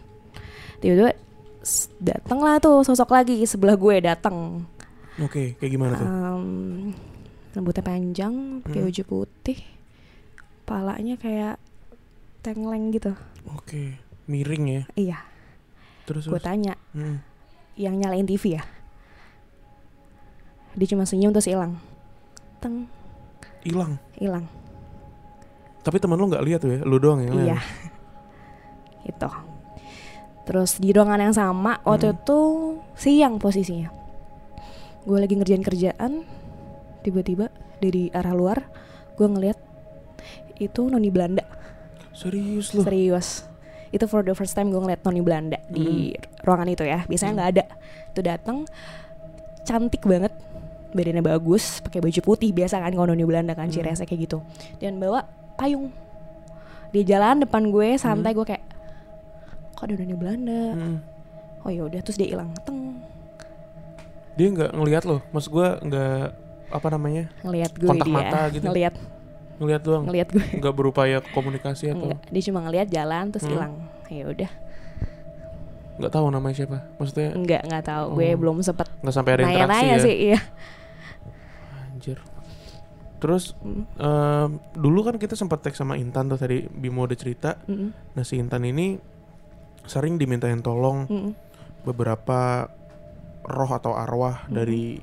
Tiba-tiba 0.80 1.14
s- 1.60 1.92
datang 1.96 2.40
lah 2.40 2.58
tuh 2.58 2.82
sosok 2.82 3.12
lagi 3.12 3.44
sebelah 3.44 3.76
gue 3.76 3.96
datang. 4.00 4.66
Oke, 5.16 5.54
kayak 5.56 5.70
gimana 5.70 5.92
tuh? 5.94 6.06
Em, 6.06 6.92
rambutnya 7.56 7.80
panjang, 7.80 8.60
pakai 8.60 8.78
Hmm. 8.78 8.86
baju 8.86 9.02
putih, 9.02 9.58
palanya 10.62 11.16
kayak 11.16 11.56
tengleng 12.40 12.92
gitu. 12.92 13.16
Oke, 13.48 13.96
miring 14.26 14.64
ya. 14.68 14.82
Iya, 14.94 15.18
Terus 16.04 16.30
gue 16.30 16.38
tanya, 16.38 16.78
Mm. 16.94 17.18
yang 17.74 17.98
nyalain 17.98 18.22
TV 18.22 18.54
ya? 18.54 18.62
Dia 20.76 20.86
cuma 20.86 21.02
senyum 21.02 21.32
terus 21.32 21.48
hilang. 21.48 21.80
Teng, 22.60 22.86
Hilang. 23.64 23.98
hilang. 24.14 24.46
Tapi 25.82 25.96
teman 25.98 26.14
lu 26.14 26.28
nggak 26.28 26.44
lihat 26.44 26.60
tuh 26.62 26.70
ya, 26.70 26.80
lu 26.84 27.00
doang 27.00 27.22
yang 27.22 27.34
Iya. 27.34 27.58
Itu. 29.10 29.30
Terus 30.46 30.78
di 30.78 30.94
ruangan 30.94 31.18
yang 31.20 31.34
sama 31.34 31.82
waktu 31.82 32.06
Hmm. 32.06 32.16
itu 32.16 32.38
siang 32.94 33.42
posisinya. 33.42 33.90
Gue 35.02 35.18
lagi 35.18 35.34
ngerjain 35.34 35.62
kerjaan, 35.62 36.22
tiba-tiba 37.06 37.54
dari 37.78 38.10
arah 38.10 38.34
luar 38.34 38.66
gue 39.14 39.28
ngeliat 39.30 39.58
itu 40.58 40.90
noni 40.90 41.14
Belanda. 41.14 41.46
Serius 42.10 42.74
lu? 42.74 42.82
Serius. 42.82 43.46
Itu 43.94 44.10
for 44.10 44.26
the 44.26 44.34
first 44.34 44.58
time 44.58 44.74
gue 44.74 44.80
ngeliat 44.82 45.06
noni 45.06 45.22
Belanda 45.22 45.62
di 45.70 46.10
ruangan 46.42 46.66
itu 46.66 46.82
ya. 46.82 47.06
Biasanya 47.06 47.32
nggak 47.38 47.50
ada. 47.54 47.64
Itu 48.10 48.20
datang 48.26 48.66
cantik 49.62 50.02
banget. 50.02 50.34
Badannya 50.96 51.20
bagus, 51.20 51.84
pakai 51.84 52.00
baju 52.00 52.20
putih 52.24 52.56
biasa 52.56 52.80
kan 52.80 52.88
kalau 52.90 53.12
noni 53.12 53.22
Belanda 53.28 53.52
kan 53.52 53.68
ciri 53.68 53.92
khasnya 53.92 54.08
kayak 54.08 54.26
gitu. 54.26 54.38
Dan 54.80 54.96
bawa 54.96 55.28
payung. 55.60 55.92
Dia 56.90 57.04
jalan 57.04 57.44
depan 57.44 57.68
gue 57.68 58.00
santai 58.00 58.32
gue 58.32 58.46
kayak 58.48 58.64
kok 59.76 59.84
ada 59.84 59.94
noni 60.00 60.16
Belanda. 60.16 60.62
Mm. 60.72 60.98
Oh 61.66 61.70
ya 61.74 61.84
udah 61.84 62.00
terus 62.00 62.16
dia 62.16 62.32
hilang. 62.32 62.48
Teng 62.64 63.02
Dia 64.36 64.52
nggak 64.52 64.70
ngelihat 64.76 65.02
lo, 65.08 65.24
maksud 65.32 65.48
gua 65.48 65.80
nggak 65.80 66.45
apa 66.68 66.88
namanya 66.88 67.30
ngelihat 67.40 67.72
gue 67.72 67.86
Kontak 67.86 68.04
dia. 68.04 68.16
mata 68.16 68.40
gitu. 68.50 68.64
Ngelihat 68.64 68.94
ngelihat 69.56 69.82
doang, 69.82 70.04
ngelihat 70.04 70.28
gue. 70.30 70.44
nggak 70.58 70.74
berupaya 70.74 71.18
komunikasi 71.26 71.88
atau 71.88 72.12
Enggak, 72.12 72.20
dia 72.28 72.42
cuma 72.44 72.60
ngelihat 72.62 72.88
jalan 72.88 73.24
terus 73.30 73.42
Hmm. 73.42 73.52
hilang. 73.52 73.72
Ya 74.08 74.24
udah. 74.26 74.50
nggak 75.96 76.12
tahu 76.12 76.26
namanya 76.28 76.54
siapa? 76.54 76.78
Maksudnya 76.94 77.32
Enggak, 77.32 77.62
enggak 77.62 77.84
tahu. 77.84 78.04
Gue 78.14 78.28
Oh. 78.28 78.36
belum 78.36 78.56
sempet 78.60 78.84
nggak 79.00 79.14
sampai 79.14 79.32
ada 79.32 79.42
interaksi 79.44 79.64
nanya-nanya 79.64 79.94
ya? 79.94 80.04
sih, 80.04 80.16
iya. 80.26 80.38
Anjir. 81.88 82.18
Terus 83.16 83.56
Mm, 83.56 83.84
em, 83.96 84.50
dulu 84.74 85.00
kan 85.02 85.16
kita 85.16 85.32
sempat 85.32 85.58
tag 85.60 85.72
sama 85.72 85.96
Intan 85.96 86.28
tuh 86.28 86.36
tadi 86.36 86.68
Bimo 86.68 87.00
udah 87.02 87.16
cerita. 87.16 87.56
mm, 87.64 88.12
Nah 88.12 88.22
si 88.22 88.36
Intan 88.36 88.60
ini 88.62 89.00
sering 89.82 90.20
dimintain 90.20 90.60
tolong 90.60 91.08
mm, 91.08 91.30
beberapa 91.82 92.68
roh 93.40 93.70
atau 93.70 93.94
arwah 93.94 94.44
dari 94.46 95.00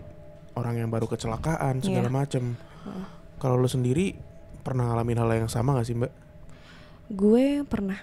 orang 0.54 0.76
yang 0.78 0.89
baru 0.89 1.06
kecelakaan 1.06 1.80
segala 1.80 2.08
Iya. 2.08 2.14
macem. 2.14 2.43
Kalau 3.38 3.56
lo 3.56 3.66
sendiri 3.66 4.16
pernah 4.62 4.88
ngalamin 4.88 5.18
hal 5.18 5.30
yang 5.36 5.51
sama 5.51 5.76
gak 5.76 5.88
sih 5.88 5.95
mbak? 5.95 6.12
Gue 7.10 7.62
pernah 7.64 7.99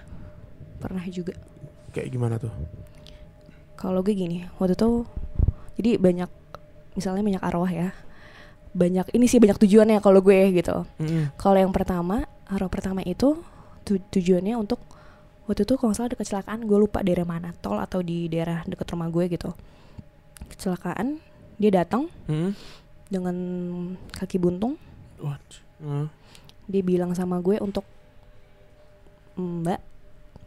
pernah 0.77 1.01
juga. 1.07 1.33
Kayak 1.91 2.09
gimana 2.09 2.35
tuh? 2.37 2.53
Kalau 3.75 4.01
gue 4.01 4.13
gini, 4.13 4.45
waktu 4.55 4.73
itu 4.73 5.05
jadi 5.75 5.97
banyak 5.97 6.29
misalnya 6.93 7.23
banyak 7.25 7.43
arwah 7.43 7.69
ya. 7.69 7.89
Banyak 8.71 9.11
ini 9.11 9.25
sih 9.25 9.41
banyak 9.41 9.57
tujuannya 9.57 9.99
kalau 9.99 10.21
gue 10.21 10.39
gitu. 10.53 10.85
Mm-mm. 10.97 11.33
Kalau 11.35 11.57
yang 11.57 11.73
pertama, 11.73 12.23
arwah 12.45 12.69
pertama 12.69 13.01
itu 13.01 13.41
tu- 13.81 13.99
tujuannya 13.99 14.55
untuk 14.55 14.79
waktu 15.43 15.65
itu 15.65 15.75
kalau 15.75 15.91
salah 15.91 16.13
ada 16.13 16.17
kecelakaan, 16.17 16.63
gue 16.63 16.77
lupa 16.77 17.01
daerah 17.01 17.25
mana, 17.25 17.51
tol 17.59 17.75
atau 17.75 17.99
di 17.99 18.29
daerah 18.29 18.63
dekat 18.63 18.87
rumah 18.93 19.09
gue 19.09 19.25
gitu. 19.27 19.51
Kecelakaan, 20.47 21.19
dia 21.57 21.71
datang 21.71 22.07
Mm-mm. 22.27 22.53
dengan 23.11 23.35
kaki 24.15 24.37
buntung, 24.39 24.79
What? 25.19 25.41
Mm. 25.81 26.07
dia 26.69 26.81
bilang 26.85 27.11
sama 27.17 27.41
gue 27.41 27.57
untuk 27.59 27.83
Mbak, 29.39 29.81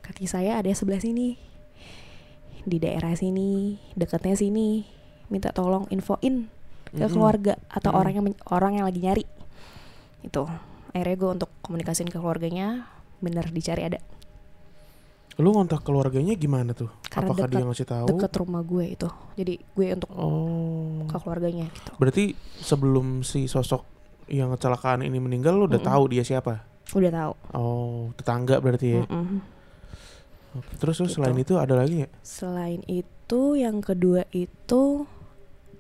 kaki 0.05 0.29
saya 0.29 0.61
ada 0.61 0.69
sebelah 0.71 1.01
sini. 1.01 1.41
Di 2.65 2.77
daerah 2.81 3.17
sini, 3.17 3.81
dekatnya 3.97 4.37
sini. 4.37 4.85
Minta 5.33 5.51
tolong 5.57 5.89
infoin 5.89 6.53
ke 6.93 7.01
Mm-mm. 7.01 7.11
keluarga 7.11 7.57
atau 7.73 7.91
Mm-mm. 7.91 8.01
orang 8.01 8.13
yang 8.15 8.25
orang 8.53 8.73
yang 8.79 8.85
lagi 8.87 9.01
nyari. 9.01 9.25
Itu. 10.21 10.45
Akhirnya 10.95 11.17
gue 11.17 11.31
untuk 11.41 11.51
komunikasiin 11.65 12.13
ke 12.13 12.21
keluarganya, 12.21 12.87
bener 13.19 13.49
dicari 13.51 13.89
ada. 13.89 13.99
Lu 15.35 15.51
ngontak 15.51 15.82
keluarganya 15.82 16.32
gimana 16.32 16.70
tuh? 16.72 16.91
Karena 17.05 17.28
Apakah 17.28 17.47
dekat- 17.47 17.53
dia 17.53 17.64
ngasih 17.64 17.89
tahu? 17.89 18.07
Deket 18.09 18.32
rumah 18.37 18.62
gue 18.62 18.85
itu. 18.89 19.09
Jadi 19.35 19.55
gue 19.68 19.87
untuk 19.93 20.11
Oh. 20.11 21.03
ke 21.05 21.16
keluarganya 21.16 21.66
gitu. 21.68 21.91
Berarti 21.97 22.24
sebelum 22.57 23.07
si 23.20 23.45
sosok 23.45 23.82
yang 24.26 24.49
kecelakaan 24.51 25.03
ini 25.03 25.18
meninggal 25.18 25.53
lu 25.53 25.66
udah 25.66 25.76
Mm-mm. 25.76 25.91
tahu 25.91 26.03
dia 26.09 26.22
siapa? 26.22 26.62
Udah 26.91 27.11
tahu. 27.11 27.32
Oh, 27.53 28.14
tetangga 28.14 28.57
berarti 28.57 28.89
ya. 28.93 29.03
Mm-mm. 29.05 29.43
Oke. 30.55 30.70
Terus 30.78 30.97
Gitu. 31.01 31.18
selain 31.18 31.35
itu 31.35 31.55
ada 31.55 31.74
lagi 31.74 31.99
nggak? 32.01 32.12
Selain 32.20 32.80
itu, 32.87 33.43
yang 33.55 33.82
kedua 33.82 34.22
itu 34.30 35.03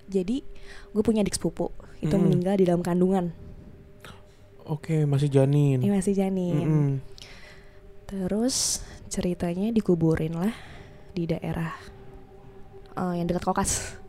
jadi 0.04 0.42
gue 0.90 1.02
punya 1.02 1.22
adik 1.22 1.32
sepupu 1.32 1.70
itu 2.00 2.10
Mm-mm. 2.10 2.26
meninggal 2.26 2.58
di 2.58 2.64
dalam 2.64 2.82
kandungan. 2.82 3.30
Oke, 4.66 5.04
masih 5.04 5.30
janin. 5.30 5.78
Ini 5.78 5.92
masih 5.92 6.12
janin. 6.12 6.56
Mm-mm. 6.58 6.88
Terus 8.04 8.80
ceritanya 9.06 9.70
dikuburin 9.70 10.34
lah 10.34 10.54
di 11.10 11.24
daerah 11.24 11.72
eh, 12.94 13.14
yang 13.16 13.26
dekat 13.26 13.44
kokas. 13.44 14.00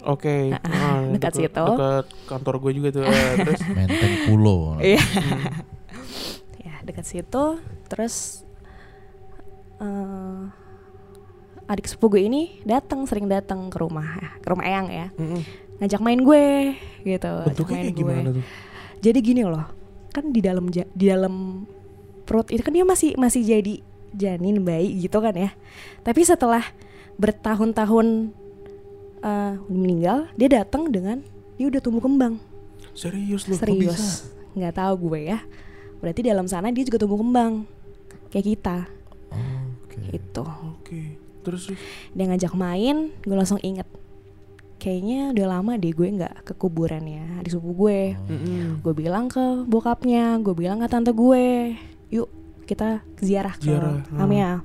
Oke, 0.00 0.48
Ah, 0.54 0.60
ah, 0.64 1.00
dekat 1.08 1.36
deket- 1.36 1.52
situ. 1.52 1.64
Dekat 1.66 2.06
kantor 2.24 2.54
gue 2.58 2.72
juga 2.72 2.88
tuh. 2.90 3.04
Eh, 3.04 3.32
terus 3.44 3.60
Menteng 3.68 4.14
Pulo. 4.24 4.80
Iya. 4.80 5.00
hmm, 5.00 5.42
ya 6.66 6.74
dekat 6.82 7.04
situ. 7.04 7.44
Terus 7.86 8.44
eh, 9.78 10.42
adik 11.66 11.86
sepupu 11.86 12.18
gue 12.18 12.26
ini 12.26 12.42
datang 12.64 13.06
sering 13.06 13.30
datang 13.30 13.70
ke 13.70 13.78
rumah 13.78 14.18
ke 14.42 14.48
rumah 14.50 14.66
Eyang 14.66 14.90
ya 14.90 15.06
mm-mm. 15.14 15.38
ngajak 15.78 16.02
main 16.02 16.18
gue 16.18 16.74
gitu 17.06 17.30
bentuknya 17.46 17.78
main 17.78 17.94
gimana 17.94 18.28
tuh? 18.34 18.42
jadi 18.98 19.18
gini 19.22 19.46
loh 19.46 19.70
kan 20.10 20.34
di 20.34 20.42
dalam 20.42 20.66
di 20.66 21.06
dalam 21.06 21.62
perut 22.26 22.50
itu 22.50 22.58
kan 22.58 22.74
dia 22.74 22.82
masih 22.82 23.14
masih 23.14 23.46
jadi 23.46 23.86
janin 24.12 24.60
bayi 24.60 25.00
gitu 25.00 25.18
kan 25.18 25.32
ya 25.32 25.50
tapi 26.00 26.22
setelah 26.22 26.62
bertahun-tahun 27.16 28.32
eh, 29.20 29.54
meninggal 29.66 30.30
dia 30.34 30.48
datang 30.50 30.88
dengan 30.88 31.20
dia 31.54 31.68
udah 31.68 31.80
tumbuh 31.80 32.00
kembang 32.00 32.40
Serius 32.90 33.44
bisa? 33.44 33.60
serius 33.60 34.02
nggak 34.52 34.74
tahu 34.74 35.08
gue 35.08 35.30
ya 35.30 35.38
berarti 36.00 36.20
dalam 36.22 36.48
sana 36.48 36.72
dia 36.72 36.82
juga 36.82 36.98
tumbuh 36.98 37.20
kembang 37.20 37.64
kayak 38.28 38.46
kita 38.48 38.78
Oh, 39.30 39.62
Oke. 39.86 40.00
itu 40.10 40.42
Oke. 40.42 41.00
Terus 41.40 41.70
terus. 41.70 41.78
dia 42.10 42.26
ngajak 42.26 42.50
main 42.52 43.14
gue 43.22 43.36
langsung 43.36 43.62
inget 43.62 43.86
kayaknya 44.76 45.30
udah 45.30 45.46
lama 45.46 45.76
deh 45.76 45.92
gue 45.92 46.08
nggak 46.10 46.42
ke 46.42 46.52
kuburannya 46.56 47.44
di 47.44 47.48
sepupu 47.48 47.86
gue 47.86 48.00
Mm-mm. 48.26 48.80
gue 48.80 48.94
bilang 48.96 49.28
ke 49.28 49.38
bokapnya 49.64 50.40
gue 50.40 50.50
bilang 50.50 50.80
ke 50.80 50.88
tante 50.88 51.12
gue 51.12 51.76
yuk 52.08 52.26
kita 52.70 53.02
ziarah 53.18 53.54
ke 53.58 53.66
Ziarah, 53.66 54.06
hmm. 54.06 54.22
Amia 54.22 54.62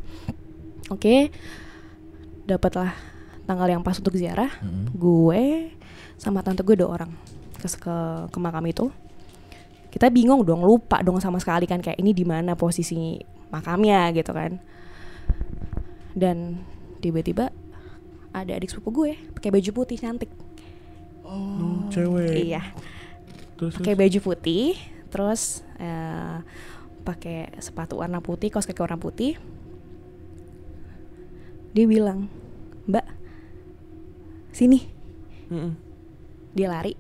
oke 0.94 1.34
dapatlah 2.46 2.94
tanggal 3.50 3.66
yang 3.66 3.82
pas 3.82 3.98
untuk 3.98 4.14
ziarah 4.14 4.54
Mm-mm. 4.62 4.94
gue 4.94 5.74
sama 6.22 6.46
tante 6.46 6.62
gue 6.62 6.78
dua 6.78 7.02
orang 7.02 7.12
ke 7.58 7.66
ke, 7.66 7.96
ke 8.30 8.38
makam 8.38 8.66
itu 8.70 8.86
kita 9.90 10.14
bingung 10.14 10.46
dong 10.46 10.62
lupa 10.62 11.02
dong 11.02 11.18
sama 11.18 11.42
sekali 11.42 11.66
kan 11.66 11.82
kayak 11.82 11.98
ini 11.98 12.14
di 12.14 12.22
mana 12.22 12.54
posisi 12.54 13.18
makamnya 13.50 14.14
gitu 14.14 14.30
kan 14.30 14.62
dan 16.14 16.62
tiba-tiba 17.02 17.50
ada 18.30 18.52
adik 18.54 18.70
sepupu 18.70 18.90
gue 18.94 19.12
pakai 19.34 19.50
baju 19.50 19.70
putih 19.74 19.98
cantik 19.98 20.30
Oh, 21.26 21.90
cewek. 21.90 22.54
Iya. 22.54 22.62
Terus, 23.58 23.82
Pakai 23.82 23.98
baju 23.98 24.20
putih, 24.22 24.78
terus 25.10 25.66
eh, 25.82 26.38
pakai 27.06 27.54
sepatu 27.58 28.02
warna 28.02 28.18
putih, 28.18 28.50
kaos 28.50 28.66
kaki 28.66 28.82
warna 28.82 28.98
putih. 28.98 29.38
Dia 31.72 31.86
bilang, 31.86 32.32
"Mbak, 32.86 33.06
sini." 34.50 34.80
Mm-mm. 35.46 35.74
Dia 36.52 36.68
lari. 36.68 36.96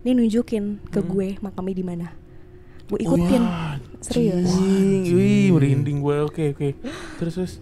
Dia 0.00 0.12
nunjukin 0.12 0.80
ke 0.86 0.98
Hmm. 0.98 1.10
gue 1.10 1.28
makamnya 1.38 1.74
di 1.74 1.84
mana. 1.84 2.06
Gue 2.86 3.00
ikutin. 3.00 3.42
Wah, 3.42 3.76
Serius. 3.98 4.52
Wih, 5.06 5.48
merinding 5.50 5.98
gue. 5.98 6.16
Oke, 6.22 6.52
oke. 6.52 6.76
Terus, 7.18 7.34
terus. 7.34 7.52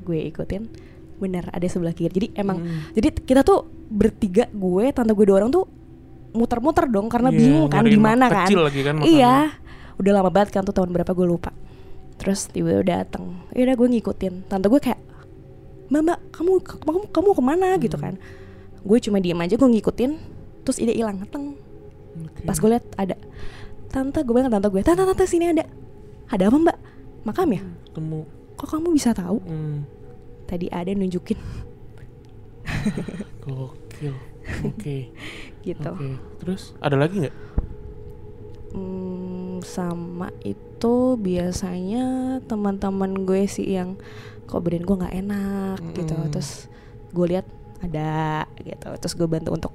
Gue 0.00 0.22
ikutin. 0.24 0.70
Bener 1.18 1.50
ada 1.50 1.66
sebelah 1.66 1.90
kiri. 1.90 2.08
Jadi 2.08 2.28
emang 2.32 2.58
Hmm. 2.58 2.88
jadi 2.92 3.10
kita 3.12 3.42
tuh 3.42 3.66
bertiga 3.88 4.46
gue, 4.48 4.90
tante 4.92 5.10
gue 5.10 5.26
dua 5.26 5.38
orang 5.38 5.50
tuh 5.50 5.66
muter-muter 6.30 6.86
dong 6.86 7.08
karena 7.08 7.28
Iya, 7.28 7.36
bingung 7.36 7.66
kan 7.66 7.82
di 7.82 7.98
mana 7.98 8.26
kan. 8.28 8.46
kecil 8.46 8.60
lagi 8.62 8.80
kan 8.80 8.94
makamnya. 8.96 9.12
Iya. 9.12 9.34
Udah 9.98 10.12
lama 10.14 10.30
banget 10.30 10.54
kan 10.54 10.62
tuh 10.62 10.74
tahun 10.74 10.94
berapa 10.94 11.10
gue 11.10 11.26
lupa. 11.26 11.50
Terus 12.18 12.50
tiba-tiba 12.50 12.82
dateng. 12.82 13.34
Ya 13.54 13.66
udah 13.66 13.76
gue 13.78 13.88
ngikutin. 13.98 14.46
Tante 14.46 14.66
gue 14.66 14.78
kayak, 14.78 14.98
"Mbak, 15.90 16.00
Mbak, 16.02 16.18
kamu 16.34 16.52
kamu 16.62 16.98
kamu 17.10 17.28
ke 17.34 17.42
mana?" 17.42 17.68
gitu 17.78 17.96
Hmm. 17.98 18.04
kan. 18.10 18.14
Gue 18.82 18.98
cuma 18.98 19.18
diem 19.18 19.38
aja 19.38 19.54
gue 19.54 19.68
ngikutin. 19.68 20.12
Terus 20.62 20.78
ide 20.78 20.94
hilang, 20.94 21.22
teng. 21.26 21.54
Oke. 22.18 22.42
Pas 22.42 22.56
gue 22.56 22.70
liat 22.70 22.86
ada 22.94 23.14
Tante, 23.88 24.20
gue 24.20 24.34
bilang 24.36 24.52
tante 24.52 24.68
gue 24.68 24.82
Tante, 24.84 25.00
tante 25.00 25.24
sini 25.24 25.48
ada 25.48 25.64
Ada 26.28 26.52
apa 26.52 26.58
mbak? 26.60 26.78
Makam 27.24 27.48
ya? 27.56 27.62
Temu. 27.96 28.28
Kok 28.60 28.68
kamu 28.68 28.92
bisa 28.92 29.16
tahu? 29.16 29.40
Hmm. 29.48 29.88
Tadi 30.44 30.68
ada 30.68 30.92
nunjukin 30.92 31.40
Gokil. 33.48 34.12
Oke. 34.64 35.08
gitu 35.66 35.88
Oke. 35.88 36.08
Terus 36.44 36.76
ada 36.84 36.96
lagi 37.00 37.24
nggak? 37.24 37.36
Hmm, 38.68 39.58
Sama 39.60 40.28
itu 40.42 41.16
biasanya 41.16 42.38
teman-teman 42.44 43.24
gue 43.24 43.44
sih 43.44 43.74
yang 43.74 43.96
Kok 44.44 44.60
badan 44.60 44.84
gue 44.84 44.96
gak 44.96 45.16
enak 45.16 45.78
gitu 45.92 46.14
Mm. 46.14 46.30
Terus 46.32 46.50
gue 47.10 47.26
lihat 47.26 47.46
ada 47.80 48.44
gitu 48.60 48.88
Terus 48.96 49.14
gue 49.14 49.28
bantu 49.28 49.50
untuk 49.52 49.74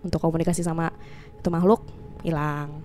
Untuk 0.00 0.20
komunikasi 0.20 0.62
sama 0.62 0.88
itu 1.34 1.48
makhluk 1.48 1.82
hilang 2.22 2.82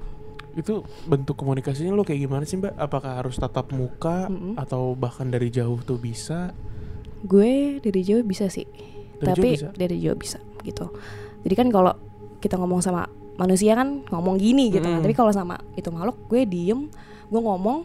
Itu 0.53 0.81
bentuk 1.05 1.33
komunikasinya 1.33 1.91
lo 1.91 2.05
kayak 2.05 2.21
gimana 2.21 2.43
sih 2.45 2.61
mbak? 2.61 2.77
Apakah 2.77 3.17
harus 3.19 3.35
tatap 3.35 3.73
muka 3.73 4.29
Mm-mm. 4.29 4.53
atau 4.55 4.93
bahkan 4.93 5.25
dari 5.25 5.49
jauh 5.49 5.81
tuh 5.81 5.97
bisa? 5.97 6.53
Gue 7.23 7.79
dari 7.79 8.03
jauh 8.03 8.21
bisa 8.21 8.45
sih 8.47 8.67
Dari 9.17 9.25
tapi 9.25 9.49
jauh 9.55 9.55
bisa? 9.55 9.67
dari 9.73 9.95
jauh 9.97 10.19
bisa 10.19 10.39
gitu 10.63 10.91
jadi 11.43 11.55
kan 11.55 11.67
kalau 11.71 11.91
kita 12.39 12.55
ngomong 12.55 12.79
sama 12.79 13.07
manusia 13.35 13.73
kan 13.73 14.05
ngomong 14.05 14.37
gini 14.37 14.69
gitu 14.69 14.81
kan 14.81 14.97
Mm-mm. 14.97 15.05
tapi 15.05 15.13
kalau 15.13 15.29
sama 15.29 15.57
itu 15.73 15.89
makhluk 15.89 16.17
gue 16.27 16.45
diem 16.45 16.85
gue 17.27 17.41
ngomong 17.41 17.81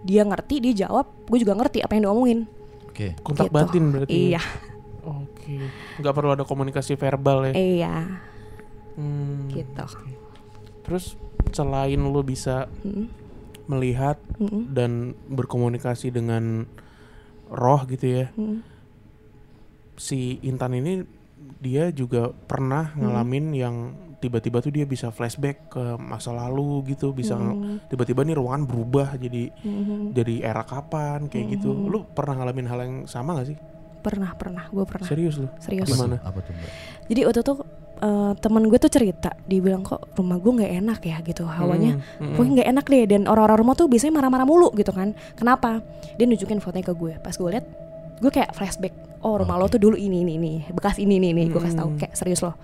dia 0.00 0.22
ngerti 0.22 0.60
dia 0.60 0.86
jawab 0.86 1.10
gue 1.26 1.38
juga 1.38 1.52
ngerti 1.52 1.80
apa 1.80 1.92
yang 1.92 2.08
diomongin 2.08 2.46
Oke. 2.86 3.14
Kontak 3.22 3.48
Gitu. 3.48 3.54
batin 3.54 3.84
berarti. 3.90 4.12
iya 4.12 4.42
Oke. 5.00 5.56
Nggak 5.96 6.12
perlu 6.12 6.30
ada 6.30 6.44
komunikasi 6.44 6.94
verbal 6.94 7.48
ya. 7.48 7.52
iya 7.54 7.94
Hmm. 8.94 9.48
gitu 9.48 9.86
Terus 10.82 11.14
selain 11.50 11.96
lo 11.96 12.20
bisa 12.20 12.66
Mm-mm. 12.82 13.06
melihat 13.66 14.18
Mm-mm. 14.36 14.68
dan 14.68 14.90
berkomunikasi 15.26 16.10
dengan 16.10 16.66
roh 17.46 17.82
gitu 17.86 18.06
ya, 18.06 18.26
Mm-mm. 18.34 18.60
si 19.96 20.38
Intan 20.42 20.74
ini 20.74 21.02
dia 21.58 21.88
juga 21.90 22.30
pernah 22.30 22.92
ngalamin 22.94 23.46
yang 23.52 23.76
tiba-tiba 24.20 24.60
tuh 24.60 24.68
dia 24.68 24.84
bisa 24.84 25.08
flashback 25.08 25.66
ke 25.66 25.82
masa 25.96 26.30
lalu 26.30 26.84
gitu, 26.86 27.10
bisa 27.10 27.34
nge- 27.34 27.56
Mm. 27.56 27.76
tiba-tiba 27.88 28.20
nih 28.22 28.36
ruangan 28.36 28.62
berubah 28.62 29.08
jadi 29.16 29.48
Mhm. 29.58 30.12
jadi 30.12 30.34
era 30.44 30.62
kapan 30.62 31.24
kayak 31.24 31.56
gitu. 31.56 31.72
Mhm. 31.72 31.84
Lu 31.86 32.04
pernah 32.06 32.36
ngalamin 32.36 32.66
hal 32.66 32.78
yang 32.80 32.94
sama 33.06 33.34
gak 33.34 33.48
sih? 33.48 33.58
pernah 33.98 34.32
pernah 34.32 34.64
gue 34.66 34.80
pernah 34.82 35.04
Serius 35.04 35.36
lu? 35.36 35.44
serius 35.58 35.84
Apa 35.84 35.92
Gimana? 35.92 36.16
tuh? 36.16 36.24
Apa 36.26 36.38
tuh 36.40 36.52
mbak? 36.54 36.70
jadi 37.06 37.20
waktu 37.22 37.40
itu 37.42 37.52
eh, 38.00 38.32
temen 38.34 38.62
gue 38.64 38.78
tuh 38.78 38.88
cerita 38.90 39.30
dia 39.44 39.60
bilang 39.60 39.82
kok 39.82 40.00
rumah 40.14 40.36
gue 40.36 40.52
nggak 40.54 40.72
enak 40.74 41.00
ya 41.02 41.16
gitu 41.20 41.44
hawanya 41.44 42.00
Hmm, 42.16 42.16
hmm, 42.18 42.32
Pokoknya 42.32 42.52
nggak 42.54 42.68
enak 42.70 42.84
deh 42.86 43.04
dan 43.06 43.22
orang-orang 43.26 43.60
rumah 43.60 43.74
tuh 43.74 43.86
biasanya 43.86 44.14
marah-marah 44.14 44.46
mulu 44.46 44.72
gitu 44.72 44.88
kan. 44.90 45.12
Kenapa? 45.34 45.84
Dia 46.14 46.24
nunjukin 46.24 46.58
fotonya 46.58 46.80
ke 46.82 46.94
gue. 46.94 47.12
Pas 47.18 47.32
gue 47.34 47.44
liat, 47.50 47.66
gue 48.16 48.30
kayak 48.30 48.50
flashback. 48.50 48.96
Oh 49.20 49.36
rumah 49.36 49.54
lo 49.54 49.68
Oke. 49.68 49.76
tuh 49.76 49.80
dulu 49.82 49.96
ini 49.96 50.24
ini 50.24 50.32
ini 50.34 50.52
bekas 50.70 50.96
ini 50.96 51.20
ini 51.20 51.28
nih. 51.34 51.46
Gue 51.50 51.60
kasih 51.60 51.76
tahu 51.76 51.90
Hmm. 51.90 52.00
kayak 52.00 52.14
serius 52.14 52.40
loh. 52.40 52.56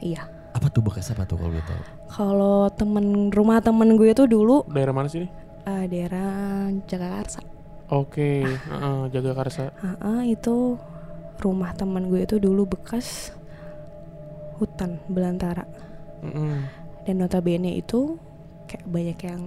Iya. 0.00 0.26
Apa 0.50 0.66
tuh 0.68 0.82
bekas 0.82 1.10
apa 1.10 1.22
tuh 1.22 1.38
kalau 1.38 1.52
gue 1.54 1.62
tahu? 1.62 1.82
Kalau 2.10 2.66
temen 2.74 3.30
rumah 3.30 3.62
temen 3.62 3.94
gue 3.94 4.10
tuh 4.10 4.26
dulu 4.26 4.66
Daerah 4.66 4.90
mana 4.90 5.06
sih? 5.06 5.26
eh, 5.62 5.84
daerah 5.86 6.66
Jakarta. 6.88 7.38
Oke, 7.90 8.46
heeh, 8.46 9.00
jaga 9.10 9.34
karsa. 9.34 9.74
itu 10.22 10.78
rumah 11.38 11.74
temen 11.74 12.06
gue 12.06 12.22
itu 12.22 12.38
dulu 12.38 12.66
bekas 12.70 13.34
hutan 14.58 14.98
belantara. 15.06 15.66
Mm-mm. 16.22 16.66
Dan 17.06 17.14
notabene 17.18 17.74
itu 17.74 18.14
kayak 18.68 18.86
banyak 18.86 19.18
yang 19.26 19.42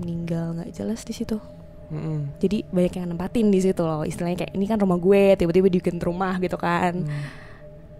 meninggal 0.00 0.54
nggak 0.54 0.70
jelas 0.70 1.02
di 1.02 1.14
situ. 1.14 1.38
Mm-mm. 1.84 2.40
jadi 2.40 2.64
banyak 2.72 2.92
yang 2.96 3.06
nempatin 3.12 3.52
di 3.52 3.60
situ 3.60 3.84
loh 3.84 4.08
istilahnya 4.08 4.40
kayak 4.40 4.56
ini 4.56 4.64
kan 4.64 4.80
rumah 4.80 4.96
gue 4.96 5.36
tiba-tiba 5.36 5.68
dibikin 5.68 6.00
rumah 6.00 6.40
gitu 6.40 6.56
kan 6.56 7.04
Hmm. 7.04 7.24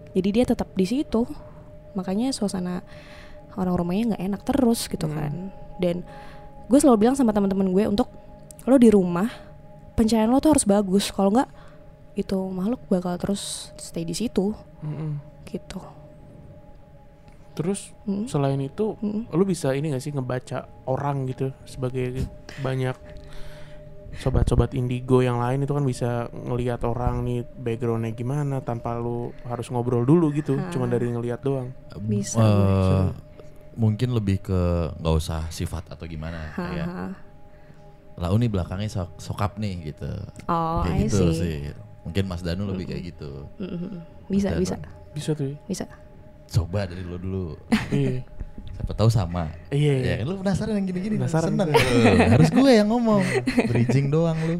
jadi 0.09 0.29
dia 0.33 0.45
tetap 0.49 0.73
di 0.73 0.89
situ 0.89 1.21
makanya 1.95 2.29
suasana 2.29 2.83
orang 3.55 3.75
rumahnya 3.75 4.03
nggak 4.13 4.23
enak 4.23 4.41
terus 4.43 4.85
gitu 4.85 5.07
Hmm. 5.07 5.15
kan 5.15 5.33
dan 5.79 5.95
gue 6.67 6.79
selalu 6.79 7.07
bilang 7.07 7.15
sama 7.15 7.31
teman-teman 7.31 7.71
gue 7.71 7.83
untuk 7.87 8.11
lo 8.65 8.75
di 8.75 8.89
rumah 8.89 9.29
pencahayaan 9.95 10.27
lo 10.27 10.39
tuh 10.39 10.55
harus 10.57 10.65
bagus 10.65 11.09
kalau 11.09 11.31
nggak 11.31 11.47
itu 12.15 12.35
makhluk 12.51 12.79
bakal 12.87 13.15
terus 13.15 13.71
stay 13.75 14.03
di 14.03 14.15
situ 14.15 14.51
Mm-mm. 14.83 15.19
gitu 15.47 15.79
Terus 17.55 17.95
Mm, 18.03 18.27
selain 18.27 18.59
itu, 18.59 18.99
mm. 18.99 19.31
lu 19.31 19.47
bisa 19.47 19.71
ini 19.71 19.87
gak 19.89 20.03
sih 20.03 20.11
ngebaca 20.11 20.67
orang 20.85 21.23
gitu 21.25 21.55
sebagai 21.63 22.27
banyak 22.59 22.99
sobat-sobat 24.17 24.71
indigo 24.71 25.19
yang 25.19 25.37
lain 25.37 25.61
itu 25.61 25.71
kan 25.71 25.81
bisa 25.81 26.09
ngelihat 26.31 26.81
orang 26.81 27.21
nih 27.21 27.43
backgroundnya 27.43 28.11
gimana 28.11 28.59
tanpa 28.59 28.95
lu 28.95 29.17
harus 29.43 29.67
ngobrol 29.67 30.01
dulu 30.01 30.31
gitu, 30.31 30.55
Ah. 30.55 30.67
cuma 30.69 30.85
dari 30.85 31.07
ngelihat 31.07 31.39
doang. 31.39 31.69
Bisa 31.99 32.39
gue. 32.39 33.11
mungkin 33.75 34.11
lebih 34.11 34.39
ke 34.41 34.61
nggak 34.95 35.15
usah 35.15 35.47
sifat 35.49 35.83
atau 35.89 36.05
gimana 36.05 36.47
kayak 36.49 36.87
Haha. 36.87 37.07
lau 38.15 38.35
nih 38.35 38.47
belakangnya 38.47 38.87
sok 38.87 39.19
sokap 39.19 39.59
nih 39.59 39.91
gitu 39.91 40.07
oh 40.47 40.79
kayak 40.81 40.95
I 40.95 41.03
gitu 41.05 41.23
see. 41.27 41.35
sih 41.35 41.55
mungkin 42.01 42.23
Mas 42.23 42.39
Danu 42.39 42.63
lebih 42.65 42.87
kayak 42.87 43.03
gitu 43.11 43.43
Mm-mm. 43.59 43.99
bisa 44.31 44.55
Dan- 44.55 44.63
bisa 44.63 44.75
Bisa 45.11 45.31
tuh. 45.31 45.43
ya? 45.45 45.59
bisa 45.65 45.83
coba 46.47 46.87
dari 46.87 47.03
lo 47.03 47.19
dulu 47.19 47.59
iya. 47.91 48.23
Siapa 48.75 48.91
tahu 48.91 49.09
sama. 49.09 49.47
Iya. 49.71 49.95
ya 50.03 50.13
kan 50.21 50.25
lu 50.27 50.35
penasaran 50.43 50.73
yang 50.75 50.87
gini-gini 50.91 51.15
Penasaran 51.15 51.55
seneng. 51.55 51.69
harus 52.35 52.49
gue 52.51 52.71
yang 52.75 52.87
ngomong. 52.91 53.23
Bridging 53.71 54.11
doang 54.11 54.37
lu. 54.43 54.55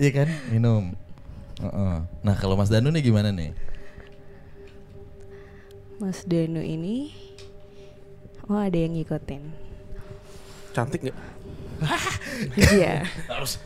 Iya 0.00 0.10
kan? 0.24 0.28
Minum. 0.48 0.96
Heeh. 1.58 1.94
nah 2.22 2.34
kalau 2.38 2.54
Mas 2.54 2.70
Danu 2.70 2.88
nih 2.94 3.02
gimana 3.02 3.34
nih? 3.34 3.50
Mas 5.98 6.22
Danu 6.24 6.62
ini 6.62 7.12
oh 8.48 8.56
ada 8.56 8.78
yang 8.78 8.96
ngikutin. 8.96 9.42
Cantik 10.72 11.12
gak? 11.12 11.18
iya. 12.74 13.06
Harus. 13.30 13.62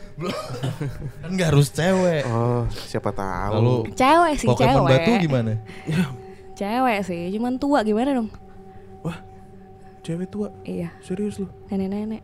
Kan 1.21 1.29
nggak 1.33 1.49
harus 1.53 1.69
cewek. 1.73 2.21
Oh, 2.29 2.65
siapa 2.85 3.09
tahu. 3.09 3.53
kalau 3.57 3.77
cewek 3.93 4.33
sih 4.37 4.47
Pokemon 4.49 4.85
cewek. 4.85 4.89
batu 4.89 5.11
gimana? 5.21 5.51
Cewek 6.53 6.99
sih 7.07 7.33
cuman 7.33 7.57
tua 7.57 7.81
gimana 7.81 8.13
dong 8.13 8.29
Wah, 9.03 9.17
cewek 9.99 10.27
tua. 10.27 10.49
iya 10.63 10.89
Serius 10.99 11.37
lu? 11.37 11.47
nenek-nenek 11.67 12.23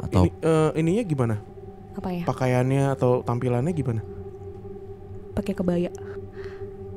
atau 0.00 0.24
Ini, 0.24 0.30
eh, 0.40 0.70
ininya 0.74 1.04
gimana? 1.04 1.36
apa 1.90 2.08
ya 2.08 2.24
Pakaiannya 2.24 2.82
atau 2.90 3.20
tampilannya 3.20 3.70
gimana? 3.70 4.00
pakai 5.30 5.52
kebaya 5.52 5.88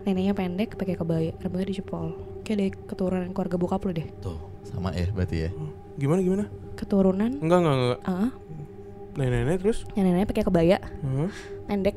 neneknya 0.04 0.34
pendek 0.34 0.74
pakai 0.74 0.96
kebaya 0.96 1.32
rambutnya 1.38 1.68
dicepol 1.70 2.12
kayak 2.42 2.58
dari 2.58 2.72
keturunan 2.74 3.32
keluarga 3.32 3.56
bokap 3.56 3.82
lo 3.82 3.92
deh 3.92 4.08
tuh 4.20 4.36
sama 4.64 4.92
ya 4.92 5.08
berarti 5.10 5.38
ya 5.42 5.52
Gimana 5.94 6.20
gimana? 6.20 6.46
keturunan 6.74 7.38
Enggak 7.38 7.60
enggak 7.62 7.76
enggak. 7.78 8.00
ah 8.04 8.32
Nenek-nenek 9.14 9.58
terus? 9.60 9.80
neneknya 9.94 10.26
pakai 10.26 10.44
kebaya 10.44 10.78
Heeh. 10.82 11.30
pendek 11.68 11.96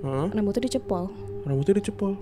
Heeh. 0.00 0.26
rambutnya 0.30 0.62
dicepol 0.62 1.04
Rambutnya 1.42 1.76
dicepol. 1.76 2.16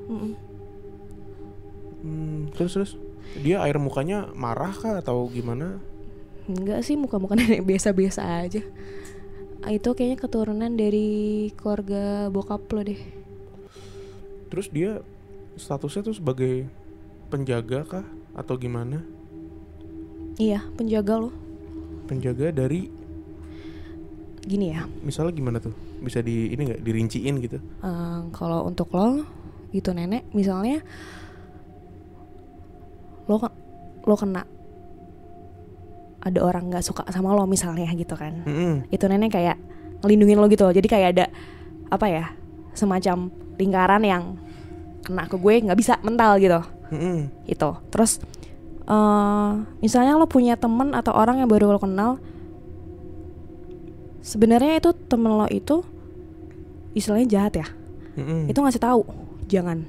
Hmm, 2.02 2.50
terus 2.52 2.74
terus 2.74 2.92
dia 3.38 3.62
air 3.62 3.78
mukanya 3.78 4.28
marah 4.34 4.74
kah 4.74 4.98
atau 4.98 5.24
gimana? 5.30 5.78
enggak 6.42 6.82
sih 6.82 6.98
muka-muka 6.98 7.38
nenek 7.38 7.62
biasa-biasa 7.70 8.42
aja 8.42 8.62
Ah, 9.62 9.70
itu 9.70 9.94
kayaknya 9.94 10.18
keturunan 10.18 10.74
dari 10.74 11.46
keluarga 11.54 12.26
bokap 12.34 12.66
lo 12.74 12.82
deh 12.82 12.98
Terus 14.50 14.66
dia 14.68 14.98
statusnya 15.54 16.02
tuh 16.02 16.18
sebagai 16.18 16.66
penjaga 17.30 17.86
kah 17.86 18.06
atau 18.34 18.58
gimana? 18.58 19.00
Iya, 20.34 20.66
penjaga 20.74 21.14
lo. 21.22 21.30
Penjaga 22.04 22.50
dari 22.50 22.90
Gini 24.42 24.74
ya, 24.74 24.82
misalnya 25.06 25.30
gimana 25.30 25.62
tuh? 25.62 25.70
Bisa 26.02 26.18
di 26.18 26.50
ini 26.50 26.66
nggak 26.66 26.82
dirinciin 26.82 27.34
gitu? 27.38 27.62
eh, 27.62 28.18
kalau 28.34 28.66
untuk 28.66 28.90
lo 28.90 29.22
itu 29.70 29.94
nenek 29.94 30.26
misalnya 30.34 30.82
lo 33.30 33.36
lo 34.02 34.14
kena 34.18 34.42
ada 36.22 36.38
orang 36.38 36.70
nggak 36.70 36.86
suka 36.86 37.02
sama 37.10 37.34
lo 37.34 37.46
misalnya 37.50 37.90
gitu 37.94 38.14
kan. 38.14 38.46
Mm-mm. 38.46 38.86
Itu 38.94 39.10
nenek 39.10 39.34
kayak 39.34 39.58
ngelindungin 40.02 40.38
lo 40.38 40.46
gitu 40.46 40.62
loh. 40.66 40.74
Jadi 40.74 40.86
kayak 40.86 41.08
ada 41.18 41.26
apa 41.90 42.06
ya? 42.06 42.24
Semacam 42.72 43.30
lingkaran 43.58 44.02
yang 44.06 44.38
kena 45.02 45.26
ke 45.26 45.34
gue 45.34 45.54
nggak 45.66 45.78
bisa 45.78 45.98
mental 46.06 46.38
gitu. 46.38 46.62
Mm-mm. 46.92 47.32
itu 47.48 47.70
terus 47.88 48.20
eh 48.84 49.50
misalnya 49.80 50.20
lo 50.20 50.28
punya 50.28 50.60
temen 50.60 50.92
atau 50.92 51.16
orang 51.16 51.40
yang 51.40 51.48
baru 51.48 51.72
lo 51.72 51.80
kenal 51.80 52.20
sebenarnya 54.20 54.76
itu 54.76 54.92
temen 55.08 55.32
lo 55.32 55.48
itu 55.48 55.80
istilahnya 56.92 57.28
jahat 57.32 57.52
ya 57.64 57.66
Mm-mm. 58.20 58.52
itu 58.52 58.58
ngasih 58.60 58.82
tahu 58.84 59.08
jangan 59.48 59.88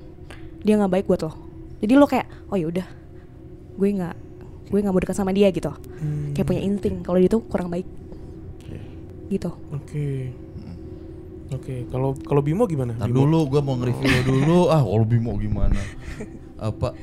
dia 0.63 0.79
nggak 0.79 0.91
baik 0.95 1.05
buat 1.11 1.27
lo 1.27 1.35
jadi 1.83 1.93
lo 1.99 2.07
kayak 2.07 2.27
oh 2.47 2.55
ya 2.55 2.71
udah 2.71 2.87
gue 3.73 3.89
nggak 3.89 4.15
gue 4.69 4.79
nggak 4.79 4.93
mau 4.93 5.01
dekat 5.01 5.17
sama 5.17 5.31
dia 5.31 5.49
gitu. 5.49 5.69
Hmm, 5.69 6.33
kayak 6.33 6.47
punya 6.47 6.61
insting 6.61 7.01
kalau 7.01 7.17
dia 7.17 7.29
tuh 7.29 7.41
kurang 7.45 7.69
baik. 7.69 7.85
Gitu. 9.29 9.49
Oke. 9.71 10.33
Oke, 11.53 11.85
kalau 11.93 12.17
kalau 12.17 12.41
Bimo 12.41 12.65
gimana? 12.65 12.97
Ntar 12.97 13.13
Bimo? 13.13 13.25
dulu 13.25 13.39
gue 13.45 13.61
mau 13.61 13.77
nge-review 13.77 14.21
dulu. 14.25 14.57
Ah 14.73 14.81
kalau 14.81 15.05
Bimo 15.05 15.37
gimana? 15.37 15.77
Apa 16.57 16.97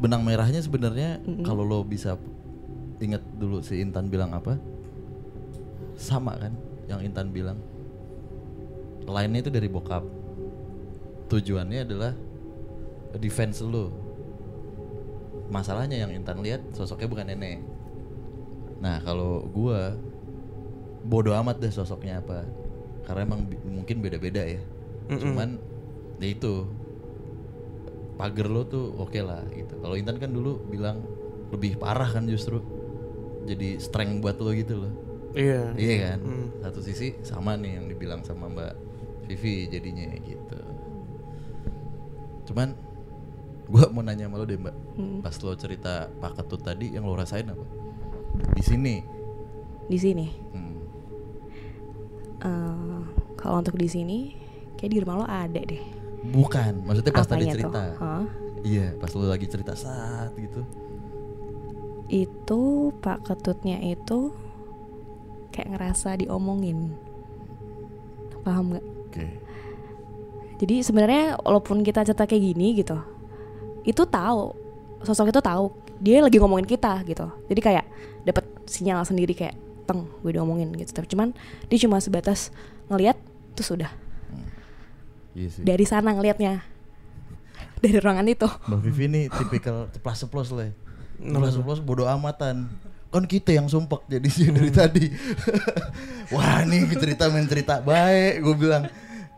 benang 0.00 0.24
merahnya 0.24 0.62
sebenarnya 0.62 1.20
Mm-mm. 1.20 1.44
kalau 1.44 1.66
lo 1.66 1.84
bisa 1.84 2.16
ingat 3.00 3.20
dulu 3.36 3.60
si 3.60 3.80
Intan 3.80 4.08
bilang 4.08 4.32
apa? 4.32 4.56
Sama 6.00 6.36
kan 6.40 6.56
yang 6.88 7.04
Intan 7.04 7.28
bilang? 7.28 7.60
Lainnya 9.04 9.44
itu 9.44 9.52
dari 9.52 9.68
bokap. 9.68 10.04
Tujuannya 11.28 11.84
adalah 11.84 12.12
defense 13.20 13.60
lo 13.60 13.90
masalahnya 15.50 15.98
yang 15.98 16.14
Intan 16.14 16.40
lihat 16.40 16.62
sosoknya 16.72 17.10
bukan 17.10 17.26
nenek. 17.28 17.60
Nah 18.80 19.02
kalau 19.02 19.44
gua 19.50 19.98
bodoh 21.04 21.34
amat 21.42 21.58
deh 21.60 21.74
sosoknya 21.74 22.22
apa. 22.22 22.46
Karena 23.04 23.26
emang 23.26 23.50
mungkin 23.66 24.00
beda-beda 24.00 24.46
ya. 24.46 24.62
Mm-mm. 25.10 25.20
cuman 25.20 25.48
ya 26.22 26.28
itu. 26.30 26.64
Pagar 28.14 28.52
lo 28.52 28.68
tuh 28.68 28.94
oke 29.00 29.20
lah 29.20 29.42
gitu. 29.52 29.80
Kalau 29.80 29.96
Intan 29.96 30.20
kan 30.20 30.30
dulu 30.30 30.60
bilang 30.68 31.02
lebih 31.50 31.76
parah 31.76 32.08
kan 32.08 32.24
justru. 32.30 32.62
Jadi 33.44 33.80
strength 33.82 34.20
buat 34.22 34.38
lo 34.38 34.52
gitu 34.54 34.86
loh. 34.86 34.92
Iya. 35.30 35.78
iya 35.78 35.94
kan? 36.10 36.18
Mm. 36.26 36.46
satu 36.58 36.82
sisi 36.82 37.14
sama 37.22 37.54
nih 37.54 37.78
yang 37.78 37.86
dibilang 37.86 38.20
sama 38.26 38.50
Mbak 38.50 38.74
Vivi 39.30 39.70
jadinya 39.70 40.10
gitu. 40.26 40.60
Cuman 42.50 42.74
gua 43.70 43.86
mau 43.94 44.02
nanya 44.02 44.26
sama 44.26 44.36
lo 44.36 44.44
deh 44.44 44.58
Mbak. 44.58 44.76
Hmm. 44.98 45.18
pas 45.22 45.34
lo 45.40 45.54
cerita 45.54 46.10
Pak 46.18 46.42
Ketut 46.42 46.60
tadi 46.60 46.90
yang 46.90 47.06
lo 47.06 47.14
rasain 47.14 47.46
apa? 47.46 47.62
Di 48.52 48.62
sini. 48.66 48.98
Di 49.86 49.98
sini? 49.98 50.26
Hmm. 50.52 50.76
Eh, 52.40 53.00
kalau 53.38 53.62
untuk 53.62 53.78
di 53.78 53.86
sini 53.86 54.18
kayak 54.74 54.90
di 54.90 54.98
rumah 55.02 55.16
lo 55.22 55.26
ada 55.28 55.60
deh. 55.60 55.82
Bukan 56.20 56.84
maksudnya 56.84 57.12
pas 57.14 57.24
tadi 57.24 57.46
Apanya 57.46 57.52
tuh? 57.52 57.54
cerita. 57.56 57.82
Hah? 57.96 58.24
iya 58.60 58.92
pas 58.92 59.08
lo 59.16 59.24
lagi 59.24 59.46
cerita 59.48 59.72
saat 59.72 60.36
gitu. 60.36 60.60
Itu 62.10 62.90
Pak 62.98 63.24
Ketutnya 63.24 63.78
itu 63.80 64.34
kayak 65.54 65.78
ngerasa 65.78 66.18
diomongin. 66.18 66.92
Paham 68.42 68.74
nggak? 68.74 68.86
Oke. 69.06 69.26
Jadi 70.60 70.74
sebenarnya 70.84 71.40
walaupun 71.40 71.80
kita 71.80 72.04
cerita 72.04 72.28
kayak 72.28 72.52
gini 72.52 72.76
gitu 72.76 73.00
itu 73.84 74.02
tahu. 74.06 74.54
Sosok 75.04 75.32
itu 75.32 75.40
tahu. 75.40 75.72
Dia 76.00 76.24
lagi 76.24 76.40
ngomongin 76.40 76.68
kita 76.68 77.04
gitu. 77.04 77.28
Jadi 77.48 77.60
kayak 77.60 77.84
dapat 78.24 78.44
sinyal 78.68 79.04
sendiri 79.04 79.32
kayak 79.36 79.56
teng 79.88 80.06
gue 80.22 80.30
diomongin 80.30 80.70
gitu. 80.76 80.94
Tapi 80.94 81.06
cuman 81.10 81.34
dia 81.66 81.78
cuma 81.82 81.98
sebatas 81.98 82.54
ngelihat 82.86 83.16
terus 83.54 83.68
sudah 83.74 83.90
iya 85.34 85.48
sih. 85.50 85.62
Dari 85.62 85.84
sana 85.86 86.14
ngelihatnya 86.14 86.62
dari 87.80 87.96
ruangan 87.98 88.26
itu. 88.28 88.46
Mbak 88.46 88.80
Vivi 88.86 89.04
nih 89.08 89.24
tipikal 89.32 89.88
ceplas 89.90 90.18
ceplos 90.22 90.48
lah. 90.52 90.70
Kenapa 91.16 91.50
Ceplas 91.50 91.54
ceplos 91.56 91.80
bodo 91.82 92.04
amatan. 92.06 92.70
Kan 93.10 93.26
kita 93.26 93.50
yang 93.50 93.66
sumpek 93.66 94.06
jadi 94.06 94.28
sih 94.30 94.52
dari 94.56 94.70
tadi. 94.70 95.06
Wah 96.30 96.62
nih 96.62 96.86
cerita 96.94 97.26
main 97.32 97.48
cerita 97.48 97.82
baik. 97.82 98.44
Gue 98.44 98.54
bilang, 98.54 98.86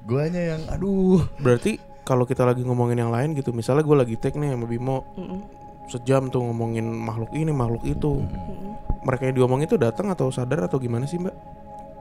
guanya 0.05 0.57
yang 0.57 0.63
aduh. 0.69 1.25
Berarti 1.41 1.81
kalau 2.03 2.27
kita 2.27 2.43
lagi 2.43 2.63
ngomongin 2.63 2.99
yang 2.99 3.13
lain 3.15 3.33
gitu, 3.33 3.55
misalnya 3.55 3.83
gue 3.83 3.97
lagi 3.97 4.15
take 4.19 4.35
nih 4.35 4.53
sama 4.55 4.67
Bimo 4.67 5.07
Mm-mm. 5.15 5.41
sejam 5.87 6.27
tuh 6.29 6.43
ngomongin 6.43 6.83
makhluk 6.85 7.31
ini 7.33 7.51
makhluk 7.51 7.83
itu, 7.83 8.23
Mm-mm. 8.23 8.75
mereka 9.03 9.31
yang 9.31 9.37
diomongin 9.39 9.67
itu 9.67 9.79
datang 9.79 10.11
atau 10.11 10.31
sadar 10.31 10.67
atau 10.67 10.79
gimana 10.79 11.07
sih 11.07 11.19
Mbak? 11.19 11.35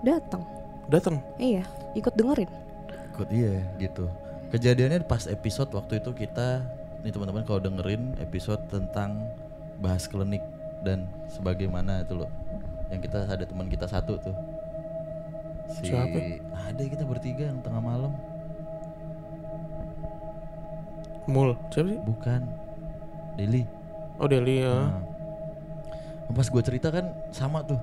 datang 0.01 0.41
Datang. 0.89 1.21
iya 1.37 1.61
ikut 1.93 2.11
dengerin 2.17 2.49
Ikut 3.13 3.29
iya 3.29 3.61
gitu. 3.77 4.09
Kejadiannya 4.49 5.05
pas 5.05 5.29
episode 5.29 5.69
waktu 5.71 6.01
itu 6.01 6.09
kita 6.11 6.65
nih 7.03 7.11
teman-teman 7.13 7.45
kalau 7.45 7.61
dengerin 7.61 8.17
episode 8.17 8.59
tentang 8.67 9.29
bahas 9.77 10.09
klinik 10.09 10.41
dan 10.81 11.05
sebagaimana 11.29 12.01
itu 12.01 12.17
loh. 12.17 12.31
Yang 12.89 13.07
kita 13.11 13.19
ada 13.29 13.43
teman 13.45 13.67
kita 13.69 13.85
satu 13.85 14.17
tuh. 14.17 14.35
Si 15.71 15.91
Siapa? 15.91 16.17
ada 16.51 16.81
kita 16.81 17.03
bertiga 17.05 17.47
yang 17.51 17.59
tengah 17.61 17.79
malam. 17.79 18.11
Mul, 21.29 21.53
siapa 21.69 21.87
sih? 21.91 21.99
Bukan. 22.01 22.41
Deli. 23.37 23.63
Oh 24.17 24.27
Deli 24.29 24.61
ya. 24.65 24.73
Nah, 24.89 25.01
pas 26.31 26.47
gue 26.47 26.61
cerita 26.63 26.87
kan 26.89 27.11
sama 27.29 27.61
tuh. 27.65 27.79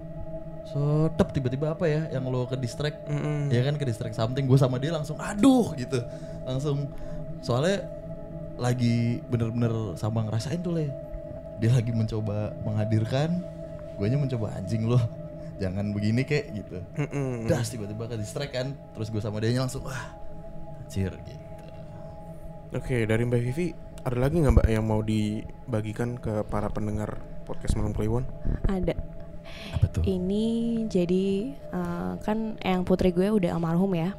So 0.68 1.08
tep 1.16 1.32
tiba-tiba 1.32 1.72
apa 1.72 1.88
ya 1.88 2.12
yang 2.12 2.28
lo 2.28 2.44
ke 2.44 2.52
distract 2.60 3.08
Mm-mm. 3.08 3.48
ya 3.48 3.64
kan 3.64 3.80
ke 3.80 3.88
distract 3.88 4.12
something 4.12 4.44
gue 4.44 4.58
sama 4.60 4.76
dia 4.76 4.92
langsung 4.92 5.16
aduh 5.16 5.72
gitu 5.72 5.96
langsung 6.44 6.92
soalnya 7.40 7.88
lagi 8.60 9.24
bener-bener 9.32 9.96
sama 9.96 10.28
ngerasain 10.28 10.60
tuh 10.60 10.76
le 10.76 10.92
dia 11.56 11.72
lagi 11.72 11.88
mencoba 11.88 12.52
menghadirkan 12.68 13.40
guanya 13.96 14.20
mencoba 14.20 14.60
anjing 14.60 14.84
lo 14.84 15.00
jangan 15.56 15.88
begini 15.96 16.20
kek 16.20 16.52
gitu 16.52 16.84
Mm-mm. 17.00 17.48
das 17.48 17.72
tiba-tiba 17.72 18.04
ke 18.04 18.20
distract 18.20 18.52
kan 18.52 18.76
terus 18.92 19.08
gue 19.08 19.24
sama 19.24 19.40
dia 19.40 19.56
langsung 19.56 19.88
wah 19.88 20.04
anjir 20.84 21.16
gitu 21.16 21.47
Oke, 22.68 23.08
dari 23.08 23.24
Mbak 23.24 23.40
Vivi 23.40 23.72
ada 24.04 24.16
lagi 24.20 24.44
nggak 24.44 24.54
Mbak 24.60 24.68
yang 24.68 24.84
mau 24.84 25.00
dibagikan 25.00 26.20
ke 26.20 26.44
para 26.52 26.68
pendengar 26.68 27.16
podcast 27.48 27.80
Malam 27.80 27.96
Kliwon? 27.96 28.28
ada 28.68 28.92
apa 29.72 29.88
tuh 29.88 30.04
ini 30.04 30.84
jadi 30.92 31.56
eh, 31.72 32.12
kan 32.20 32.60
yang 32.60 32.84
putri 32.84 33.08
gue 33.08 33.32
udah 33.32 33.56
almarhum 33.56 33.96
ya 33.96 34.12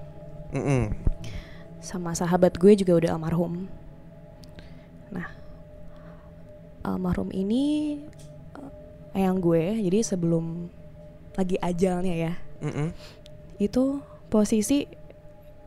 Mm-mm. 0.50 0.90
sama 1.78 2.18
sahabat 2.18 2.58
gue 2.58 2.74
juga 2.74 2.98
udah 3.06 3.10
almarhum. 3.14 3.70
Nah, 5.14 5.30
almarhum 6.82 7.30
ini 7.30 8.02
eh, 9.14 9.22
eyang 9.22 9.38
gue, 9.38 9.78
jadi 9.78 10.02
sebelum 10.02 10.74
lagi 11.38 11.62
ajalnya 11.62 12.14
ya, 12.18 12.34
Mm-mm. 12.66 12.90
itu 13.62 14.02
posisi 14.34 14.90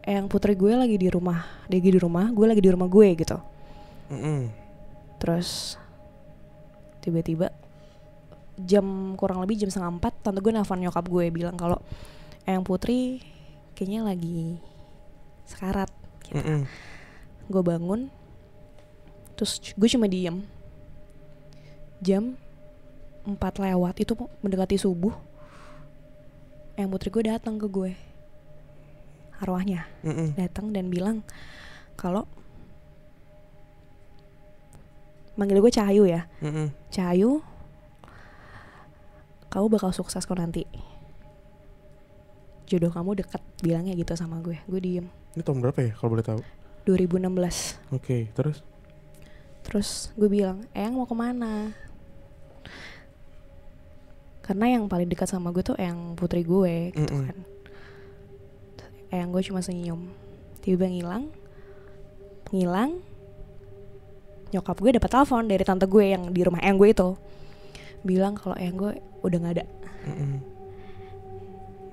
eyang 0.02 0.26
putri 0.26 0.58
gue 0.58 0.72
lagi 0.74 0.98
di 0.98 1.08
rumah, 1.08 1.46
dia 1.70 1.78
lagi 1.78 1.90
di 1.94 2.00
rumah, 2.00 2.26
gue 2.30 2.46
lagi 2.46 2.62
di 2.62 2.70
rumah 2.70 2.88
gue 2.90 3.08
gitu. 3.14 3.38
Mm-mm. 4.10 4.50
Terus 5.22 5.78
tiba-tiba 7.02 7.54
jam 8.58 9.16
kurang 9.18 9.42
lebih 9.42 9.58
jam 9.62 9.70
setengah 9.70 9.98
empat, 9.98 10.26
tante 10.26 10.42
gue 10.42 10.52
nelfon 10.52 10.82
nyokap 10.82 11.06
gue 11.06 11.30
bilang 11.30 11.54
kalau 11.54 11.78
eyang 12.46 12.66
putri 12.66 13.22
kayaknya 13.78 14.02
lagi 14.02 14.58
sekarat. 15.46 15.90
Gitu. 16.26 16.38
Mm-mm. 16.38 16.64
gue 17.50 17.62
bangun 17.62 18.08
terus 19.34 19.58
gue 19.74 19.88
cuma 19.90 20.06
diem 20.06 20.46
jam 21.98 22.38
4 23.26 23.36
lewat 23.38 24.00
itu 24.00 24.14
mendekati 24.40 24.78
subuh 24.78 25.12
yang 26.78 26.88
putri 26.88 27.10
gue 27.10 27.26
datang 27.26 27.58
ke 27.58 27.66
gue 27.68 27.92
arwahnya 29.42 29.84
Mm-mm. 30.06 30.38
datang 30.38 30.70
dan 30.70 30.86
bilang 30.86 31.26
kalau 31.98 32.24
manggil 35.34 35.58
gue 35.58 35.72
Cahayu 35.72 36.06
ya 36.06 36.30
Mm-mm. 36.38 36.70
Cahayu 36.88 37.42
kamu 39.48 39.66
bakal 39.68 39.90
sukses 39.90 40.22
kok 40.22 40.38
nanti 40.38 40.64
jodoh 42.64 42.88
kamu 42.88 43.20
deket 43.20 43.42
bilangnya 43.60 43.92
gitu 43.92 44.14
sama 44.14 44.40
gue 44.40 44.56
gue 44.64 44.80
diem 44.80 45.06
Ini 45.32 45.42
tahun 45.42 45.60
berapa 45.60 45.80
ya 45.80 45.92
kalau 45.92 46.10
boleh 46.12 46.24
tahu? 46.24 46.40
2016 46.84 47.94
Oke, 47.94 48.28
terus? 48.32 48.60
Terus 49.62 50.10
gue 50.12 50.26
bilang, 50.26 50.66
Eyang 50.74 50.98
mau 50.98 51.06
ke 51.06 51.14
mana? 51.14 51.70
Karena 54.42 54.66
yang 54.74 54.90
paling 54.90 55.06
dekat 55.06 55.30
sama 55.30 55.54
gue 55.54 55.62
tuh 55.62 55.78
Eyang 55.78 56.18
putri 56.18 56.42
gue 56.42 56.90
gitu 56.92 57.12
Mm-mm. 57.14 57.26
kan 57.30 57.36
Eyang 59.12 59.30
gue 59.30 59.42
cuma 59.44 59.60
senyum 59.60 60.08
Tiba-tiba 60.60 60.88
ngilang 60.88 61.24
Ngilang 62.48 62.90
Nyokap 64.50 64.76
gue 64.78 64.90
dapat 64.92 65.10
telepon 65.10 65.44
dari 65.44 65.62
tante 65.62 65.84
gue 65.84 66.04
yang 66.06 66.28
di 66.28 66.40
rumah 66.40 66.60
Eyang 66.60 66.76
gue 66.76 66.90
itu 66.90 67.08
Bilang 68.00 68.34
kalau 68.34 68.56
Eyang 68.56 68.76
gue 68.76 68.92
udah 69.20 69.38
gak 69.38 69.54
ada 69.56 69.64
Mm-mm. 70.02 70.32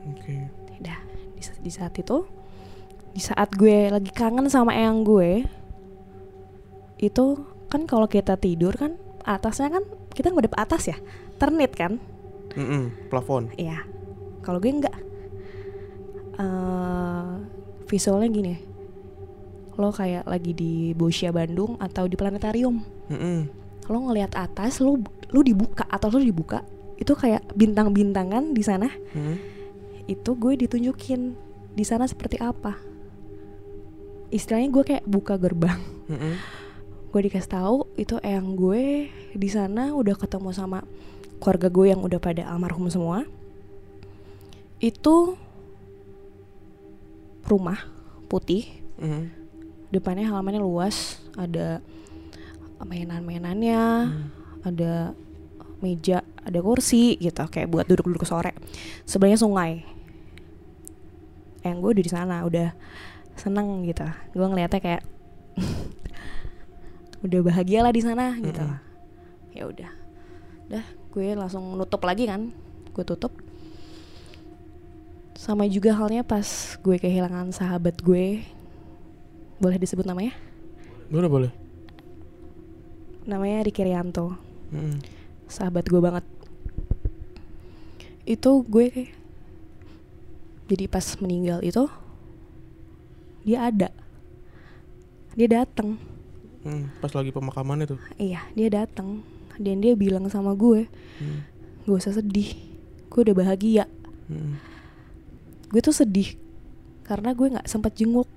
Oke. 0.09 0.35
Udah 0.79 0.99
di, 1.35 1.41
sa- 1.43 1.59
di 1.59 1.69
saat 1.69 1.93
itu 1.95 2.23
Di 3.11 3.21
saat 3.21 3.51
gue 3.53 3.91
lagi 3.91 4.09
kangen 4.09 4.47
sama 4.47 4.73
Eyang 4.73 5.03
gue 5.03 5.43
Itu 6.97 7.43
kan 7.67 7.85
kalau 7.85 8.07
kita 8.07 8.35
tidur 8.35 8.73
kan 8.73 8.95
Atasnya 9.21 9.69
kan 9.69 9.83
kita 10.09 10.33
nggak 10.33 10.55
atas 10.57 10.89
ya 10.89 10.97
Ternit 11.37 11.71
kan 11.71 11.99
Mm-mm. 12.57 13.13
Plafon. 13.13 13.53
Iya. 13.55 13.85
Kalau 14.41 14.57
gue 14.57 14.73
enggak. 14.73 14.95
Eh 16.39 17.29
visualnya 17.85 18.29
gini. 18.31 18.55
Lo 19.75 19.91
kayak 19.95 20.27
lagi 20.27 20.51
di 20.55 20.91
Bosya 20.95 21.31
Bandung 21.35 21.75
atau 21.79 22.07
di 22.07 22.15
planetarium. 22.15 22.83
Mm-mm. 23.11 23.47
Lo 23.87 23.97
ngelihat 24.07 24.35
atas, 24.35 24.79
lo 24.83 24.99
lu 25.29 25.41
dibuka 25.43 25.87
atau 25.87 26.11
lo 26.11 26.19
dibuka, 26.19 26.65
itu 26.99 27.15
kayak 27.15 27.43
bintang-bintangan 27.55 28.51
di 28.51 28.63
sana. 28.63 28.91
Mm-mm. 29.15 29.35
Itu 30.09 30.35
gue 30.35 30.59
ditunjukin 30.59 31.37
di 31.75 31.83
sana 31.87 32.09
seperti 32.09 32.41
apa. 32.43 32.75
Istilahnya 34.29 34.69
gue 34.69 34.83
kayak 34.83 35.05
buka 35.07 35.39
gerbang. 35.39 35.79
Mm-mm. 36.11 36.35
Gue 37.09 37.21
dikasih 37.25 37.49
tahu 37.49 37.89
itu 37.97 38.21
eyang 38.21 38.53
gue 38.53 39.09
di 39.33 39.49
sana 39.49 39.97
udah 39.97 40.13
ketemu 40.13 40.53
sama 40.53 40.85
keluarga 41.41 41.71
gue 41.71 41.85
yang 41.89 42.01
udah 42.05 42.19
pada 42.21 42.45
almarhum 42.45 42.85
semua. 42.91 43.25
Itu 44.77 45.39
rumah 47.49 47.81
putih, 48.29 48.69
Mm-mm. 49.01 49.33
depannya 49.89 50.29
halamannya 50.29 50.61
luas, 50.61 51.17
ada 51.33 51.81
mainan-mainannya, 52.79 54.13
ada 54.63 55.17
meja, 55.83 56.23
ada 56.45 56.59
kursi 56.61 57.17
gitu, 57.19 57.43
kayak 57.49 57.67
buat 57.67 57.85
duduk-duduk 57.89 58.23
sore. 58.23 58.55
Sebelahnya 59.03 59.39
sungai. 59.39 59.83
Yang 61.65 61.75
gue 61.83 61.89
udah 61.97 62.05
di 62.05 62.13
sana, 62.13 62.35
udah 62.47 62.71
seneng 63.35 63.83
gitu. 63.83 64.07
Gue 64.35 64.47
ngeliatnya 64.47 64.79
kayak 64.79 65.03
udah 67.25 67.39
bahagia 67.43 67.83
lah 67.83 67.91
di 67.91 68.01
sana 68.03 68.37
gitu. 68.39 68.63
Mm-mm. 68.63 68.87
Ya 69.51 69.63
udah, 69.65 69.91
dah 70.69 70.85
gue 71.09 71.27
langsung 71.33 71.73
nutup 71.75 72.05
lagi 72.05 72.29
kan, 72.29 72.53
gue 72.93 73.03
tutup. 73.03 73.33
Sama 75.39 75.63
juga 75.65 75.95
halnya 75.95 76.19
pas 76.21 76.43
gue 76.77 76.99
kehilangan 76.99 77.55
sahabat 77.55 77.95
gue, 77.97 78.43
boleh 79.55 79.77
disebut 79.79 80.03
namanya? 80.03 80.35
Boleh, 81.07 81.29
boleh. 81.31 81.51
Namanya 83.23 83.63
Ricky 83.63 83.81
Rianto. 83.81 84.35
Mm-mm. 84.69 85.01
sahabat 85.49 85.81
gue 85.81 85.97
banget 85.97 86.21
itu 88.21 88.61
gue 88.61 88.85
kayak 88.87 89.09
jadi 90.69 90.85
pas 90.85 91.01
meninggal 91.17 91.65
itu 91.65 91.89
dia 93.41 93.65
ada 93.65 93.89
dia 95.33 95.49
datang 95.49 95.97
Mm, 96.59 96.91
Pas 96.99 97.09
lagi 97.09 97.31
pemakaman 97.31 97.81
itu. 97.81 97.97
iya 98.19 98.45
dia 98.51 98.69
datang 98.69 99.25
dan 99.57 99.81
dia 99.81 99.97
bilang 99.97 100.29
sama 100.29 100.53
gue 100.53 100.85
Mm. 101.17 101.39
gak 101.87 101.97
usah 101.97 102.13
sedih 102.13 102.53
gue 103.09 103.19
udah 103.23 103.33
bahagia 103.35 103.89
Mm. 104.29 104.53
Gue 105.69 105.81
tuh 105.81 105.93
sedih 105.93 106.33
karena 107.05 107.33
gue 107.33 107.47
nggak 107.57 107.67
sempat 107.69 107.93
jenguk. 107.97 108.29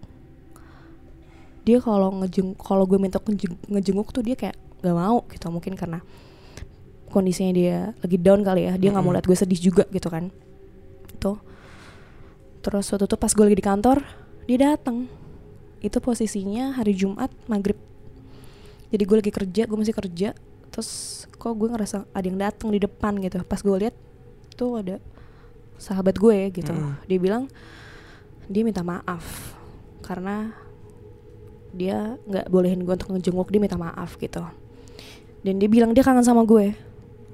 Dia 1.63 1.79
kalau 1.79 2.11
ngejeng 2.25 2.57
kalau 2.59 2.85
gue 2.89 2.99
minta 2.99 3.21
ngejeng- 3.21 3.61
ngejenguk 3.69 4.09
tuh 4.11 4.25
dia 4.25 4.35
kayak 4.35 4.57
gak 4.83 4.97
mau 4.99 5.23
gitu 5.31 5.47
mungkin 5.47 5.79
karena 5.79 6.03
kondisinya 7.13 7.53
dia 7.55 7.77
lagi 8.03 8.17
down 8.19 8.43
kali 8.43 8.67
ya 8.67 8.75
dia 8.75 8.91
nggak 8.91 9.05
mau 9.05 9.15
lihat 9.15 9.29
gue 9.29 9.37
sedih 9.37 9.61
juga 9.61 9.85
gitu 9.93 10.09
kan. 10.09 10.33
Tuh. 11.21 11.39
Terus 12.65 12.89
waktu 12.89 13.05
itu 13.07 13.17
pas 13.21 13.33
gue 13.33 13.45
lagi 13.47 13.59
di 13.59 13.67
kantor 13.67 13.99
dia 14.49 14.59
datang 14.75 15.07
itu 15.85 15.99
posisinya 15.99 16.75
hari 16.75 16.97
Jumat 16.97 17.31
maghrib. 17.47 17.79
Jadi 18.91 19.03
gue 19.03 19.17
lagi 19.21 19.33
kerja 19.33 19.63
gue 19.69 19.79
masih 19.79 19.95
kerja. 19.95 20.29
Terus 20.73 20.91
kok 21.37 21.53
gue 21.53 21.69
ngerasa 21.69 22.09
ada 22.11 22.27
yang 22.27 22.41
datang 22.41 22.73
di 22.73 22.81
depan 22.81 23.21
gitu. 23.21 23.45
Pas 23.45 23.61
gue 23.61 23.77
lihat 23.77 23.95
tuh 24.57 24.81
ada 24.81 24.99
sahabat 25.83 26.15
gue 26.15 26.55
gitu. 26.55 26.71
Mm. 26.71 26.95
dia 27.11 27.19
bilang 27.19 27.45
dia 28.47 28.63
minta 28.63 28.87
maaf 28.87 29.59
karena 30.07 30.55
dia 31.75 32.21
nggak 32.29 32.47
bolehin 32.53 32.87
gue 32.87 32.95
untuk 32.95 33.11
ngejenguk 33.17 33.49
dia 33.51 33.59
minta 33.59 33.75
maaf 33.81 34.15
gitu. 34.21 34.45
Dan 35.43 35.59
dia 35.59 35.67
bilang 35.67 35.91
dia 35.91 36.07
kangen 36.07 36.23
sama 36.23 36.47
gue. 36.47 36.71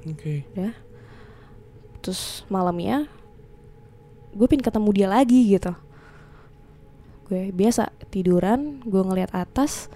Oke. 0.09 0.49
ya. 0.57 0.73
Terus 2.01 2.47
malamnya 2.49 3.05
gue 4.33 4.47
pin 4.49 4.63
ketemu 4.63 4.89
dia 4.95 5.09
lagi 5.11 5.59
gitu. 5.59 5.77
Gue 7.29 7.53
biasa 7.53 7.93
tiduran 8.09 8.81
gue 8.87 9.03
ngeliat 9.05 9.35
atas 9.37 9.93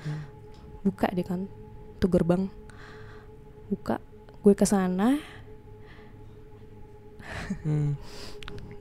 buka 0.84 1.08
deh 1.14 1.24
kan 1.24 1.48
tuh 2.02 2.10
gerbang. 2.10 2.50
Buka 3.72 4.02
gue 4.42 4.52
ke 4.52 4.66
sana. 4.66 5.16
Mm. 7.62 7.94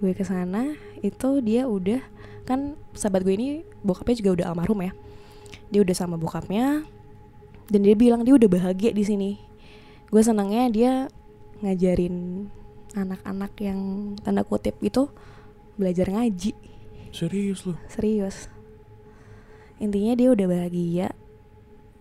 Gue 0.02 0.18
ke 0.18 0.26
sana 0.26 0.74
itu 1.06 1.30
dia 1.45 1.70
udah 1.70 2.02
kan 2.43 2.74
sahabat 2.97 3.22
gue 3.22 3.38
ini 3.38 3.47
bokapnya 3.86 4.18
juga 4.18 4.30
udah 4.41 4.45
almarhum 4.52 4.82
ya. 4.82 4.91
Dia 5.70 5.86
udah 5.86 5.95
sama 5.95 6.18
bokapnya 6.18 6.84
dan 7.70 7.80
dia 7.86 7.93
bilang 7.93 8.26
dia 8.26 8.34
udah 8.34 8.49
bahagia 8.49 8.91
di 8.91 9.06
sini. 9.06 9.32
Gue 10.10 10.26
senangnya 10.26 10.68
dia 10.74 10.91
ngajarin 11.62 12.49
anak-anak 12.97 13.54
yang 13.62 13.80
tanda 14.20 14.41
kutip 14.41 14.76
itu 14.82 15.08
belajar 15.78 16.10
ngaji. 16.10 16.58
Serius 17.14 17.64
lu? 17.70 17.78
serius. 17.86 18.49
Intinya 19.78 20.18
dia 20.18 20.34
udah 20.34 20.47
bahagia 20.49 21.08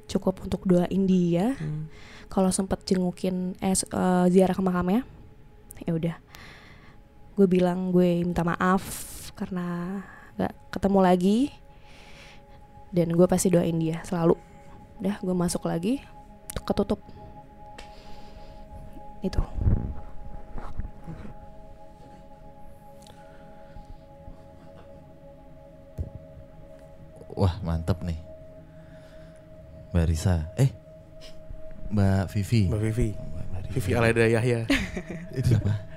cukup 0.08 0.42
untuk 0.42 0.66
doain 0.66 1.04
dia. 1.06 1.54
Mm. 1.60 1.86
kalau 2.30 2.54
sempet 2.54 2.78
jengukin 2.86 3.58
eh, 3.58 3.74
eh, 3.74 4.26
ziarah 4.30 4.54
ke 4.54 4.62
makamnya 4.62 5.02
ya 5.82 5.92
udah 5.98 6.16
gue 7.40 7.48
bilang 7.48 7.88
gue 7.88 8.20
minta 8.20 8.44
maaf 8.44 8.84
karena 9.32 9.96
gak 10.36 10.52
ketemu 10.68 11.00
lagi. 11.00 11.38
Dan 12.92 13.16
gue 13.16 13.24
pasti 13.24 13.48
doain 13.48 13.80
dia 13.80 14.04
selalu. 14.04 14.36
Udah 15.00 15.16
gue 15.24 15.32
masuk 15.32 15.64
lagi 15.64 16.04
ketutup. 16.68 17.00
Itu. 19.24 19.40
Wah 27.40 27.56
mantep 27.64 28.04
nih. 28.04 28.20
Mbak 29.96 30.04
Risa. 30.12 30.44
Eh 30.60 30.68
Mbak 31.88 32.36
Vivi. 32.36 32.68
Mbak 32.68 32.82
Vivi. 32.84 33.08
Mbak 33.16 33.64
Vivi 33.72 33.90
Aleda 33.96 34.28
Yahya. 34.28 34.68
Itu 35.40 35.56
siapa? 35.56 35.89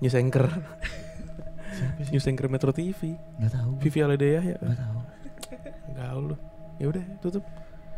News 0.00 0.16
anchor. 0.16 0.48
News 2.08 2.26
anchor 2.26 2.48
Metro 2.48 2.72
TV. 2.72 3.20
Gak 3.36 3.52
tahu 3.52 3.70
Vivi 3.84 3.98
Aleda 4.00 4.26
Yahya. 4.26 4.56
Gak 4.56 4.78
tahu 4.80 4.98
Enggak 5.92 6.08
lu. 6.16 6.36
Ya 6.80 6.86
udah, 6.88 7.04
tutup. 7.20 7.44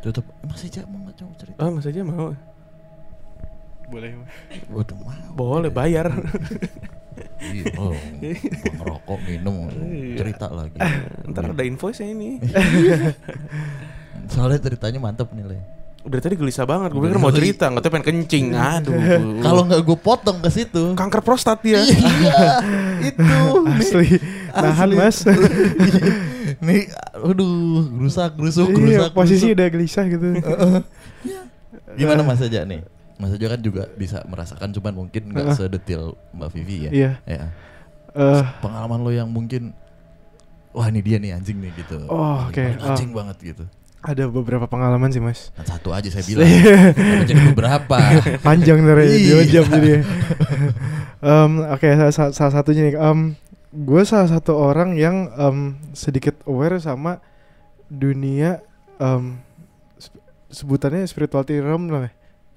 Tutup 0.03 0.27
Masih 0.43 0.67
aja 0.67 0.83
mau 0.91 0.99
nggak 1.07 1.17
coba 1.23 1.33
cerita 1.39 1.59
Oh, 1.63 1.71
Mas 1.71 1.87
aja 1.87 2.03
mau. 2.03 2.35
Boleh. 3.87 4.11
Waduh 4.67 4.97
mau 4.99 5.15
Boleh 5.39 5.71
bayar. 5.71 6.11
Iya 7.43 7.77
oh, 7.77 7.93
mau 7.93 8.73
ngerokok 8.73 9.19
minum 9.29 9.69
Iya. 9.69 10.17
Cerita 10.25 10.49
lagi 10.49 10.81
Ntar 11.29 11.53
ada 11.53 11.61
invoice 11.67 12.01
ya 12.01 12.09
ini. 12.09 12.41
Soalnya 14.33 14.65
ceritanya 14.65 14.97
mantep 14.97 15.29
nih 15.37 15.45
Le 15.45 15.82
Udah 16.03 16.19
tadi 16.19 16.35
gelisah 16.35 16.67
banget. 16.67 16.91
Gue 16.91 17.07
pikir 17.07 17.19
mau 17.23 17.31
cerita, 17.31 17.71
nggak 17.71 17.83
tahu 17.87 17.93
pengen 17.95 18.07
kencing. 18.11 18.47
Aduh. 18.75 18.99
Kalau 19.39 19.63
nggak 19.71 19.81
gue 19.87 19.99
potong 19.99 20.39
ke 20.43 20.51
situ 20.51 20.99
kanker 20.99 21.23
prostat 21.23 21.63
dia. 21.63 21.79
Iya 21.79 22.59
Itu 23.15 23.35
Asli. 23.71 24.19
Nahan 24.51 24.91
mas. 24.99 25.23
Nih 26.67 26.87
aduh 27.17 27.87
Gerusak 27.99 28.39
gerusuk 28.39 28.71
iya, 28.71 28.77
gerusak 28.77 29.13
posisi 29.15 29.47
udah 29.51 29.67
gelisah 29.71 30.05
gitu. 30.07 30.29
Gimana 31.99 32.23
Mas 32.23 32.43
Aja 32.43 32.63
nih? 32.63 32.87
Mas 33.19 33.35
Aja 33.35 33.47
kan 33.57 33.61
juga 33.63 33.89
bisa 33.99 34.23
merasakan 34.27 34.71
cuman 34.71 34.93
mungkin 34.95 35.33
nggak 35.33 35.55
Heeh. 35.55 35.59
sedetil 35.59 36.15
Mbak 36.35 36.49
Vivi 36.55 36.77
ya. 36.87 36.91
Iya. 36.91 37.11
Ya. 37.25 37.45
Eh, 38.13 38.43
Pengalaman 38.61 39.01
lo 39.01 39.11
yang 39.11 39.27
mungkin 39.31 39.73
wah 40.71 40.87
ini 40.87 41.01
dia 41.01 41.17
nih 41.19 41.35
anjing 41.35 41.59
nih 41.59 41.73
gitu. 41.79 42.05
Oh, 42.07 42.47
oke. 42.47 42.63
Anjing 42.85 43.11
banget 43.11 43.37
gitu. 43.43 43.65
Ada 44.03 44.27
beberapa 44.27 44.67
pengalaman 44.67 45.09
sih 45.09 45.19
mas. 45.19 45.55
Kan 45.55 45.67
satu 45.69 45.91
aja 45.91 46.07
saya 46.07 46.27
bilang. 46.29 46.47
Jadi 47.23 47.41
beberapa? 47.49 47.99
Panjang 48.47 48.83
dari 48.83 49.07
Iya. 49.09 49.31
dua 49.31 49.43
jam 49.45 49.65
jadi. 49.69 49.93
Em, 51.19 51.53
Oke 51.69 51.87
salah, 51.89 52.11
salah- 52.11 52.35
salah 52.35 52.53
satunya 52.53 52.83
nih. 52.85 52.95
gue 53.73 54.03
salah 54.05 54.29
satu 54.29 54.53
orang 54.53 54.93
yang 54.95 55.31
em, 55.33 55.59
sedikit 55.93 56.37
aware 56.45 56.77
sama 56.77 57.23
dunia 57.87 58.61
em, 58.99 59.39
sp- 59.97 60.19
sebutannya 60.51 61.07
spirituality 61.07 61.57
realm 61.57 61.89
lah. 61.89 62.07
ya. 62.07 62.13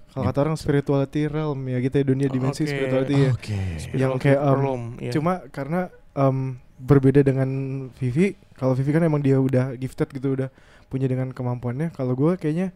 Kalau 0.10 0.24
kata 0.26 0.40
orang 0.42 0.56
spirituality 0.56 1.28
realm 1.28 1.60
ya 1.66 1.78
gitu 1.78 1.94
ya 1.94 2.06
dunia 2.06 2.28
dimensi 2.28 2.64
Oke. 2.64 2.72
spirituality 2.72 3.16
ya. 3.16 3.32
Oke. 3.32 3.60
Yang 3.94 4.12
kayak, 4.18 4.40
um, 4.42 4.56
Belum, 4.56 4.82
iya. 4.98 5.12
Cuma 5.12 5.34
karena 5.50 5.82
em, 6.12 6.38
berbeda 6.76 7.22
dengan 7.22 7.50
Vivi, 7.94 8.36
kalau 8.54 8.74
Vivi 8.74 8.92
kan 8.92 9.00
emang 9.02 9.20
dia 9.20 9.38
udah 9.38 9.72
gifted 9.74 10.10
gitu, 10.10 10.36
udah 10.36 10.52
punya 10.88 11.06
dengan 11.06 11.32
kemampuannya. 11.32 11.92
Kalau 11.92 12.14
gue 12.14 12.36
kayaknya 12.36 12.72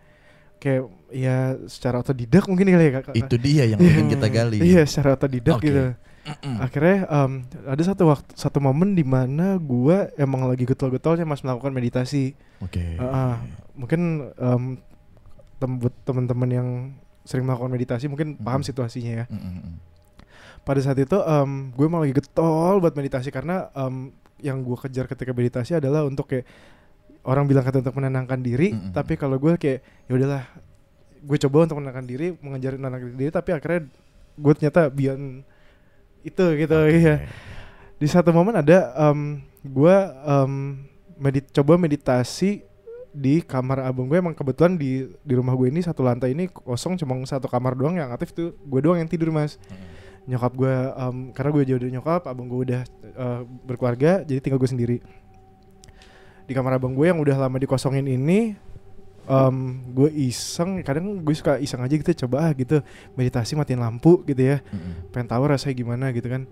kayak 0.59 0.83
ya 1.09 1.37
secara 1.65 2.03
otodidak 2.03 2.43
mungkin 2.45 2.67
kali 2.67 2.85
ya 2.85 2.93
kak. 2.99 3.15
Itu 3.15 3.35
dia 3.35 3.63
yang 3.65 3.79
ingin 3.79 4.11
kita 4.11 4.27
gali. 4.27 4.59
Iya, 4.59 4.83
secara 4.83 5.15
otodidak 5.15 5.55
Oke. 5.57 5.65
gitu. 5.65 5.83
Mm-mm. 6.19 6.55
Akhirnya 6.61 6.97
em, 7.07 7.31
ada 7.63 7.81
satu 7.81 8.03
waktu 8.05 8.31
satu 8.35 8.59
momen 8.59 8.91
di 8.91 9.01
mana 9.01 9.55
gue 9.55 10.11
emang 10.13 10.45
lagi 10.45 10.67
getol-getolnya 10.67 11.23
mas 11.23 11.41
melakukan 11.41 11.71
meditasi. 11.71 12.35
Oke. 12.59 12.99
Heeh. 12.99 13.33
mungkin 13.73 14.01
em, 14.35 14.63
tem 15.57 15.71
teman-teman 16.03 16.49
yang 16.51 16.67
sering 17.23 17.47
melakukan 17.47 17.71
meditasi 17.71 18.07
mungkin 18.07 18.35
paham 18.35 18.59
Mhm. 18.59 18.67
situasinya 18.67 19.13
ya. 19.15 19.25
Mm-mm. 19.31 19.79
pada 20.59 20.83
saat 20.83 20.99
itu 20.99 21.17
em, 21.17 21.71
gue 21.71 21.85
emang 21.87 22.03
lagi 22.03 22.13
getol 22.13 22.77
buat 22.77 22.93
meditasi 22.93 23.31
karena 23.31 23.71
em, 23.71 24.11
yang 24.39 24.59
gue 24.59 24.75
kejar 24.77 25.07
ketika 25.07 25.31
meditasi 25.31 25.71
adalah 25.73 26.03
untuk 26.03 26.27
kayak 26.27 26.45
orang 27.29 27.45
bilang 27.45 27.61
kata 27.61 27.85
untuk 27.85 27.93
menenangkan 28.01 28.41
diri 28.41 28.73
Mm-mm. 28.73 28.89
tapi 28.89 29.13
kalau 29.13 29.37
gue 29.37 29.53
kayak 29.61 29.85
ya 30.09 30.11
udahlah 30.17 30.43
gue 31.21 31.37
coba 31.45 31.69
untuk 31.69 31.77
menenangkan 31.77 32.07
diri 32.09 32.27
mengejar 32.41 32.73
menenangkan 32.81 33.13
diri 33.13 33.29
tapi 33.29 33.49
akhirnya 33.53 33.85
gue 34.39 34.53
ternyata 34.57 34.89
beyond 34.89 35.45
itu 36.23 36.45
gitu 36.59 36.79
iya. 36.89 37.23
Di 37.99 38.07
satu 38.07 38.31
momen 38.31 38.55
ada 38.55 38.95
em, 39.11 39.43
gue 39.59 39.95
em, 40.23 40.51
medit 41.19 41.51
coba 41.51 41.75
meditasi 41.75 42.63
di 43.11 43.43
kamar 43.43 43.83
abang 43.83 44.07
gue. 44.07 44.15
Emang 44.15 44.31
kebetulan 44.31 44.79
di 44.79 45.03
di 45.19 45.33
rumah 45.35 45.51
gue 45.51 45.67
ini 45.67 45.83
satu 45.83 45.99
lantai 45.99 46.31
ini 46.31 46.47
kosong 46.47 46.95
cuma 46.95 47.19
satu 47.27 47.51
kamar 47.51 47.75
doang 47.75 47.99
yang 47.99 48.07
aktif 48.15 48.31
tuh. 48.31 48.55
Gue 48.63 48.79
doang 48.79 49.03
yang 49.03 49.11
tidur 49.11 49.35
mas. 49.35 49.59
Nyokap 50.31 50.55
gue 50.55 50.71
em, 50.71 51.17
karena 51.35 51.49
gue 51.51 51.63
jauh 51.67 51.79
dari 51.83 51.91
nyokap 51.91 52.23
abang 52.23 52.47
gue 52.47 52.59
udah 52.71 52.81
eh, 53.03 53.41
berkeluarga 53.67 54.23
jadi 54.23 54.39
tinggal 54.39 54.63
gue 54.63 54.71
sendiri 54.71 54.97
di 56.49 56.57
kamar 56.57 56.81
abang 56.81 56.97
gue 56.97 57.05
yang 57.05 57.21
udah 57.21 57.37
lama 57.37 57.61
dikosongin 57.61 58.09
ini 58.09 58.57
em, 59.29 59.55
gue 59.93 60.09
iseng 60.09 60.81
kadang 60.81 61.21
gue 61.21 61.35
suka 61.37 61.61
iseng 61.61 61.85
aja 61.85 61.93
gitu 61.93 62.25
coba 62.25 62.49
ah 62.49 62.51
gitu 62.57 62.81
meditasi 63.13 63.53
matiin 63.53 63.77
lampu 63.77 64.25
gitu 64.25 64.41
ya. 64.41 64.57
Mm-mm. 64.73 65.13
pengen 65.13 65.29
tahu 65.29 65.43
rasanya 65.45 65.75
gimana 65.77 66.09
gitu 66.09 66.25
kan. 66.25 66.49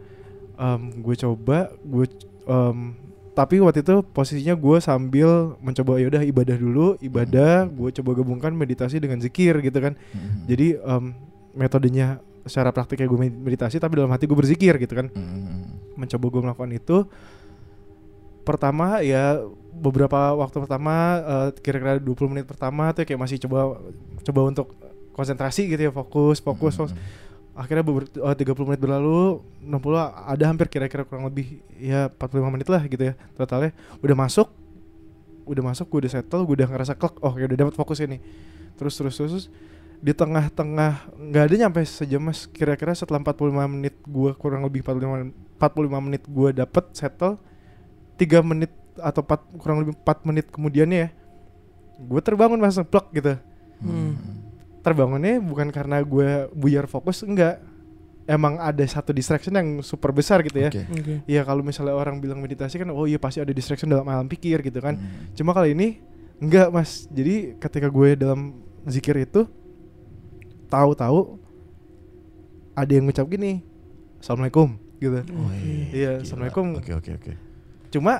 Em, 0.53 0.81
gue 1.01 1.15
coba 1.17 1.73
gue 1.81 2.05
em, 2.45 2.93
tapi 3.33 3.57
waktu 3.61 3.81
itu 3.81 4.05
posisinya 4.13 4.53
gue 4.53 4.77
sambil 4.77 5.57
mencoba 5.57 5.97
ya 5.97 6.05
udah 6.13 6.21
ibadah 6.21 6.57
dulu 6.57 6.87
ibadah. 7.01 7.65
Gue 7.65 7.89
coba 7.89 8.13
gabungkan 8.13 8.53
meditasi 8.53 9.01
dengan 9.01 9.17
zikir 9.17 9.57
gitu 9.65 9.81
kan. 9.81 9.97
Mm-mm. 10.13 10.45
jadi 10.45 10.77
em, 10.77 11.17
metodenya 11.57 12.21
secara 12.45 12.69
praktiknya 12.69 13.09
gue 13.09 13.19
med- 13.25 13.41
meditasi 13.41 13.81
tapi 13.81 13.97
dalam 13.97 14.13
hati 14.13 14.29
gue 14.29 14.37
berzikir 14.37 14.77
gitu 14.77 14.93
kan. 14.93 15.09
Mm-mm. 15.09 15.97
mencoba 15.97 16.25
gue 16.29 16.41
melakukan 16.45 16.71
itu. 16.77 16.97
Pertama 18.45 19.03
ya 19.03 19.43
beberapa 19.77 20.33
waktu 20.33 20.57
pertama 20.65 20.93
eh, 21.21 21.49
kira-kira 21.61 22.01
20 22.01 22.31
menit 22.33 22.45
pertama 22.49 22.89
tuh 22.91 23.05
kayak 23.05 23.19
masih 23.21 23.37
coba 23.45 23.77
coba 24.25 24.39
untuk 24.49 24.73
konsentrasi 25.13 25.69
gitu 25.69 25.89
ya 25.89 25.91
fokus 25.93 26.41
fokus 26.41 26.73
fokus 26.77 26.93
Mm-mm. 26.93 27.57
akhirnya 27.57 27.83
beber, 27.85 28.05
eh, 28.09 28.35
30 28.37 28.67
menit 28.69 28.81
berlalu 28.81 29.41
60 29.61 29.97
ada 30.01 30.43
hampir 30.49 30.67
kira-kira 30.69 31.05
kurang 31.05 31.29
lebih 31.29 31.61
ya 31.77 32.09
45 32.09 32.53
menit 32.53 32.67
lah 32.69 32.81
gitu 32.85 33.01
ya 33.01 33.13
totalnya 33.37 33.71
udah 34.01 34.17
masuk 34.17 34.49
udah 35.47 35.63
masuk 35.63 35.87
gue 35.87 35.99
udah 36.05 36.11
settle 36.11 36.43
gue 36.43 36.55
udah 36.59 36.69
ngerasa 36.69 36.93
klek 36.99 37.15
oh 37.23 37.33
ya 37.39 37.47
udah 37.47 37.57
dapat 37.65 37.73
fokus 37.77 38.03
ini 38.03 38.19
terus 38.75 38.93
terus 38.99 39.15
terus, 39.15 39.31
terus. 39.31 39.47
di 39.97 40.13
tengah-tengah 40.13 41.09
nggak 41.17 41.43
ada 41.49 41.55
nyampe 41.65 41.81
sejam 41.81 42.21
mas 42.21 42.45
kira-kira 42.45 42.93
setelah 42.93 43.17
45 43.25 43.49
menit 43.65 43.97
gue 44.05 44.31
kurang 44.37 44.61
lebih 44.61 44.85
45 44.85 45.33
45 45.57 46.05
menit 46.05 46.21
gue 46.29 46.49
dapet 46.53 46.85
settle 46.93 47.41
3 48.21 48.45
menit 48.45 48.69
atau 48.99 49.21
4 49.21 49.57
kurang 49.57 49.77
lebih 49.81 49.93
4 49.97 50.27
menit 50.27 50.45
kemudiannya 50.47 50.99
ya 50.99 51.09
gue 51.99 52.21
terbangun 52.21 52.57
mas 52.57 52.77
plek 52.79 53.07
gitu 53.11 53.35
Mm. 53.77 54.13
terbangunnya 54.81 55.37
bukan 55.37 55.69
karena 55.69 56.01
gue 56.01 56.29
buyar 56.51 56.85
fokus 56.85 57.21
enggak 57.21 57.61
emang 58.25 58.57
ada 58.57 58.81
satu 58.83 59.11
distraction 59.11 59.53
yang 59.53 59.69
super 59.79 60.09
besar 60.09 60.41
gitu 60.41 60.57
ya 60.57 60.69
Oke. 60.69 60.83
Oke. 60.89 61.13
Iya 61.25 61.41
kalau 61.41 61.61
misalnya 61.61 61.93
orang 61.93 62.17
bilang 62.17 62.39
meditasi 62.39 62.75
kan 62.75 62.89
oh 62.89 63.05
iya 63.05 63.17
pasti 63.17 63.37
ada 63.37 63.49
distraction 63.49 63.85
dalam 63.87 64.03
alam 64.03 64.25
pikir 64.25 64.61
gitu 64.61 64.79
kan 64.79 64.97
Mm. 64.97 65.33
cuma 65.33 65.51
kali 65.51 65.71
ini 65.71 66.01
enggak 66.37 66.69
mas 66.69 67.05
jadi 67.07 67.53
ketika 67.55 67.85
gue 67.87 68.13
dalam 68.13 68.57
zikir 68.83 69.17
itu 69.19 69.45
tahu-tahu 70.67 71.37
ada 72.73 72.91
yang 72.91 73.05
ngucap 73.05 73.25
gini 73.25 73.61
assalamualaikum 74.17 74.77
gitu 74.97 75.21
Oh, 75.29 75.49
Iya, 75.53 75.85
gila. 75.87 76.13
Assalamualaikum. 76.19 76.65
Oke 76.75 76.91
oke 76.93 77.11
oke. 77.15 77.31
cuma 77.87 78.19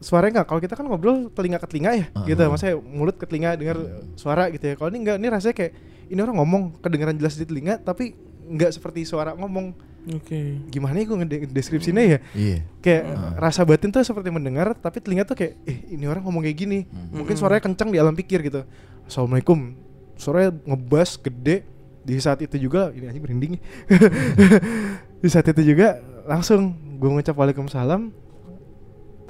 suaranya 0.00 0.32
enggak 0.34 0.48
kalau 0.48 0.60
kita 0.60 0.74
kan 0.74 0.84
ngobrol 0.84 1.28
telinga 1.28 1.56
ke 1.56 1.68
telinga 1.68 1.90
ya 1.92 2.06
Ah, 2.10 2.24
gitu. 2.24 2.40
Maksudnya 2.42 2.74
mulut 2.80 3.14
ke 3.14 3.24
telinga 3.24 3.52
dengar 3.54 3.76
suara 4.14 4.48
gitu 4.48 4.64
ya. 4.64 4.74
Kalau 4.74 4.88
ini 4.88 4.98
enggak 4.98 5.16
ini 5.16 5.28
rasanya 5.28 5.54
kayak 5.54 5.72
ini 6.08 6.18
orang 6.18 6.36
ngomong 6.36 6.62
kedengaran 6.80 7.14
jelas 7.14 7.34
di 7.34 7.44
telinga 7.44 7.76
tapi 7.76 8.16
enggak 8.44 8.72
seperti 8.72 9.04
suara 9.04 9.32
ngomong. 9.32 9.92
Oke. 10.00 10.56
gimana 10.72 10.96
ya 10.96 11.04
gue 11.04 11.16
ngedeskripsinya 11.44 12.00
ya? 12.00 12.18
Iya. 12.32 12.64
kayak 12.80 13.02
Ah. 13.04 13.32
rasa 13.36 13.68
batin 13.68 13.92
tuh 13.92 14.00
seperti 14.00 14.32
mendengar 14.32 14.72
tapi 14.72 14.96
telinga 14.96 15.28
tuh 15.28 15.36
kayak 15.36 15.60
eh 15.62 15.92
ini 15.92 16.08
orang 16.08 16.24
ngomong 16.24 16.40
kayak 16.40 16.56
gini. 16.56 16.88
Hmm. 16.88 17.20
mungkin 17.20 17.36
suaranya 17.36 17.60
kencang 17.60 17.92
di 17.92 18.00
alam 18.00 18.16
pikir 18.16 18.40
gitu. 18.40 18.64
Assalamualaikum. 19.04 19.76
Suaranya 20.16 20.56
ngebas 20.64 21.20
gede. 21.20 21.68
Di 22.00 22.16
saat 22.16 22.40
itu 22.40 22.56
juga 22.56 22.88
ini 22.90 23.04
aja 23.06 23.20
merinding. 23.20 23.60
Di 25.20 25.28
saat 25.28 25.44
itu 25.46 25.60
juga 25.62 26.00
langsung 26.24 26.72
gue 26.96 27.10
ngucap 27.10 27.36
waalaikumsalam 27.36 28.08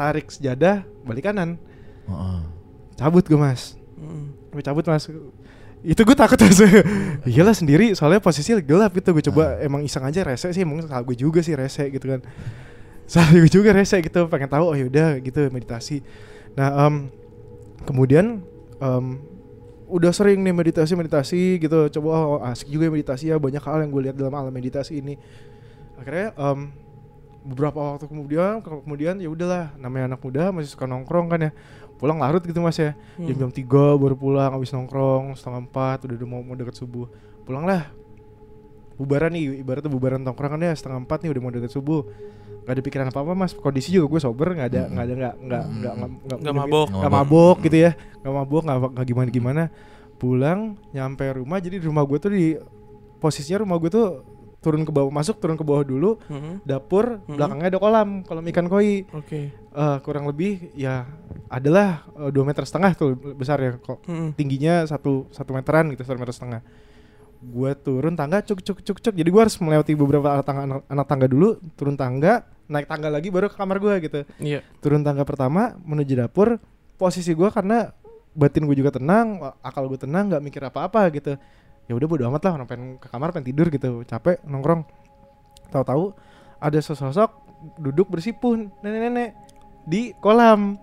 tarik 0.01 0.33
sejadah 0.33 0.81
balik 1.05 1.29
kanan. 1.29 1.61
Heeh. 2.09 2.41
cabut 2.97 3.25
gue 3.25 3.37
mas. 3.37 3.77
Mm. 4.01 4.33
gue 4.57 4.65
cabut 4.65 4.85
mas. 4.89 5.05
Itu 5.85 6.01
gue 6.09 6.17
takut 6.17 6.41
mas. 6.41 6.61
Iyalah 7.29 7.53
sendiri. 7.53 7.93
Soalnya 7.93 8.25
posisi 8.25 8.57
gelap 8.65 8.97
gitu. 8.97 9.13
Gue 9.13 9.25
coba 9.29 9.61
emang 9.61 9.85
iseng 9.85 10.05
aja 10.09 10.25
rese 10.25 10.49
sih. 10.57 10.65
Emang 10.65 10.81
salah 10.85 11.05
gue 11.05 11.17
juga 11.17 11.45
sih 11.45 11.53
rese 11.53 11.93
gitu 11.93 12.17
kan. 12.17 12.25
Salah 13.11 13.35
gue 13.35 13.51
juga 13.51 13.75
rese 13.77 14.01
gitu. 14.01 14.25
Pengen 14.31 14.49
tahu 14.49 14.65
oh 14.73 14.77
yaudah 14.77 15.21
gitu 15.21 15.51
meditasi. 15.51 16.01
Nah 16.55 16.87
em, 16.87 17.11
kemudian 17.83 18.39
em, 18.79 19.05
udah 19.91 20.15
sering 20.15 20.41
nih 20.47 20.55
meditasi 20.55 20.95
meditasi 20.95 21.59
gitu. 21.59 21.91
Coba 21.99 22.09
oh, 22.15 22.41
asik 22.47 22.71
juga 22.71 22.87
ya 22.87 22.93
meditasi 22.93 23.25
ya. 23.33 23.37
Banyak 23.37 23.63
hal 23.67 23.83
yang 23.83 23.91
gue 23.91 24.03
lihat 24.09 24.17
dalam 24.17 24.33
alam 24.37 24.53
meditasi 24.55 25.03
ini. 25.03 25.19
Akhirnya 25.99 26.31
em, 26.39 26.71
beberapa 27.41 27.79
waktu 27.95 28.05
kemudian 28.05 28.61
kemudian 28.61 29.17
ya 29.17 29.29
udahlah 29.29 29.73
namanya 29.75 30.13
anak 30.13 30.21
muda 30.21 30.53
masih 30.53 30.71
suka 30.71 30.85
nongkrong 30.85 31.27
kan 31.29 31.41
ya. 31.49 31.53
Pulang 31.97 32.17
larut 32.17 32.41
gitu 32.41 32.61
mas 32.61 32.77
ya. 32.77 32.97
Hmm. 33.17 33.29
jam-jam 33.29 33.51
tiga 33.53 33.93
baru 33.95 34.17
pulang 34.17 34.49
habis 34.51 34.73
nongkrong 34.73 35.37
setengah 35.37 35.61
empat 35.65 36.09
udah, 36.09 36.17
mau 36.25 36.41
mau 36.41 36.57
deket 36.57 36.77
subuh. 36.77 37.09
Pulanglah. 37.45 37.93
Bubaran 38.97 39.33
nih 39.33 39.65
ibaratnya 39.65 39.89
bubaran 39.89 40.21
tongkrongan 40.21 40.61
ya 40.61 40.73
setengah 40.77 41.01
empat 41.01 41.25
nih 41.25 41.31
udah 41.33 41.43
mau 41.43 41.53
deket 41.53 41.73
subuh. 41.73 42.05
Gak 42.61 42.77
ada 42.77 42.83
pikiran 42.85 43.07
apa 43.09 43.21
apa 43.21 43.33
mas. 43.33 43.53
Kondisi 43.53 43.89
juga 43.91 44.13
gue 44.13 44.21
sober 44.21 44.53
nggak 44.53 44.69
ada 44.69 44.83
Mm. 44.85 44.93
nggak 44.93 45.05
ada 45.05 45.15
nggak 45.17 45.35
nggak 45.41 45.65
nggak 45.65 45.65
nggak 45.97 46.11
Nggak 46.21 46.39
nggak 46.41 46.55
mabok. 46.57 46.89
nggak 46.93 47.13
mabok 47.13 47.57
gitu 47.65 47.77
ya. 47.81 47.91
Nggak 48.21 48.35
mabok 48.35 48.63
nggak 48.65 48.79
nggak 48.93 49.07
gimana 49.07 49.29
gimana 49.31 49.63
pulang 50.21 50.61
nyampe 50.93 51.25
rumah 51.33 51.57
jadi 51.57 51.81
di 51.81 51.87
rumah 51.89 52.05
gue 52.05 52.19
tuh 52.21 52.29
di 52.29 52.53
posisinya 53.17 53.65
rumah 53.65 53.81
gue 53.81 53.89
tuh 53.89 54.21
turun 54.61 54.85
ke 54.85 54.91
bawah 54.91 55.09
masuk 55.09 55.37
turun 55.37 55.55
ke 55.55 55.63
bawah 55.63 55.81
dulu 55.83 56.21
Mhm. 56.23 56.63
dapur 56.63 57.19
Mhm. 57.19 57.33
belakangnya 57.33 57.67
ada 57.67 57.79
kolam 57.79 58.09
kolam 58.23 58.45
ikan 58.47 58.67
koi 58.67 59.09
Oke. 59.11 59.51
Eh, 59.53 59.97
kurang 60.01 60.27
lebih 60.27 60.73
ya 60.75 61.09
adalah 61.47 62.05
eh, 62.15 62.29
dua 62.29 62.45
meter 62.45 62.63
setengah 62.63 62.93
tuh 62.93 63.11
besar 63.33 63.57
ya 63.59 63.73
kok 63.75 64.05
Mm. 64.05 64.35
tingginya 64.35 64.85
satu 64.85 65.27
satu 65.29 65.51
meteran 65.51 65.89
gitu 65.89 66.03
satu 66.03 66.17
meter 66.17 66.31
setengah 66.31 66.61
gue 67.41 67.71
turun 67.75 68.13
tangga 68.13 68.43
cuk 68.43 68.61
cuk 68.61 68.79
cuk 68.83 68.99
cuk 69.01 69.15
jadi 69.15 69.25
gue 69.27 69.41
harus 69.41 69.57
melewati 69.57 69.93
beberapa 69.95 70.29
anak 70.31 70.45
tangga 70.45 70.63
anak, 70.63 70.81
anak 70.87 71.07
tangga 71.07 71.27
dulu 71.27 71.49
turun 71.73 71.97
tangga 71.97 72.45
naik 72.67 72.85
tangga 72.85 73.09
lagi 73.09 73.29
baru 73.29 73.49
ke 73.49 73.57
kamar 73.57 73.81
gue 73.81 73.95
gitu 74.05 74.21
Iya. 74.39 74.61
turun 74.79 75.01
tangga 75.01 75.25
pertama 75.25 75.73
menuju 75.81 76.15
dapur 76.19 76.61
posisi 76.95 77.33
gue 77.33 77.49
karena 77.49 77.97
batin 78.31 78.63
gue 78.63 78.77
juga 78.77 78.93
tenang 78.93 79.41
akal 79.59 79.89
gue 79.89 79.99
tenang 79.99 80.29
nggak 80.29 80.43
mikir 80.43 80.63
apa 80.63 80.85
apa 80.85 81.01
gitu 81.11 81.35
ya 81.91 81.99
udah 81.99 82.07
bodo 82.07 82.23
amat 82.31 82.43
lah 82.47 82.53
orang 82.63 82.69
pengen 82.71 82.89
ke 83.03 83.11
kamar 83.11 83.35
pengen 83.35 83.51
tidur 83.51 83.67
gitu 83.67 84.07
capek 84.07 84.39
nongkrong 84.47 84.87
tahu-tahu 85.75 86.15
ada 86.63 86.79
sesosok 86.79 87.35
duduk 87.83 88.07
bersipun 88.07 88.71
nenek-nenek 88.79 89.35
di 89.83 90.15
kolam 90.23 90.79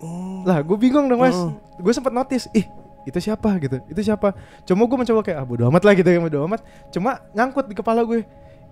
Oh. 0.00 0.42
Lah, 0.48 0.64
gue 0.64 0.76
bingung 0.80 1.06
dong 1.12 1.20
mas. 1.20 1.36
Oh. 1.36 1.52
Gue 1.76 1.92
sempat 1.92 2.12
notice, 2.12 2.48
ih 2.56 2.64
itu 3.08 3.16
siapa 3.16 3.56
gitu, 3.60 3.80
itu 3.88 4.00
siapa. 4.00 4.36
Cuma 4.68 4.84
gue 4.84 4.96
mencoba 4.96 5.20
kayak 5.24 5.40
ah 5.40 5.46
bodo 5.48 5.64
amat 5.68 5.82
lah 5.84 5.92
gitu 5.96 6.08
ya 6.08 6.20
bodo 6.20 6.44
amat. 6.48 6.60
Cuma 6.92 7.20
nyangkut 7.32 7.68
di 7.68 7.76
kepala 7.76 8.04
gue, 8.04 8.24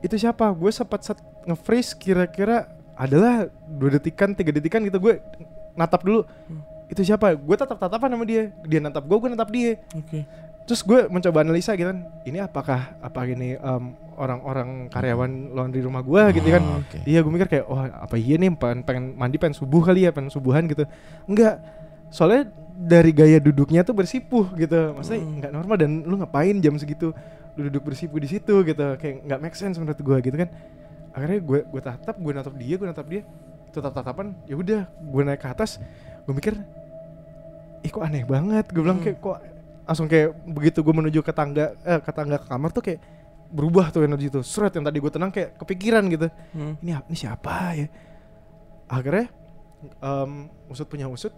itu 0.04 0.16
siapa? 0.16 0.48
Gue 0.52 0.72
sempat 0.72 1.04
set 1.04 1.20
nge-freeze 1.48 1.96
kira-kira 1.96 2.68
adalah 2.96 3.48
dua 3.68 3.96
detikan, 3.96 4.32
tiga 4.32 4.52
detikan 4.52 4.84
gitu 4.84 5.00
gue 5.00 5.20
natap 5.76 6.04
dulu. 6.04 6.24
Itu 6.88 7.04
siapa? 7.04 7.36
Gue 7.36 7.56
tatap-tatapan 7.56 8.08
sama 8.16 8.24
dia. 8.24 8.48
Dia 8.64 8.80
natap 8.80 9.04
gue, 9.04 9.16
gue 9.16 9.30
natap 9.32 9.48
dia. 9.52 9.80
Oke. 9.96 10.24
Terus 10.68 10.84
gue 10.84 11.08
mencoba 11.08 11.40
analisa 11.40 11.72
gitu 11.72 11.88
kan, 11.88 12.04
ini 12.28 12.44
apakah 12.44 12.92
apa 13.00 13.24
ini 13.24 13.56
em, 13.56 13.84
orang-orang 14.20 14.92
karyawan 14.92 15.56
laundry 15.56 15.80
rumah 15.80 16.04
gue 16.04 16.36
gitu 16.36 16.48
kan? 16.52 16.60
Oh, 16.60 16.84
oke. 16.84 16.98
Iya 17.08 17.24
gue 17.24 17.32
mikir 17.32 17.48
kayak, 17.48 17.64
oh 17.64 17.80
apa 17.80 18.20
iya 18.20 18.36
nih 18.36 18.52
pengen, 18.52 18.84
pengen 18.84 19.04
mandi 19.16 19.40
pengen 19.40 19.56
subuh 19.56 19.80
kali 19.80 20.04
ya 20.04 20.12
pengen 20.12 20.28
subuhan 20.28 20.68
gitu. 20.68 20.84
Enggak, 21.24 21.64
soalnya 22.12 22.52
dari 22.76 23.16
gaya 23.16 23.40
duduknya 23.40 23.80
tuh 23.80 23.96
bersipuh 23.96 24.52
gitu, 24.54 24.92
maksudnya 24.92 25.24
Hmm. 25.24 25.34
nggak 25.40 25.52
normal 25.56 25.76
dan 25.80 25.90
lu 26.04 26.20
ngapain 26.20 26.60
jam 26.60 26.76
segitu 26.76 27.16
lu 27.56 27.72
duduk 27.72 27.88
bersipuh 27.88 28.20
di 28.20 28.28
situ 28.28 28.54
gitu, 28.60 28.86
kayak 29.00 29.24
nggak 29.24 29.40
make 29.40 29.56
sense 29.56 29.80
menurut 29.80 29.96
gue 29.96 30.16
gitu 30.20 30.36
kan. 30.36 30.52
Akhirnya 31.16 31.40
gue 31.40 31.64
gue 31.64 31.80
tatap, 31.80 32.14
gue 32.14 32.32
natap 32.36 32.54
dia, 32.54 32.74
gue 32.76 32.86
natap 32.86 33.06
dia, 33.08 33.24
tetap 33.72 33.90
tatapan, 33.90 34.36
ya 34.44 34.54
udah 34.54 34.84
gue 34.84 35.22
naik 35.24 35.40
ke 35.40 35.48
atas, 35.48 35.80
gue 36.22 36.30
mikir, 36.30 36.54
ih 37.80 37.90
kok 37.90 38.04
aneh 38.04 38.22
banget, 38.22 38.68
gue 38.68 38.82
bilang 38.84 39.00
Hmm. 39.00 39.06
kayak 39.08 39.18
kok 39.18 39.38
langsung 39.88 40.04
kayak 40.04 40.36
begitu 40.46 40.78
gue 40.78 40.92
menuju 40.92 41.18
ke 41.18 41.32
tangga 41.32 41.72
eh, 41.80 41.96
ke 41.98 42.12
tangga 42.12 42.36
ke 42.36 42.46
kamar 42.46 42.70
tuh 42.70 42.84
kayak 42.84 43.00
berubah 43.48 43.88
tuh 43.88 44.04
energi 44.04 44.28
tuh 44.28 44.44
seret 44.44 44.70
yang 44.70 44.84
tadi 44.84 45.00
gue 45.00 45.08
tenang 45.08 45.32
kayak 45.32 45.56
kepikiran 45.56 46.04
gitu 46.06 46.28
Hmm. 46.52 46.76
ini 46.78 46.92
ini 46.92 47.16
siapa 47.16 47.72
ya 47.74 47.88
akhirnya 48.86 49.32
em, 49.98 50.32
usut 50.68 50.84
punya 50.84 51.08
usut 51.08 51.32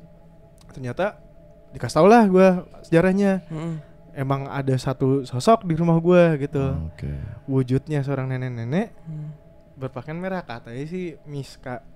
ternyata 0.69 1.23
dikasih 1.71 1.97
tau 1.97 2.07
lah 2.07 2.27
gue 2.27 2.49
sejarahnya 2.83 3.47
Hmm. 3.47 3.79
emang 4.13 4.51
ada 4.51 4.75
satu 4.75 5.23
sosok 5.23 5.63
di 5.63 5.75
rumah 5.75 5.95
gue 5.97 6.43
gitu 6.43 6.75
Oke. 6.89 7.15
wujudnya 7.47 8.03
seorang 8.03 8.27
nenek-nenek 8.29 8.91
Hmm. 9.01 9.31
berpakaian 9.77 10.19
merah 10.19 10.43
katanya 10.43 10.83
sih 10.85 11.15
Miska 11.25 11.87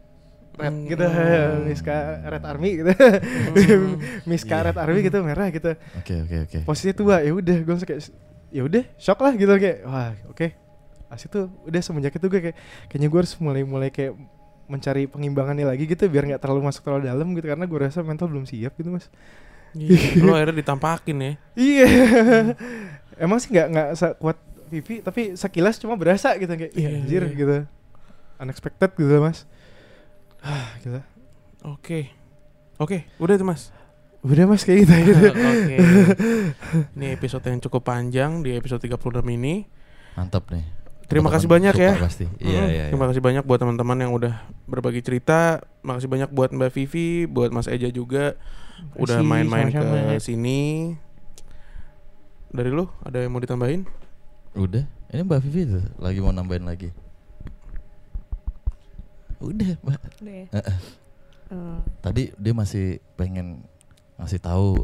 Red 0.55 0.71
Hmm. 0.71 0.87
gitu 0.87 1.05
Miska 1.67 1.97
Red 2.25 2.45
Army 2.45 2.71
gitu 2.77 2.93
Hmm. 2.95 3.99
Miska 4.29 4.55
Iya. 4.55 4.65
Red 4.65 4.79
Army 4.79 5.01
gitu 5.03 5.19
merah 5.21 5.49
gitu 5.49 5.71
Oke 5.97 6.15
oke 6.21 6.37
oke. 6.45 6.59
posisinya 6.63 6.95
tua 6.95 7.17
ya 7.19 7.33
udah 7.33 7.57
gue 7.57 7.71
langsung 7.71 7.87
kayak 7.87 8.03
ya 8.49 8.63
udah 8.63 8.85
shock 8.97 9.19
lah 9.19 9.33
gitu 9.33 9.51
kayak 9.53 9.79
wah 9.83 10.15
oke 10.27 10.47
Pas 11.05 11.21
itu 11.21 11.39
udah 11.63 11.81
semenjak 11.81 12.11
itu 12.13 12.27
gue 12.29 12.41
kayak 12.41 12.57
kayaknya 12.87 13.09
gue 13.09 13.19
harus 13.19 13.35
mulai 13.37 13.63
mulai 13.63 13.89
kayak 13.89 14.15
mencari 14.65 15.05
pengimbangannya 15.05 15.63
lagi 15.65 15.85
gitu 15.85 16.07
biar 16.07 16.25
nggak 16.25 16.41
terlalu 16.41 16.65
masuk 16.65 16.83
terlalu 16.83 17.05
dalam 17.05 17.29
gitu 17.33 17.45
karena 17.45 17.65
gue 17.65 17.79
rasa 17.81 18.01
mental 18.01 18.27
belum 18.27 18.43
siap 18.45 18.75
gitu 18.75 18.91
mas 18.91 19.07
Iya, 19.73 20.23
Lu 20.23 20.31
akhirnya 20.31 20.55
ditampakin 20.57 21.17
ya. 21.19 21.33
iya 21.53 21.89
emang 23.17 23.39
sih 23.39 23.51
nggak 23.51 23.67
nggak 23.69 23.89
kuat 24.17 24.39
Vivi 24.65 24.99
tapi 25.01 25.35
sekilas 25.35 25.77
cuma 25.77 25.95
berasa 25.95 26.35
gitu 26.35 26.51
kayak 26.51 26.73
iya 26.73 26.89
Iya, 26.89 26.97
anjir 26.97 27.23
iya. 27.25 27.35
gitu 27.37 27.57
unexpected 28.37 28.91
gitu 28.93 29.19
mas 29.19 29.47
gitu 30.79 31.01
Oke. 31.65 32.13
Oke, 32.77 33.09
udah 33.17 33.35
itu 33.35 33.47
Mas. 33.47 33.73
udah 34.21 34.45
mas 34.45 34.65
kayak 34.65 34.85
gitu, 34.85 34.93
gitu. 35.05 35.21
Oke. 35.53 35.77
Ini 36.93 37.07
episode 37.13 37.45
yang 37.45 37.61
cukup 37.61 37.85
panjang 37.85 38.41
di 38.41 38.53
episode 38.53 38.81
36 38.81 39.01
ini. 39.31 39.65
Mantap 40.13 40.49
nih. 40.49 40.65
Terima 41.05 41.29
kasih 41.29 41.45
banyak 41.45 41.73
ya. 41.73 41.93
Pasti. 41.97 42.25
Iya 42.37 42.61
Hmm, 42.61 42.69
iya. 42.69 42.69
iya. 42.69 42.85
Terima 42.89 43.05
kasih 43.07 43.21
banyak 43.21 43.45
buat 43.45 43.57
teman-teman 43.59 43.97
yang 43.97 44.13
udah 44.13 44.33
berbagi 44.65 45.01
cerita. 45.01 45.61
Makasih 45.81 46.09
banyak 46.09 46.29
buat 46.29 46.51
Mbak 46.51 46.73
Vivi, 46.73 47.25
buat 47.25 47.49
Mas 47.49 47.69
Eja 47.69 47.89
juga 47.89 48.37
udah 48.97 49.21
main-main 49.21 49.69
ke 49.69 49.77
sama-sama. 49.77 50.17
sini. 50.19 50.97
Dari 52.49 52.69
lu 52.69 52.89
ada 53.01 53.21
yang 53.21 53.29
mau 53.29 53.41
ditambahin? 53.41 53.85
Udah. 54.55 54.85
Ini 55.09 55.21
Mbak 55.23 55.41
Vivi 55.43 55.63
tuh 55.69 55.85
lagi 55.97 56.19
mau 56.19 56.33
nambahin 56.33 56.65
lagi. 56.65 56.89
Udah, 59.47 59.73
Mbak. 59.81 60.01
Udah 60.21 60.35
ya? 60.35 60.47
Heeh. 60.53 60.77
Eh, 61.51 61.79
Tadi 62.01 62.23
dia 62.35 62.53
masih 62.53 62.87
pengen 63.15 63.61
ngasih 64.17 64.39
tahu 64.39 64.81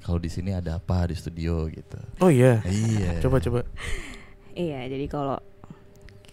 kalau 0.00 0.18
di 0.18 0.28
sini 0.28 0.52
ada 0.52 0.76
apa 0.76 1.06
di 1.06 1.14
studio 1.14 1.64
gitu. 1.68 1.96
Oh 2.18 2.28
iya. 2.28 2.60
Iya. 2.64 3.20
Coba 3.20 3.38
coba. 3.38 3.60
iya, 4.52 4.86
jadi 4.86 5.06
kalau 5.06 5.38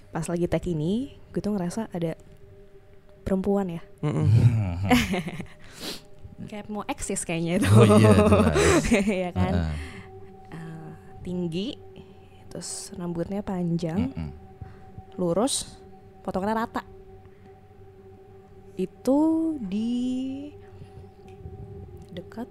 pas 0.09 0.27
lagi 0.27 0.45
tag 0.45 0.61
ini, 0.65 1.13
gue 1.29 1.39
tuh 1.39 1.51
ngerasa 1.51 1.87
ada 1.89 2.13
perempuan 3.21 3.69
ya, 3.69 3.81
kayak 6.49 6.67
mau 6.67 6.83
eksis 6.83 7.23
kayaknya 7.23 7.61
itu. 7.61 7.69
Oh 7.71 7.85
iya. 7.87 8.11
Iya 9.21 9.29
kan? 9.31 9.53
Heeh. 9.55 9.73
Eh, 10.51 10.89
tinggi, 11.23 11.67
terus 12.49 12.91
rambutnya 12.93 13.39
panjang, 13.39 14.11
Mm-mm. 14.11 14.29
lurus, 15.15 15.79
potongannya 16.21 16.59
rata. 16.59 16.80
Itu 18.79 19.19
di 19.59 20.49
dekat 22.11 22.47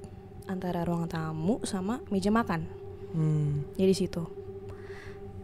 antara 0.48 0.82
ruang 0.82 1.06
tamu 1.06 1.60
sama 1.62 2.00
meja 2.08 2.32
makan. 2.32 2.64
Hmm. 3.14 3.64
Jadi 3.76 3.92
situ. 3.94 4.24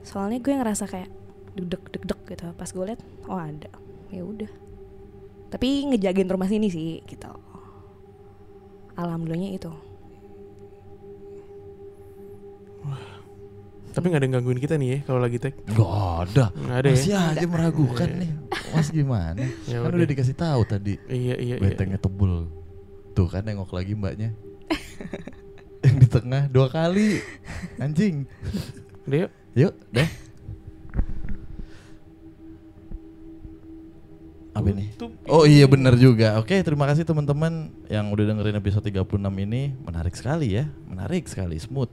Soalnya 0.07 0.39
gue 0.39 0.53
ngerasa 0.55 0.87
kayak 0.87 1.11
deg 1.57 1.83
deg 1.93 2.03
deg 2.05 2.21
gitu. 2.27 2.47
Pas 2.55 2.71
gue 2.71 2.85
liat, 2.85 3.01
oh 3.27 3.39
ada. 3.39 3.71
Ya 4.11 4.23
udah. 4.23 4.51
Tapi 5.51 5.89
ngejagain 5.95 6.29
rumah 6.31 6.51
sini 6.51 6.71
sih 6.71 7.03
gitu. 7.07 7.31
Alhamdulillahnya 8.97 9.55
itu. 9.55 9.73
Tapi 13.97 14.13
nggak 14.13 14.21
ada 14.21 14.27
yang 14.29 14.35
gangguin 14.37 14.61
kita 14.61 14.77
nih 14.77 14.89
ya 14.93 14.99
kalau 15.09 15.21
lagi 15.25 15.41
tag. 15.41 15.57
Gak 15.73 15.93
ada. 16.29 16.53
Nggak 16.53 16.77
ada 16.85 16.89
Masih 16.93 17.13
ya. 17.17 17.33
aja 17.33 17.47
meragukan 17.49 18.09
nih. 18.21 18.31
Mas 18.77 18.93
gimana? 18.93 19.41
Ya 19.71 19.81
kan 19.81 19.91
udah. 19.91 19.99
udah 20.05 20.09
dikasih 20.09 20.37
tahu 20.37 20.61
tadi. 20.69 20.95
Iya 21.09 21.37
iya 21.41 21.57
iya. 21.57 21.73
Betengnya 21.73 21.97
tebel. 21.97 22.53
Tuh 23.17 23.27
kan 23.27 23.43
nengok 23.43 23.73
lagi 23.73 23.97
mbaknya. 23.97 24.37
Yang 25.85 25.97
di 26.03 26.07
tengah 26.13 26.43
dua 26.53 26.69
kali. 26.69 27.25
Anjing. 27.81 28.29
Udah 29.09 29.19
yuk. 29.27 29.33
Yuk, 29.57 29.73
dah. 29.89 30.11
Apa 34.57 34.73
ini? 34.73 34.89
Oh 35.29 35.45
iya 35.45 35.69
benar 35.69 35.97
juga. 36.01 36.41
Oke, 36.41 36.57
terima 36.65 36.89
kasih 36.89 37.05
teman-teman 37.05 37.69
yang 37.93 38.09
udah 38.09 38.25
dengerin 38.25 38.57
episode 38.57 38.89
36 38.89 39.21
ini. 39.37 39.77
Menarik 39.85 40.17
sekali 40.17 40.57
ya. 40.57 40.65
Menarik 40.89 41.29
sekali, 41.29 41.61
smooth. 41.61 41.93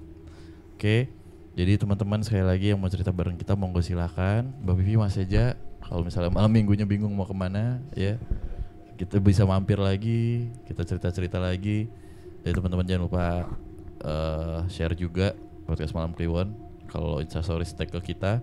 Oke. 0.75 1.11
Jadi 1.53 1.71
teman-teman 1.75 2.23
sekali 2.23 2.41
lagi 2.41 2.71
yang 2.71 2.79
mau 2.79 2.87
cerita 2.87 3.11
bareng 3.11 3.35
kita 3.35 3.53
monggo 3.59 3.83
silakan. 3.83 4.55
Mbak 4.63 4.75
Vivi 4.79 4.95
Mas 4.95 5.19
aja 5.19 5.59
kalau 5.83 6.01
misalnya 6.07 6.31
malam 6.31 6.49
minggunya 6.49 6.87
bingung 6.87 7.11
mau 7.13 7.27
ke 7.27 7.35
mana 7.35 7.83
ya. 7.93 8.15
Kita 8.93 9.17
bisa 9.19 9.43
mampir 9.43 9.81
lagi, 9.81 10.47
kita 10.69 10.85
cerita-cerita 10.85 11.41
lagi. 11.41 11.89
Jadi 12.45 12.53
teman-teman 12.55 12.85
jangan 12.85 13.03
lupa 13.09 13.25
eh, 14.03 14.59
share 14.71 14.95
juga 14.95 15.35
podcast 15.67 15.91
Malam 15.91 16.15
Kliwon. 16.15 16.55
Kalau 16.87 17.19
instastories 17.19 17.73
tag 17.73 17.89
ke 17.89 18.13
kita. 18.13 18.39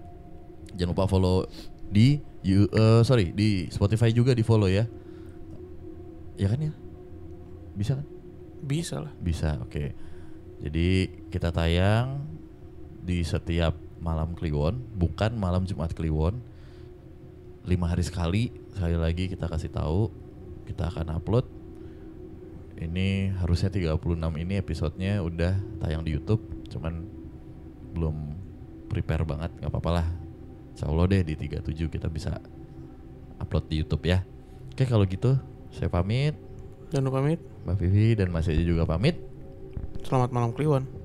Jangan 0.75 0.93
lupa 0.93 1.07
follow 1.07 1.47
di 1.91 2.19
you, 2.43 2.67
eh, 2.71 3.03
sorry 3.07 3.33
di 3.33 3.71
Spotify 3.71 4.11
juga 4.11 4.35
di 4.37 4.43
follow 4.45 4.69
ya. 4.69 4.85
Ya 6.37 6.49
kan 6.51 6.61
ya? 6.61 6.73
Bisa 7.77 7.97
kan? 7.97 8.07
Bisa 8.61 9.01
lah. 9.01 9.13
Bisa, 9.17 9.57
oke. 9.63 9.95
Jadi 10.61 10.89
kita 11.33 11.49
tayang 11.49 12.21
di 13.01 13.25
setiap 13.25 13.73
malam 14.01 14.37
Kliwon, 14.37 14.77
bukan 14.97 15.37
malam 15.37 15.65
Jumat 15.65 15.97
Kliwon. 15.97 16.50
Lima 17.69 17.93
hari 17.93 18.01
sekali, 18.01 18.49
sekali 18.73 18.97
lagi 18.97 19.29
kita 19.29 19.45
kasih 19.45 19.69
tahu, 19.69 20.09
kita 20.65 20.89
akan 20.89 21.21
upload. 21.21 21.45
Ini 22.81 23.37
harusnya 23.37 23.69
36 23.69 24.41
ini 24.41 24.57
episodenya 24.57 25.21
udah 25.21 25.61
tayang 25.85 26.01
di 26.01 26.17
YouTube, 26.17 26.41
cuman 26.73 27.05
belum 27.93 28.17
prepare 28.89 29.29
banget, 29.29 29.53
nggak 29.61 29.69
apa-apa 29.69 29.91
lah. 30.01 30.09
Insya 30.73 30.89
Allah 30.89 31.05
deh 31.13 31.23
di 31.23 31.35
37 31.37 31.93
kita 31.93 32.09
bisa 32.09 32.41
upload 33.37 33.69
di 33.69 33.85
YouTube 33.85 34.09
ya. 34.09 34.25
Oke 34.73 34.89
kalau 34.89 35.05
gitu, 35.05 35.37
saya 35.69 35.93
pamit. 35.93 36.33
Lupa 36.97 37.21
pamit. 37.21 37.39
Mbak 37.69 37.77
Vivi 37.77 38.17
dan 38.17 38.33
Mas 38.33 38.49
Eja 38.49 38.65
juga 38.65 38.89
pamit. 38.89 39.21
Selamat 40.01 40.33
malam 40.33 40.51
Kliwon. 40.57 41.00